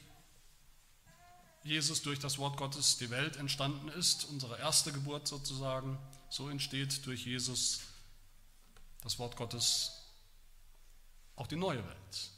Jesus 1.63 2.03
durch 2.03 2.19
das 2.19 2.39
Wort 2.39 2.57
Gottes 2.57 2.97
die 2.97 3.11
Welt 3.11 3.37
entstanden 3.37 3.89
ist, 3.89 4.25
unsere 4.25 4.59
erste 4.59 4.93
Geburt 4.93 5.29
sozusagen, 5.29 5.99
so 6.31 6.49
entsteht 6.49 7.05
durch 7.07 7.27
Jesus 7.27 7.81
das 9.03 9.19
Wort 9.19 9.37
Gottes 9.37 9.93
auch 11.37 11.47
die 11.47 11.57
neue 11.57 11.87
Welt, 11.87 12.31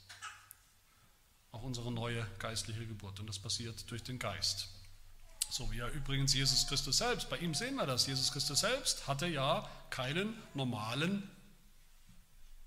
auch 1.52 1.62
unsere 1.62 1.92
neue 1.92 2.26
geistliche 2.38 2.86
Geburt. 2.86 3.20
Und 3.20 3.28
das 3.28 3.38
passiert 3.38 3.90
durch 3.90 4.02
den 4.02 4.18
Geist. 4.18 4.68
So 5.50 5.70
wie 5.70 5.78
ja 5.78 5.88
übrigens 5.88 6.34
Jesus 6.34 6.66
Christus 6.66 6.98
selbst, 6.98 7.30
bei 7.30 7.38
ihm 7.38 7.54
sehen 7.54 7.76
wir 7.76 7.86
das, 7.86 8.06
Jesus 8.06 8.32
Christus 8.32 8.60
selbst 8.60 9.06
hatte 9.06 9.28
ja 9.28 9.68
keinen 9.90 10.36
normalen 10.54 11.30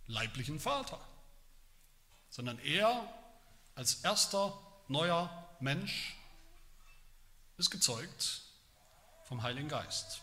leiblichen 0.07 0.59
Vater 0.59 0.99
sondern 2.35 2.59
er 2.59 3.07
als 3.75 4.03
erster 4.03 4.59
neuer 4.89 5.47
Mensch 5.61 6.17
ist 7.55 7.71
gezeugt 7.71 8.41
vom 9.23 9.41
Heiligen 9.41 9.69
Geist. 9.69 10.21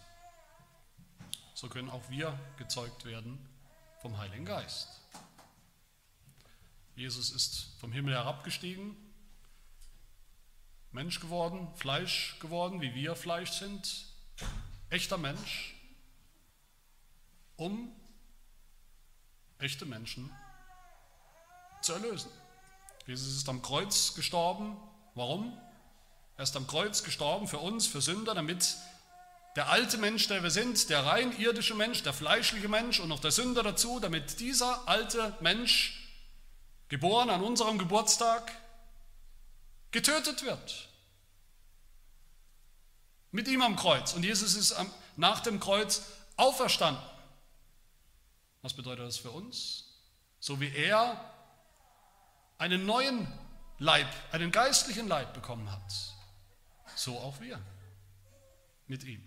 So 1.55 1.71
können 1.71 1.89
auch 1.89 2.11
wir 2.11 2.39
gezeugt 2.59 3.07
werden 3.07 3.39
vom 4.03 4.19
Heiligen 4.19 4.45
Geist. 4.45 5.01
Jesus 6.97 7.31
ist 7.31 7.69
vom 7.81 7.93
Himmel 7.93 8.13
herabgestiegen, 8.13 8.95
Mensch 10.91 11.19
geworden, 11.19 11.75
Fleisch 11.77 12.39
geworden, 12.41 12.83
wie 12.83 12.95
wir 12.95 13.17
Fleisch 13.17 13.53
sind, 13.53 14.05
echter 14.91 15.17
Mensch, 15.17 15.75
um 17.57 17.91
echte 19.59 19.87
Menschen 19.87 20.31
zu 21.83 21.93
erlösen. 21.93 22.31
Jesus 23.07 23.37
ist 23.37 23.49
am 23.49 23.63
Kreuz 23.63 24.15
gestorben. 24.15 24.77
Warum? 25.15 25.57
Er 26.37 26.45
ist 26.45 26.57
am 26.57 26.67
Kreuz 26.67 27.03
gestorben 27.03 27.49
für 27.49 27.59
uns, 27.59 27.87
für 27.87 28.01
Sünder, 28.01 28.35
damit 28.35 28.77
der 29.57 29.69
alte 29.69 29.99
Mensch, 29.99 30.29
der 30.29 30.43
wir 30.43 30.51
sind, 30.51 30.89
der 30.89 31.05
rein 31.05 31.37
irdische 31.39 31.75
Mensch, 31.75 32.03
der 32.03 32.15
fleischliche 32.15 32.69
Mensch 32.69 33.01
und 33.01 33.09
noch 33.09 33.21
der 33.21 33.31
Sünder 33.31 33.63
dazu, 33.63 34.01
damit 34.01 34.41
dieser 34.41 34.89
alte 34.89 35.37
Mensch, 35.41 35.99
geboren 36.89 37.31
an 37.31 37.43
unserem 37.43 37.79
Geburtstag, 37.79 38.53
getötet 39.91 40.43
wird. 40.43 40.89
Mit 43.31 43.49
ihm 43.49 43.63
am 43.63 43.77
Kreuz. 43.77 44.13
Und 44.13 44.25
Jesus 44.25 44.55
ist 44.55 44.77
nach 45.17 45.41
dem 45.41 45.59
Kreuz 45.59 46.03
auferstanden. 46.37 47.03
Was 48.63 48.75
bedeutet 48.75 49.07
das 49.07 49.19
für 49.19 49.31
uns? 49.31 49.85
So 50.39 50.61
wie 50.61 50.75
er 50.75 51.32
einen 52.63 52.87
neuen 52.87 53.27
Leib, 53.81 54.07
einen 54.31 54.53
geistlichen 54.53 55.09
Leib 55.09 55.35
bekommen 55.35 55.69
hat, 55.73 55.93
so 56.95 57.19
auch 57.19 57.41
wir 57.41 57.61
mit 58.87 59.03
ihm. 59.03 59.21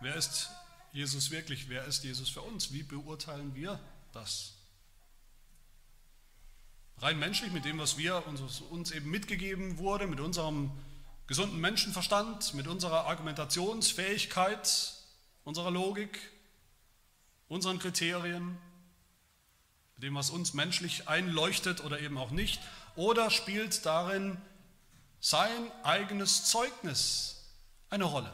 Wer 0.00 0.14
ist 0.14 0.50
Jesus 0.92 1.30
wirklich? 1.30 1.70
Wer 1.70 1.86
ist 1.86 2.04
Jesus 2.04 2.28
für 2.28 2.42
uns? 2.42 2.70
Wie 2.70 2.82
beurteilen 2.82 3.54
wir 3.54 3.80
das? 4.12 4.52
Rein 6.98 7.18
menschlich 7.18 7.50
mit 7.50 7.64
dem, 7.64 7.78
was 7.78 7.96
wir 7.96 8.26
uns, 8.26 8.60
uns 8.60 8.90
eben 8.90 9.10
mitgegeben 9.10 9.78
wurde, 9.78 10.06
mit 10.06 10.20
unserem 10.20 10.70
gesunden 11.28 11.60
Menschenverstand, 11.60 12.52
mit 12.52 12.66
unserer 12.66 13.06
Argumentationsfähigkeit, 13.06 14.92
unserer 15.44 15.70
Logik, 15.70 16.18
unseren 17.48 17.78
Kriterien, 17.78 18.58
mit 19.94 20.04
dem, 20.04 20.14
was 20.14 20.30
uns 20.30 20.54
menschlich 20.54 21.08
einleuchtet 21.08 21.82
oder 21.84 22.00
eben 22.00 22.18
auch 22.18 22.30
nicht, 22.30 22.60
oder 22.96 23.30
spielt 23.30 23.86
darin 23.86 24.40
sein 25.20 25.70
eigenes 25.82 26.44
Zeugnis 26.44 27.36
eine 27.90 28.04
Rolle? 28.04 28.32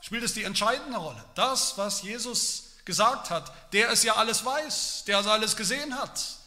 spielt 0.00 0.22
es 0.22 0.34
die 0.34 0.44
entscheidende 0.44 0.98
Rolle. 0.98 1.22
Das, 1.34 1.76
was 1.78 2.02
Jesus 2.02 2.76
gesagt 2.84 3.30
hat, 3.30 3.52
der 3.72 3.90
es 3.90 4.02
ja 4.02 4.14
alles 4.14 4.44
weiß, 4.44 5.04
der 5.06 5.20
es 5.20 5.26
alles 5.26 5.56
gesehen 5.56 5.94
hat, 5.98 6.38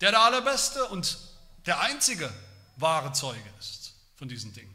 der 0.00 0.10
der 0.10 0.20
allerbeste 0.20 0.84
und 0.86 1.18
der 1.66 1.80
einzige 1.80 2.32
wahre 2.76 3.12
Zeuge 3.12 3.48
ist 3.58 3.94
von 4.16 4.28
diesen 4.28 4.52
Dingen. 4.52 4.74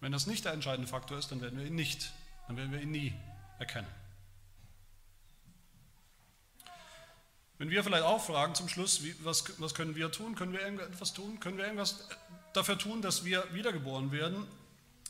Wenn 0.00 0.12
das 0.12 0.26
nicht 0.26 0.44
der 0.44 0.52
entscheidende 0.52 0.88
Faktor 0.88 1.18
ist, 1.18 1.32
dann 1.32 1.40
werden 1.40 1.58
wir 1.58 1.66
ihn 1.66 1.74
nicht, 1.74 2.12
dann 2.46 2.56
werden 2.56 2.70
wir 2.70 2.80
ihn 2.80 2.92
nie 2.92 3.12
erkennen. 3.58 3.88
Wenn 7.58 7.70
wir 7.70 7.82
vielleicht 7.82 8.04
auch 8.04 8.22
fragen 8.22 8.54
zum 8.54 8.68
Schluss, 8.68 9.02
wie, 9.02 9.14
was, 9.24 9.58
was 9.60 9.74
können 9.74 9.94
wir 9.96 10.12
tun? 10.12 10.34
Können 10.34 10.52
wir 10.52 10.60
irgendetwas 10.60 11.14
tun? 11.14 11.40
Können 11.40 11.56
wir 11.56 11.64
irgendwas 11.64 12.06
dafür 12.52 12.78
tun, 12.78 13.00
dass 13.00 13.24
wir 13.24 13.44
wiedergeboren 13.54 14.12
werden? 14.12 14.46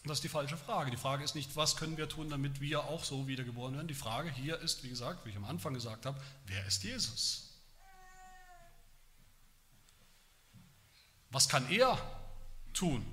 Das 0.05 0.19
ist 0.19 0.25
die 0.25 0.29
falsche 0.29 0.57
Frage. 0.57 0.93
Die 0.93 0.97
Frage 0.97 1.25
ist 1.25 1.35
nicht, 1.35 1.57
was 1.57 1.77
können 1.77 1.97
wir 1.97 2.09
tun, 2.09 2.31
damit 2.31 2.61
wir 2.61 2.85
auch 2.85 3.03
so 3.03 3.27
wiedergeboren 3.27 3.75
werden. 3.75 3.89
Die 3.89 3.95
Frage 3.95 4.31
hier 4.31 4.61
ist, 4.61 4.85
wie 4.85 4.89
gesagt, 4.89 5.25
wie 5.27 5.31
ich 5.31 5.37
am 5.37 5.45
Anfang 5.45 5.75
gesagt 5.75 6.07
habe, 6.07 6.21
wer 6.47 6.65
ist 6.67 6.85
Jesus? 6.85 7.53
Was 11.31 11.49
kann 11.49 11.69
er 11.71 11.99
tun? 12.73 13.05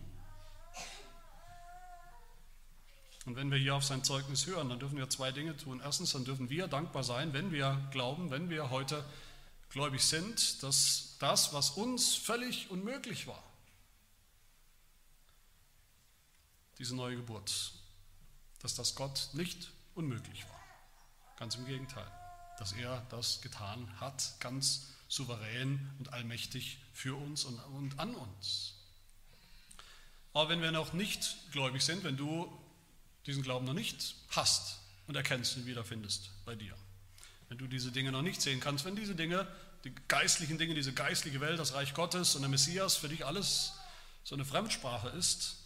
Und 3.26 3.36
wenn 3.38 3.50
wir 3.50 3.58
hier 3.58 3.74
auf 3.74 3.84
sein 3.84 4.04
Zeugnis 4.04 4.46
hören, 4.46 4.70
dann 4.70 4.80
dürfen 4.80 4.98
wir 4.98 5.10
zwei 5.10 5.32
Dinge 5.32 5.56
tun. 5.56 5.82
Erstens, 5.84 6.12
dann 6.12 6.26
dürfen 6.26 6.50
wir 6.50 6.68
dankbar 6.68 7.04
sein, 7.04 7.34
wenn 7.34 7.52
wir 7.52 7.82
glauben, 7.92 8.30
wenn 8.32 8.50
wir 8.50 8.70
heute 8.70 9.04
gläubig 9.74 10.04
sind, 10.04 10.64
dass 10.64 11.16
das, 11.20 11.52
was 11.52 11.72
uns 11.72 12.16
völlig 12.16 12.70
unmöglich 12.70 13.28
war, 13.28 13.44
diese 16.78 16.96
neue 16.96 17.18
Geburt, 17.18 17.74
dass 18.60 18.76
das 18.76 18.96
Gott 18.96 19.30
nicht 19.34 19.72
unmöglich 19.96 20.48
war. 20.48 20.64
Ganz 21.38 21.56
im 21.56 21.66
Gegenteil, 21.66 22.10
dass 22.60 22.72
er 22.74 23.06
das 23.10 23.42
getan 23.42 23.92
hat, 24.00 24.40
ganz 24.40 24.88
souverän 25.08 25.92
und 25.98 26.14
allmächtig 26.14 26.78
für 26.94 27.16
uns 27.16 27.44
und, 27.44 27.60
und 27.76 28.00
an 28.00 28.16
uns. 28.16 28.76
Aber 30.34 30.50
wenn 30.50 30.62
wir 30.62 30.72
noch 30.72 30.94
nicht 30.94 31.36
gläubig 31.52 31.84
sind, 31.84 32.04
wenn 32.04 32.18
du 32.18 32.52
diesen 33.26 33.42
Glauben 33.42 33.66
noch 33.66 33.74
nicht 33.74 34.16
hast 34.30 34.80
und 35.08 35.16
erkennst 35.16 35.58
und 35.58 35.66
wiederfindest 35.66 36.30
bei 36.46 36.56
dir. 36.56 36.76
Wenn 37.50 37.58
du 37.58 37.68
diese 37.68 37.92
Dinge 37.92 38.12
noch 38.12 38.22
nicht 38.22 38.42
sehen 38.42 38.60
kannst, 38.60 38.86
wenn 38.86 38.96
diese 38.96 39.16
Dinge, 39.16 39.48
die 39.84 39.94
geistlichen 40.08 40.58
Dinge, 40.58 40.74
diese 40.74 40.94
geistliche 40.94 41.42
Welt, 41.42 41.60
das 41.60 41.74
Reich 41.74 41.94
Gottes 41.94 42.36
und 42.36 42.42
der 42.42 42.50
Messias 42.50 42.96
für 42.96 43.10
dich 43.10 43.26
alles 43.26 43.74
so 44.24 44.36
eine 44.36 44.46
Fremdsprache 44.46 45.10
ist, 45.10 45.64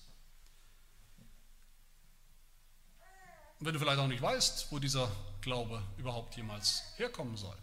und 3.59 3.65
wenn 3.65 3.73
du 3.73 3.79
vielleicht 3.79 3.99
auch 3.99 4.07
nicht 4.07 4.21
weißt, 4.21 4.71
wo 4.71 4.79
dieser 4.79 5.11
Glaube 5.41 5.81
überhaupt 5.97 6.35
jemals 6.35 6.83
herkommen 6.97 7.37
soll, 7.37 7.57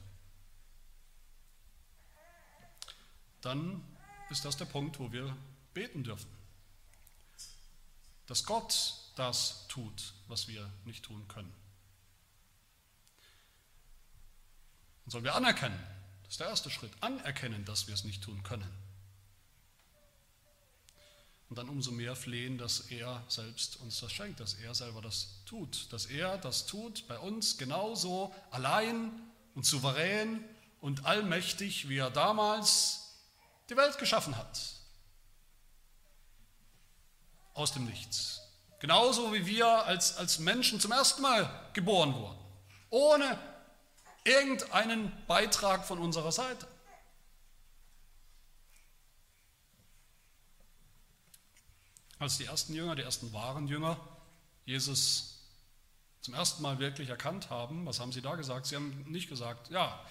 dann 3.40 3.82
ist 4.30 4.44
das 4.44 4.57
der 4.57 4.64
Punkt, 4.64 4.98
wo 4.98 5.12
wir 5.12 5.36
beten 5.72 6.02
dürfen. 6.02 6.30
Dass 8.26 8.44
Gott 8.44 8.94
das 9.16 9.68
tut, 9.68 10.14
was 10.28 10.48
wir 10.48 10.68
nicht 10.84 11.05
tun 11.05 11.28
können. 11.28 11.52
Und 15.05 15.11
sollen 15.11 15.24
wir 15.24 15.34
anerkennen, 15.34 15.78
ist 16.35 16.41
der 16.41 16.49
erste 16.49 16.68
Schritt, 16.68 16.91
anerkennen, 17.01 17.64
dass 17.64 17.87
wir 17.87 17.95
es 17.95 18.03
nicht 18.03 18.20
tun 18.20 18.43
können. 18.43 18.68
Und 21.49 21.57
dann 21.57 21.68
umso 21.68 21.93
mehr 21.93 22.16
flehen, 22.16 22.59
dass 22.59 22.91
er 22.91 23.22
selbst 23.28 23.76
uns 23.76 24.01
das 24.01 24.11
schenkt, 24.11 24.41
dass 24.41 24.55
er 24.55 24.74
selber 24.74 25.01
das 25.01 25.45
tut, 25.47 25.93
dass 25.93 26.07
er 26.07 26.37
das 26.39 26.66
tut 26.66 27.07
bei 27.07 27.20
uns 27.20 27.57
genauso 27.57 28.35
allein 28.51 29.12
und 29.55 29.64
souverän 29.64 30.45
und 30.80 31.07
allmächtig, 31.07 31.89
wie 31.89 31.99
er 31.99 32.11
damals 32.11 33.14
die 33.70 33.76
Welt 33.76 33.97
geschaffen 33.99 34.37
hat. 34.37 34.59
Aus 37.53 37.72
dem 37.72 37.85
Nichts. 37.85 38.41
Genauso 38.80 39.32
wie 39.32 39.47
wir 39.47 39.68
als, 39.68 40.16
als 40.16 40.41
Menschen 40.41 40.80
zum 40.80 40.91
ersten 40.91 41.22
Mal 41.22 41.70
geboren 41.74 42.12
wurden. 42.12 42.41
Ohne 42.91 43.39
irgendeinen 44.25 45.12
Beitrag 45.27 45.87
von 45.87 45.99
unserer 45.99 46.33
Seite. 46.33 46.66
Als 52.18 52.39
die 52.39 52.47
ersten 52.47 52.75
Jünger, 52.75 52.97
die 52.97 53.03
ersten 53.03 53.33
wahren 53.33 53.68
Jünger, 53.68 53.99
Jesus 54.64 55.41
zum 56.22 56.33
ersten 56.33 56.62
Mal 56.62 56.79
wirklich 56.79 57.11
erkannt 57.11 57.51
haben, 57.51 57.85
was 57.85 58.01
haben 58.01 58.12
sie 58.12 58.22
da 58.22 58.35
gesagt? 58.35 58.64
Sie 58.66 58.77
haben 58.77 59.05
nicht 59.09 59.29
gesagt, 59.29 59.68
ja, 59.68 60.03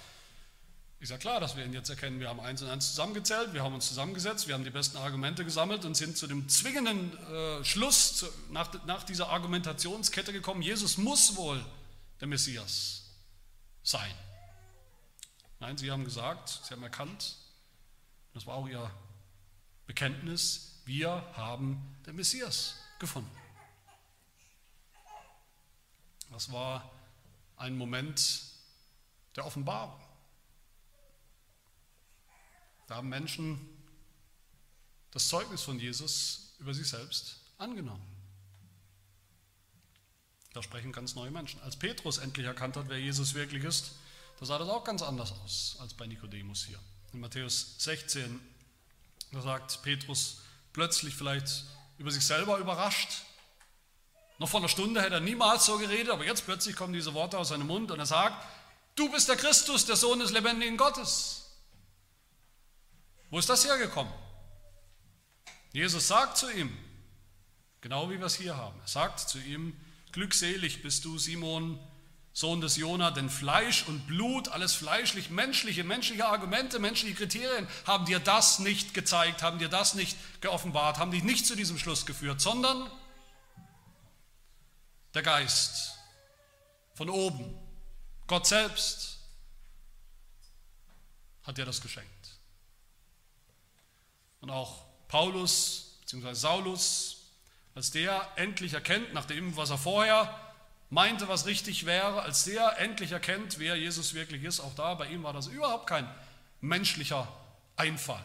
ist 1.00 1.10
ja 1.10 1.18
klar, 1.18 1.40
dass 1.40 1.58
wir 1.58 1.66
ihn 1.66 1.74
jetzt 1.74 1.90
erkennen. 1.90 2.20
Wir 2.20 2.30
haben 2.30 2.40
eins 2.40 2.62
und 2.62 2.70
eins 2.70 2.90
zusammengezählt, 2.90 3.54
wir 3.54 3.64
haben 3.64 3.74
uns 3.74 3.88
zusammengesetzt, 3.88 4.48
wir 4.48 4.54
haben 4.54 4.64
die 4.64 4.70
besten 4.70 4.98
Argumente 4.98 5.44
gesammelt 5.44 5.86
und 5.86 5.96
sind 5.96 6.16
zu 6.16 6.28
dem 6.28 6.48
zwingenden 6.48 7.18
äh, 7.18 7.64
Schluss 7.66 8.18
zu, 8.18 8.28
nach, 8.52 8.72
nach 8.86 9.04
dieser 9.04 9.30
Argumentationskette 9.30 10.32
gekommen, 10.32 10.62
Jesus 10.62 10.98
muss 10.98 11.36
wohl 11.36 11.66
der 12.22 12.28
Messias 12.28 13.03
sein. 13.84 14.14
Nein, 15.60 15.78
sie 15.78 15.92
haben 15.92 16.04
gesagt, 16.04 16.50
sie 16.50 16.74
haben 16.74 16.84
erkannt, 16.84 17.38
das 18.34 18.46
war 18.48 18.56
auch 18.56 18.68
ihr 18.68 18.90
Bekenntnis, 19.86 20.82
wir 20.86 21.10
haben 21.36 21.96
den 22.06 22.16
Messias 22.16 22.76
gefunden. 23.00 23.32
Das 26.32 26.52
war 26.52 26.92
ein 27.58 27.78
Moment 27.78 28.44
der 29.36 29.46
Offenbarung. 29.46 30.02
Da 32.88 32.96
haben 32.96 33.10
Menschen 33.10 33.70
das 35.12 35.28
Zeugnis 35.28 35.62
von 35.62 35.80
Jesus 35.80 36.56
über 36.60 36.74
sich 36.74 36.90
selbst 36.90 37.40
angenommen. 37.58 38.13
Da 40.54 40.62
sprechen 40.62 40.92
ganz 40.92 41.16
neue 41.16 41.32
Menschen. 41.32 41.62
Als 41.62 41.76
Petrus 41.76 42.20
endlich 42.20 42.46
erkannt 42.46 42.78
hat, 42.78 42.88
wer 42.88 43.00
Jesus 43.00 43.34
wirklich 43.34 43.64
ist, 43.64 43.94
da 44.40 44.46
sah 44.46 44.58
das 44.58 44.70
auch 44.70 44.84
ganz 44.84 45.02
anders 45.02 45.34
aus 45.44 45.78
als 45.80 45.94
bei 45.94 46.06
Nikodemus 46.06 46.66
hier. 46.66 46.80
In 47.12 47.20
Matthäus 47.20 47.76
16, 47.80 48.40
da 49.32 49.42
sagt 49.42 49.82
Petrus 49.82 50.42
plötzlich 50.72 51.16
vielleicht 51.16 51.66
über 51.98 52.12
sich 52.12 52.26
selber 52.26 52.58
überrascht. 52.58 53.24
Noch 54.40 54.50
vor 54.50 54.60
einer 54.60 54.70
Stunde 54.70 55.02
hätte 55.02 55.16
er 55.16 55.20
niemals 55.20 55.66
so 55.66 55.78
geredet, 55.78 56.10
aber 56.10 56.26
jetzt 56.26 56.46
plötzlich 56.46 56.76
kommen 56.76 56.94
diese 56.94 57.14
Worte 57.14 57.38
aus 57.38 57.50
seinem 57.50 57.68
Mund 57.68 57.92
und 57.92 58.00
er 58.00 58.06
sagt, 58.06 58.46
du 58.96 59.12
bist 59.12 59.30
der 59.30 59.38
Christus, 59.38 59.86
der 59.86 59.96
Sohn 59.96 60.20
des 60.20 60.32
lebendigen 60.32 60.78
Gottes. 60.78 61.52
Wo 63.30 63.40
ist 63.40 63.50
das 63.50 63.66
hergekommen? 63.66 64.14
Jesus 65.72 66.08
sagt 66.08 66.38
zu 66.38 66.52
ihm, 66.52 66.76
genau 67.82 68.10
wie 68.10 68.20
wir 68.20 68.26
es 68.28 68.36
hier 68.36 68.56
haben, 68.56 68.80
er 68.80 68.88
sagt 68.88 69.20
zu 69.20 69.40
ihm, 69.40 69.76
glückselig 70.14 70.82
bist 70.82 71.04
du, 71.06 71.18
Simon, 71.18 71.80
Sohn 72.32 72.62
des 72.62 72.78
Jona, 72.78 73.12
denn 73.12 73.30
Fleisch 73.30 73.86
und 73.88 74.08
Blut, 74.08 74.48
alles 74.48 74.74
fleischlich, 74.74 75.30
menschliche, 75.30 75.84
menschliche 75.84 76.26
Argumente, 76.26 76.80
menschliche 76.80 77.16
Kriterien 77.16 77.68
haben 77.86 78.06
dir 78.06 78.20
das 78.20 78.60
nicht 78.60 78.94
gezeigt, 78.94 79.44
haben 79.44 79.60
dir 79.60 79.70
das 79.70 79.94
nicht 79.94 80.18
geoffenbart, 80.42 80.98
haben 80.98 81.12
dich 81.12 81.24
nicht 81.24 81.46
zu 81.46 81.56
diesem 81.56 81.78
Schluss 81.78 82.06
geführt, 82.06 82.42
sondern 82.42 82.90
der 85.14 85.22
Geist 85.22 85.94
von 86.96 87.10
oben, 87.10 87.56
Gott 88.26 88.48
selbst 88.48 89.20
hat 91.44 91.58
dir 91.58 91.66
das 91.66 91.82
geschenkt. 91.82 92.10
Und 94.42 94.50
auch 94.50 94.86
Paulus 95.08 96.00
bzw. 96.02 96.34
Saulus, 96.34 97.23
als 97.76 97.92
der 97.92 98.28
endlich 98.36 98.74
erkennt, 98.74 99.14
nach 99.14 99.26
dem, 99.26 99.56
was 99.58 99.70
er 99.70 99.78
vorher 99.78 100.40
meinte, 100.90 101.28
was 101.28 101.48
richtig 101.48 101.86
wäre, 101.86 102.22
als 102.22 102.44
der 102.44 102.80
endlich 102.80 103.12
erkennt, 103.12 103.58
wer 103.58 103.76
Jesus 103.76 104.14
wirklich 104.14 104.44
ist, 104.44 104.60
auch 104.60 104.76
da 104.76 104.94
bei 104.94 105.08
ihm 105.10 105.24
war 105.24 105.34
das 105.34 105.48
überhaupt 105.48 105.88
kein 105.88 106.08
menschlicher 106.62 107.28
Einfall, 107.76 108.24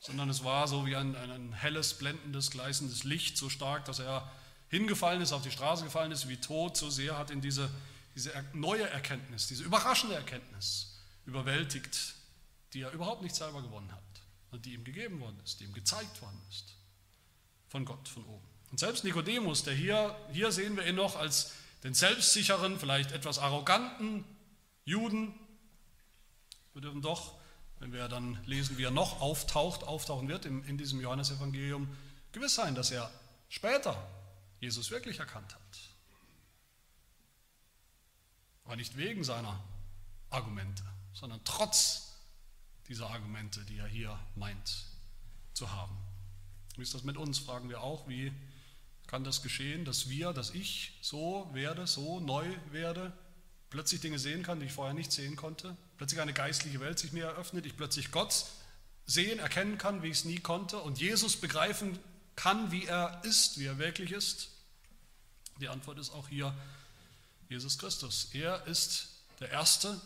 sondern 0.00 0.28
es 0.28 0.42
war 0.42 0.66
so 0.66 0.86
wie 0.86 0.96
ein, 0.96 1.14
ein 1.14 1.52
helles, 1.52 1.94
blendendes, 1.94 2.50
gleißendes 2.50 3.04
Licht, 3.04 3.38
so 3.38 3.48
stark, 3.48 3.84
dass 3.84 4.00
er 4.00 4.30
hingefallen 4.68 5.22
ist, 5.22 5.32
auf 5.32 5.42
die 5.42 5.52
Straße 5.52 5.84
gefallen 5.84 6.10
ist, 6.10 6.28
wie 6.28 6.38
tot, 6.38 6.76
so 6.76 6.90
sehr 6.90 7.16
hat 7.16 7.30
ihn 7.30 7.40
diese, 7.40 7.70
diese 8.16 8.32
neue 8.52 8.90
Erkenntnis, 8.90 9.46
diese 9.46 9.62
überraschende 9.62 10.16
Erkenntnis 10.16 10.98
überwältigt, 11.26 12.14
die 12.72 12.80
er 12.80 12.90
überhaupt 12.90 13.22
nicht 13.22 13.36
selber 13.36 13.62
gewonnen 13.62 13.92
hat 13.92 14.02
und 14.50 14.66
die 14.66 14.74
ihm 14.74 14.82
gegeben 14.82 15.20
worden 15.20 15.40
ist, 15.44 15.60
die 15.60 15.64
ihm 15.64 15.72
gezeigt 15.72 16.20
worden 16.20 16.40
ist 16.50 16.75
von 17.68 17.84
Gott 17.84 18.08
von 18.08 18.24
oben. 18.24 18.46
Und 18.70 18.78
selbst 18.78 19.04
Nikodemus, 19.04 19.62
der 19.62 19.74
hier, 19.74 20.16
hier 20.32 20.52
sehen 20.52 20.76
wir 20.76 20.86
ihn 20.86 20.96
noch 20.96 21.16
als 21.16 21.52
den 21.84 21.94
selbstsicheren, 21.94 22.78
vielleicht 22.78 23.12
etwas 23.12 23.38
arroganten 23.38 24.24
Juden. 24.84 25.34
Wir 26.72 26.82
dürfen 26.82 27.02
doch, 27.02 27.38
wenn 27.78 27.92
wir 27.92 28.08
dann 28.08 28.42
lesen, 28.44 28.76
wie 28.78 28.84
er 28.84 28.90
noch 28.90 29.20
auftaucht, 29.20 29.84
auftauchen 29.84 30.28
wird 30.28 30.44
in, 30.44 30.64
in 30.64 30.78
diesem 30.78 31.00
Johannesevangelium, 31.00 31.88
gewiss 32.32 32.54
sein, 32.54 32.74
dass 32.74 32.90
er 32.90 33.10
später 33.48 33.96
Jesus 34.60 34.90
wirklich 34.90 35.18
erkannt 35.18 35.54
hat. 35.54 35.60
Aber 38.64 38.76
nicht 38.76 38.96
wegen 38.96 39.22
seiner 39.22 39.62
Argumente, 40.30 40.82
sondern 41.12 41.40
trotz 41.44 42.14
dieser 42.88 43.10
Argumente, 43.10 43.60
die 43.64 43.78
er 43.78 43.86
hier 43.86 44.18
meint 44.34 44.86
zu 45.54 45.70
haben. 45.70 45.96
Wie 46.76 46.82
ist 46.82 46.94
das 46.94 47.04
mit 47.04 47.16
uns? 47.16 47.38
Fragen 47.38 47.68
wir 47.68 47.80
auch, 47.80 48.08
wie 48.08 48.32
kann 49.06 49.24
das 49.24 49.42
geschehen, 49.42 49.84
dass 49.84 50.08
wir, 50.08 50.32
dass 50.32 50.50
ich 50.50 50.98
so 51.00 51.48
werde, 51.52 51.86
so 51.86 52.20
neu 52.20 52.46
werde, 52.70 53.12
plötzlich 53.70 54.00
Dinge 54.00 54.18
sehen 54.18 54.42
kann, 54.42 54.60
die 54.60 54.66
ich 54.66 54.72
vorher 54.72 54.94
nicht 54.94 55.12
sehen 55.12 55.36
konnte, 55.36 55.76
plötzlich 55.96 56.20
eine 56.20 56.32
geistliche 56.32 56.80
Welt 56.80 56.98
sich 56.98 57.12
mir 57.12 57.24
eröffnet, 57.24 57.66
ich 57.66 57.76
plötzlich 57.76 58.10
Gott 58.10 58.46
sehen, 59.06 59.38
erkennen 59.38 59.78
kann, 59.78 60.02
wie 60.02 60.08
ich 60.08 60.18
es 60.18 60.24
nie 60.24 60.38
konnte 60.38 60.78
und 60.78 60.98
Jesus 60.98 61.36
begreifen 61.36 61.98
kann, 62.34 62.70
wie 62.70 62.84
er 62.84 63.22
ist, 63.24 63.58
wie 63.58 63.66
er 63.66 63.78
wirklich 63.78 64.12
ist? 64.12 64.50
Die 65.60 65.68
Antwort 65.68 65.98
ist 65.98 66.10
auch 66.10 66.28
hier 66.28 66.54
Jesus 67.48 67.78
Christus. 67.78 68.28
Er 68.32 68.66
ist 68.66 69.08
der 69.40 69.50
erste 69.50 70.00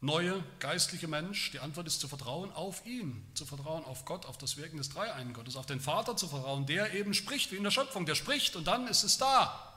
neue 0.00 0.42
geistliche 0.58 1.08
Mensch. 1.08 1.50
Die 1.52 1.60
Antwort 1.60 1.86
ist 1.86 2.00
zu 2.00 2.08
vertrauen 2.08 2.52
auf 2.52 2.84
ihn, 2.86 3.26
zu 3.34 3.46
vertrauen 3.46 3.84
auf 3.84 4.04
Gott, 4.04 4.26
auf 4.26 4.38
das 4.38 4.56
Wirken 4.56 4.76
des 4.76 4.90
Dreieinen 4.90 5.32
Gottes, 5.32 5.56
auf 5.56 5.66
den 5.66 5.80
Vater 5.80 6.16
zu 6.16 6.28
vertrauen, 6.28 6.66
der 6.66 6.94
eben 6.94 7.14
spricht 7.14 7.52
wie 7.52 7.56
in 7.56 7.64
der 7.64 7.70
Schöpfung, 7.70 8.06
der 8.06 8.14
spricht 8.14 8.56
und 8.56 8.66
dann 8.66 8.86
ist 8.88 9.02
es 9.02 9.18
da. 9.18 9.72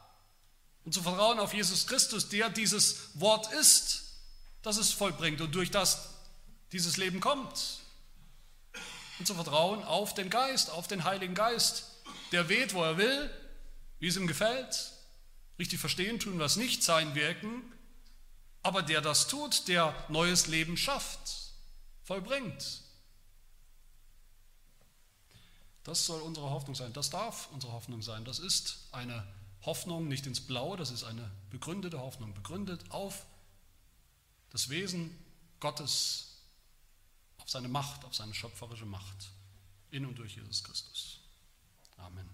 Und 0.86 0.94
zu 0.94 1.02
vertrauen 1.02 1.40
auf 1.40 1.54
Jesus 1.54 1.88
Christus, 1.88 2.30
der 2.30 2.50
dieses 2.50 3.20
Wort 3.20 3.52
ist, 3.54 4.04
das 4.62 4.78
es 4.78 4.92
vollbringt 4.92 5.42
und 5.42 5.56
durch 5.56 5.72
das 5.72 6.10
dieses 6.72 6.98
Leben 6.98 7.20
kommt. 7.20 7.80
Und 9.20 9.26
zu 9.26 9.36
vertrauen 9.36 9.84
auf 9.84 10.14
den 10.14 10.30
Geist, 10.30 10.70
auf 10.70 10.88
den 10.88 11.04
Heiligen 11.04 11.36
Geist, 11.36 11.86
der 12.32 12.50
weht, 12.50 12.74
wo 12.74 12.84
er 12.84 12.98
will, 12.98 13.30
wie 14.00 14.08
es 14.08 14.16
ihm 14.16 14.28
gefällt, 14.28 14.92
richtig 15.58 15.80
verstehen 15.80 16.20
tun, 16.20 16.40
was 16.40 16.56
nicht 16.56 16.84
sein 16.84 17.16
wirken, 17.16 17.62
aber 18.64 18.82
der 18.82 19.02
das 19.02 19.28
tut, 19.28 19.68
der 19.68 19.96
neues 20.10 20.48
Leben 20.48 20.78
schafft, 20.78 21.54
vollbringt. 22.04 22.82
Das 25.84 26.06
soll 26.06 26.22
unsere 26.22 26.50
Hoffnung 26.50 26.76
sein, 26.76 26.94
das 26.94 27.10
darf 27.10 27.50
unsere 27.52 27.74
Hoffnung 27.74 28.02
sein. 28.02 28.26
Das 28.26 28.40
ist 28.40 28.88
eine 28.92 29.26
Hoffnung 29.62 30.08
nicht 30.08 30.26
ins 30.26 30.42
Blaue, 30.42 30.78
das 30.78 30.92
ist 30.92 31.04
eine 31.04 31.30
begründete 31.50 32.00
Hoffnung, 32.00 32.34
begründet 32.34 32.92
auf 32.92 33.26
das 34.52 34.70
Wesen 34.70 35.18
Gottes, 35.60 36.38
auf 37.38 37.50
seine 37.50 37.68
Macht, 37.68 38.06
auf 38.06 38.16
seine 38.16 38.34
schöpferische 38.34 38.86
Macht 38.86 39.32
in 39.92 40.06
und 40.06 40.18
durch 40.18 40.36
Jesus 40.36 40.64
Christus. 40.64 41.20
Amen 41.98 42.30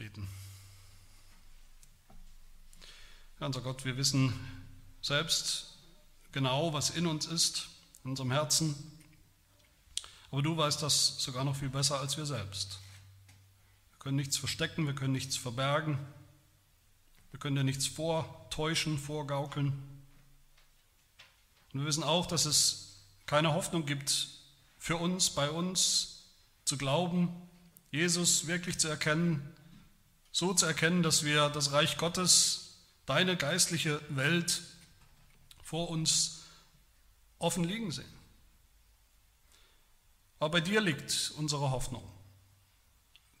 beten. 0.00 0.26
Ja, 3.40 3.46
unser 3.46 3.62
Gott, 3.62 3.86
wir 3.86 3.96
wissen 3.96 4.34
selbst 5.00 5.78
genau, 6.30 6.74
was 6.74 6.90
in 6.90 7.06
uns 7.06 7.24
ist, 7.24 7.68
in 8.04 8.10
unserem 8.10 8.32
Herzen. 8.32 8.74
Aber 10.30 10.42
du 10.42 10.58
weißt 10.58 10.82
das 10.82 11.16
sogar 11.22 11.42
noch 11.44 11.56
viel 11.56 11.70
besser 11.70 11.98
als 12.00 12.18
wir 12.18 12.26
selbst. 12.26 12.80
Wir 13.92 13.98
können 13.98 14.16
nichts 14.16 14.36
verstecken, 14.36 14.86
wir 14.86 14.94
können 14.94 15.14
nichts 15.14 15.38
verbergen, 15.38 15.98
wir 17.30 17.40
können 17.40 17.56
dir 17.56 17.64
nichts 17.64 17.86
vortäuschen, 17.86 18.98
vorgaukeln. 18.98 19.72
Und 21.72 21.80
wir 21.80 21.86
wissen 21.86 22.04
auch, 22.04 22.26
dass 22.26 22.44
es 22.44 23.06
keine 23.24 23.54
Hoffnung 23.54 23.86
gibt 23.86 24.28
für 24.76 24.96
uns, 24.96 25.30
bei 25.30 25.48
uns, 25.48 26.26
zu 26.66 26.76
glauben, 26.76 27.34
Jesus 27.90 28.46
wirklich 28.46 28.78
zu 28.78 28.88
erkennen, 28.88 29.56
so 30.30 30.52
zu 30.52 30.66
erkennen, 30.66 31.02
dass 31.02 31.24
wir 31.24 31.48
das 31.48 31.72
Reich 31.72 31.96
Gottes, 31.96 32.69
deine 33.10 33.36
geistliche 33.36 34.00
Welt 34.10 34.62
vor 35.64 35.90
uns 35.90 36.42
offen 37.40 37.64
liegen 37.64 37.90
sehen. 37.90 38.12
Aber 40.38 40.50
bei 40.50 40.60
dir 40.60 40.80
liegt 40.80 41.32
unsere 41.36 41.72
Hoffnung. 41.72 42.04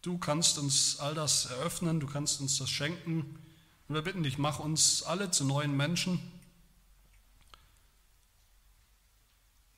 Du 0.02 0.18
kannst 0.18 0.58
uns 0.58 0.98
all 0.98 1.14
das 1.14 1.46
eröffnen, 1.46 2.00
du 2.00 2.08
kannst 2.08 2.40
uns 2.40 2.58
das 2.58 2.68
schenken. 2.68 3.38
Und 3.86 3.94
wir 3.94 4.02
bitten 4.02 4.24
dich, 4.24 4.38
mach 4.38 4.58
uns 4.58 5.04
alle 5.04 5.30
zu 5.30 5.44
neuen 5.44 5.76
Menschen. 5.76 6.20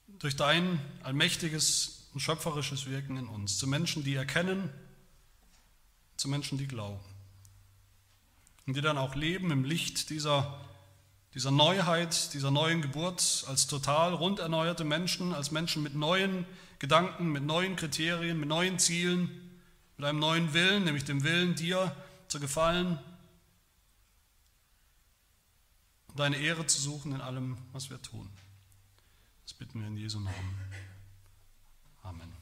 Durch 0.07 0.37
dein 0.37 0.81
allmächtiges 1.03 2.09
und 2.15 2.21
schöpferisches 2.21 2.87
Wirken 2.87 3.19
in 3.19 3.29
uns, 3.29 3.59
zu 3.59 3.67
Menschen, 3.67 4.05
die 4.05 4.15
erkennen, 4.15 4.71
zu 6.17 6.29
Menschen, 6.29 6.57
die 6.57 6.67
glauben. 6.67 7.12
Und 8.67 8.77
die 8.77 8.81
dann 8.81 8.99
auch 8.99 9.15
leben 9.15 9.51
im 9.51 9.65
Licht 9.65 10.11
dieser, 10.11 10.61
dieser 11.35 11.51
Neuheit, 11.51 12.33
dieser 12.35 12.51
neuen 12.51 12.83
Geburt, 12.83 13.45
als 13.49 13.67
total 13.67 14.15
rund 14.15 14.39
erneuerte 14.39 14.85
Menschen, 14.85 15.35
als 15.35 15.51
Menschen 15.51 15.83
mit 15.83 15.95
neuen 15.95 16.47
Gedanken, 16.79 17.33
mit 17.33 17.45
neuen 17.45 17.77
Kriterien, 17.77 18.39
mit 18.39 18.49
neuen 18.49 18.79
Zielen, 18.79 19.31
mit 19.97 20.07
einem 20.07 20.19
neuen 20.19 20.55
Willen, 20.55 20.85
nämlich 20.85 21.05
dem 21.05 21.23
Willen, 21.23 21.55
dir 21.55 21.95
zu 22.29 22.41
gefallen 22.41 22.99
und 26.09 26.19
deine 26.19 26.37
Ehre 26.37 26.67
zu 26.67 26.81
suchen 26.81 27.13
in 27.13 27.21
allem, 27.21 27.57
was 27.73 27.91
wir 27.91 28.01
tun. 28.01 28.29
Das 29.45 29.55
bitten 29.55 29.81
wir 29.81 29.87
in 29.87 29.97
Jesu 29.97 30.21
Namen. 30.21 30.57
Amen. 32.03 32.42